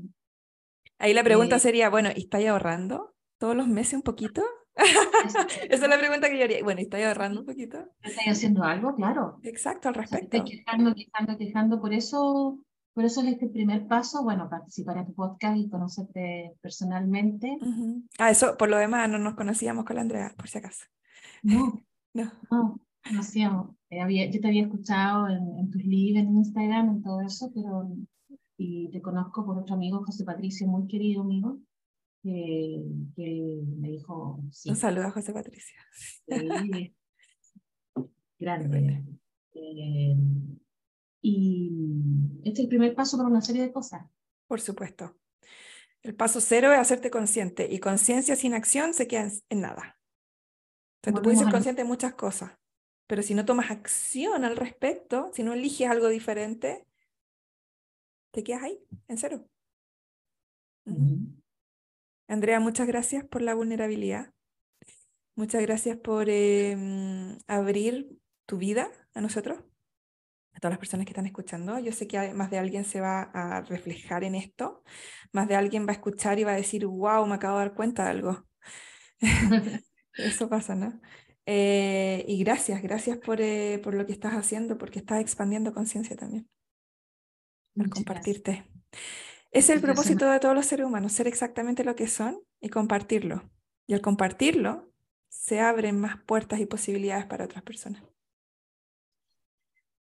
Ahí 0.98 1.14
la 1.14 1.24
pregunta 1.24 1.56
eh, 1.56 1.60
sería, 1.60 1.88
bueno, 1.90 2.10
¿y 2.14 2.20
estáis 2.20 2.48
ahorrando 2.48 3.14
todos 3.38 3.56
los 3.56 3.68
meses 3.68 3.94
un 3.94 4.02
poquito? 4.02 4.42
Esa 4.76 5.46
es 5.68 5.80
la 5.80 5.98
pregunta 5.98 6.28
que 6.28 6.38
yo 6.38 6.44
haría. 6.44 6.62
Bueno, 6.62 6.80
¿estáis 6.80 7.06
ahorrando 7.06 7.40
un 7.40 7.46
poquito? 7.46 7.78
¿Estáis 8.02 8.28
haciendo 8.28 8.62
algo? 8.62 8.94
Claro. 8.94 9.38
Exacto, 9.42 9.88
al 9.88 9.94
respecto. 9.94 10.38
O 10.38 10.44
quejando, 10.44 10.94
quejando, 10.94 11.38
quejando. 11.38 11.80
Por 11.80 11.92
eso, 11.92 12.58
por 12.92 13.04
eso 13.04 13.22
es 13.22 13.28
este 13.28 13.48
primer 13.48 13.86
paso, 13.86 14.22
bueno, 14.22 14.48
participar 14.48 14.98
en 14.98 15.06
tu 15.06 15.14
podcast 15.14 15.56
y 15.56 15.68
conocerte 15.68 16.54
personalmente. 16.60 17.56
Ah, 18.18 18.30
eso, 18.30 18.56
por 18.56 18.68
lo 18.68 18.78
demás, 18.78 19.08
no 19.08 19.18
nos 19.18 19.34
conocíamos 19.34 19.84
con 19.84 19.96
la 19.96 20.02
Andrea, 20.02 20.34
por 20.36 20.48
si 20.48 20.58
acaso. 20.58 20.86
No, 21.42 21.82
no, 22.14 22.30
no 22.50 22.80
conocíamos. 23.02 23.76
Eh, 23.90 24.30
yo 24.32 24.40
te 24.40 24.48
había 24.48 24.62
escuchado 24.62 25.28
en, 25.28 25.58
en 25.58 25.70
tus 25.70 25.82
lives, 25.82 26.22
en 26.22 26.36
Instagram, 26.36 26.88
en 26.90 27.02
todo 27.02 27.20
eso, 27.20 27.50
pero 27.54 27.88
y 28.62 28.90
te 28.90 29.00
conozco 29.00 29.46
por 29.46 29.56
otro 29.56 29.74
amigo, 29.74 30.04
José 30.04 30.22
Patricio, 30.22 30.66
muy 30.66 30.86
querido 30.86 31.22
amigo, 31.22 31.58
que, 32.22 32.84
me 33.16 33.88
dijo... 33.88 34.38
Un 34.66 34.76
saludo 34.76 35.06
a 35.06 35.10
José 35.12 35.32
Patricio. 35.32 35.80
grande. 38.38 39.02
Eh, 39.54 40.14
y 41.22 41.70
este 42.44 42.50
es 42.50 42.60
el 42.60 42.68
primer 42.68 42.94
paso 42.94 43.16
para 43.16 43.30
una 43.30 43.40
serie 43.40 43.62
de 43.62 43.72
cosas. 43.72 44.02
Por 44.46 44.60
supuesto. 44.60 45.16
El 46.02 46.14
paso 46.14 46.42
cero 46.42 46.70
es 46.70 46.78
hacerte 46.78 47.10
consciente 47.10 47.66
y 47.72 47.78
conciencia 47.78 48.36
sin 48.36 48.52
acción 48.52 48.92
se 48.92 49.08
queda 49.08 49.30
en, 49.48 49.60
nada. 49.62 49.98
O 51.06 51.12
tú 51.14 51.22
puedes 51.22 51.38
ser 51.38 51.50
consciente 51.50 51.80
de 51.80 51.88
muchas 51.88 52.12
cosas, 52.12 52.52
pero 53.06 53.22
si 53.22 53.34
no 53.34 53.46
tomas 53.46 53.70
acción 53.70 54.44
al 54.44 54.56
respecto, 54.56 55.30
si 55.32 55.44
no 55.44 55.54
eliges 55.54 55.88
algo 55.88 56.08
diferente, 56.08 56.86
te 58.30 58.42
quedas 58.44 58.62
ahí, 58.62 58.78
en 59.08 59.18
cero. 59.18 59.44
Andrea, 62.28 62.60
muchas 62.60 62.86
gracias 62.86 63.24
por 63.24 63.42
la 63.42 63.54
vulnerabilidad. 63.54 64.32
Muchas 65.34 65.62
gracias 65.62 65.96
por 65.96 66.28
em, 66.28 67.38
abrir 67.46 68.18
tu 68.46 68.58
vida 68.58 68.90
a 69.14 69.20
nosotros, 69.20 69.58
a 70.52 70.60
todas 70.60 70.72
las 70.72 70.78
personas 70.78 71.06
que 71.06 71.12
están 71.12 71.26
escuchando. 71.26 71.78
Yo 71.78 71.92
sé 71.92 72.06
que 72.06 72.32
más 72.34 72.50
de 72.50 72.58
alguien 72.58 72.84
se 72.84 73.00
va 73.00 73.22
a 73.22 73.62
reflejar 73.62 74.24
en 74.24 74.34
esto, 74.34 74.82
más 75.32 75.48
de 75.48 75.56
alguien 75.56 75.86
va 75.86 75.90
a 75.90 75.94
escuchar 75.94 76.38
y 76.38 76.44
va 76.44 76.52
a 76.52 76.56
decir, 76.56 76.86
wow, 76.86 77.26
me 77.26 77.34
acabo 77.34 77.58
de 77.58 77.64
dar 77.64 77.74
cuenta 77.74 78.04
de 78.04 78.10
algo. 78.10 78.46
Eso 80.14 80.48
pasa, 80.48 80.74
¿no? 80.74 81.00
Eh, 81.46 82.24
y 82.28 82.42
gracias, 82.44 82.82
gracias 82.82 83.18
por, 83.18 83.40
eh, 83.40 83.80
por 83.82 83.94
lo 83.94 84.06
que 84.06 84.12
estás 84.12 84.34
haciendo, 84.34 84.78
porque 84.78 84.98
estás 84.98 85.20
expandiendo 85.20 85.72
conciencia 85.72 86.16
también 86.16 86.48
al 87.80 87.90
compartirte. 87.90 88.64
Es 89.50 89.68
el 89.68 89.80
propósito 89.80 90.30
de 90.30 90.38
todos 90.38 90.54
los 90.54 90.66
seres 90.66 90.86
humanos, 90.86 91.12
ser 91.12 91.26
exactamente 91.26 91.84
lo 91.84 91.96
que 91.96 92.06
son 92.06 92.40
y 92.60 92.68
compartirlo. 92.68 93.50
Y 93.86 93.94
al 93.94 94.00
compartirlo, 94.00 94.92
se 95.28 95.60
abren 95.60 95.98
más 95.98 96.22
puertas 96.24 96.60
y 96.60 96.66
posibilidades 96.66 97.26
para 97.26 97.44
otras 97.44 97.62
personas. 97.62 98.02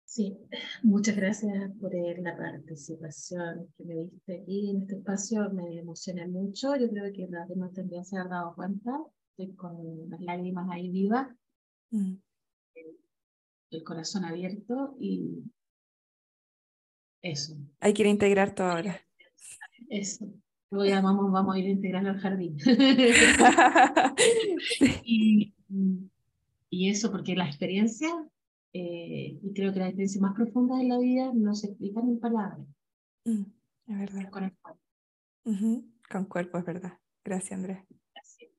Sí, 0.04 0.38
muchas 0.82 1.16
gracias 1.16 1.72
por 1.80 1.90
la 1.94 2.36
participación 2.36 3.72
que 3.78 3.84
me 3.84 3.94
diste 3.94 4.42
aquí 4.42 4.70
en 4.70 4.82
este 4.82 4.96
espacio. 4.96 5.50
Me 5.50 5.78
emocioné 5.78 6.28
mucho. 6.28 6.76
Yo 6.76 6.90
creo 6.90 7.10
que 7.12 7.26
las 7.28 7.48
demás 7.48 7.72
también 7.72 8.04
se 8.04 8.18
han 8.18 8.28
dado 8.28 8.54
cuenta. 8.54 8.90
Estoy 9.30 9.56
con 9.56 10.10
las 10.10 10.20
lágrimas 10.20 10.68
ahí 10.70 10.90
vivas, 10.90 11.28
mm. 11.90 12.14
el 13.70 13.84
corazón 13.84 14.26
abierto 14.26 14.94
y 15.00 15.42
eso. 17.22 17.54
Hay 17.80 17.94
que 17.94 18.02
ir 18.02 18.08
a 18.08 18.10
integrar 18.10 18.54
todo 18.54 18.68
ahora. 18.68 19.00
Eso. 19.88 20.26
Luego 20.70 20.88
ya 20.88 21.00
vamos, 21.02 21.30
vamos 21.30 21.54
a 21.54 21.58
ir 21.58 21.68
integrando 21.68 22.10
al 22.10 22.18
jardín. 22.18 22.56
y, 25.04 25.52
y, 26.70 26.90
eso, 26.90 27.12
porque 27.12 27.36
la 27.36 27.46
experiencia, 27.46 28.08
eh, 28.72 29.38
y 29.42 29.52
creo 29.52 29.72
que 29.72 29.80
las 29.80 29.88
experiencias 29.88 30.22
más 30.22 30.34
profundas 30.34 30.78
de 30.78 30.88
la 30.88 30.98
vida 30.98 31.30
no 31.34 31.54
se 31.54 31.68
explican 31.68 32.08
en 32.08 32.18
palabras. 32.18 32.66
Mm, 33.26 33.42
es 33.88 33.98
verdad. 33.98 34.30
Con 34.30 34.44
el 34.44 34.52
cuerpo. 34.52 34.80
Con 36.10 36.24
cuerpo, 36.24 36.58
es 36.58 36.64
verdad. 36.64 36.98
Gracias, 37.22 37.52
Andrés. 37.52 37.80
Gracias. 38.14 38.50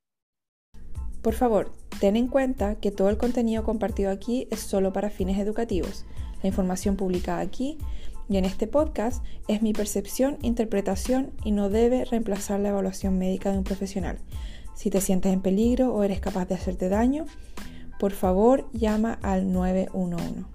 Por 1.24 1.34
favor, 1.34 1.72
ten 2.00 2.16
en 2.16 2.28
cuenta 2.28 2.80
que 2.80 2.92
todo 2.92 3.10
el 3.10 3.18
contenido 3.18 3.64
compartido 3.64 4.12
aquí 4.12 4.48
es 4.52 4.60
solo 4.60 4.94
para 4.94 5.10
fines 5.10 5.40
educativos. 5.40 6.06
La 6.44 6.50
información 6.50 6.96
publicada 6.96 7.40
aquí 7.40 7.80
y 8.30 8.38
en 8.38 8.46
este 8.46 8.68
podcast 8.68 9.24
es 9.48 9.62
mi 9.62 9.74
percepción, 9.74 10.38
interpretación 10.42 11.32
y 11.44 11.52
no 11.52 11.70
debe 11.70 12.06
reemplazar 12.06 12.60
la 12.60 12.70
evaluación 12.70 13.18
médica 13.18 13.52
de 13.52 13.58
un 13.58 13.64
profesional. 13.64 14.20
Si 14.76 14.90
te 14.90 15.02
sientes 15.02 15.34
en 15.34 15.42
peligro 15.42 15.94
o 15.94 16.04
eres 16.04 16.20
capaz 16.20 16.46
de 16.46 16.56
hacerte 16.56 16.90
daño, 16.90 17.26
por 18.00 18.12
favor 18.12 18.70
llama 18.74 19.20
al 19.22 19.52
911. 19.52 20.53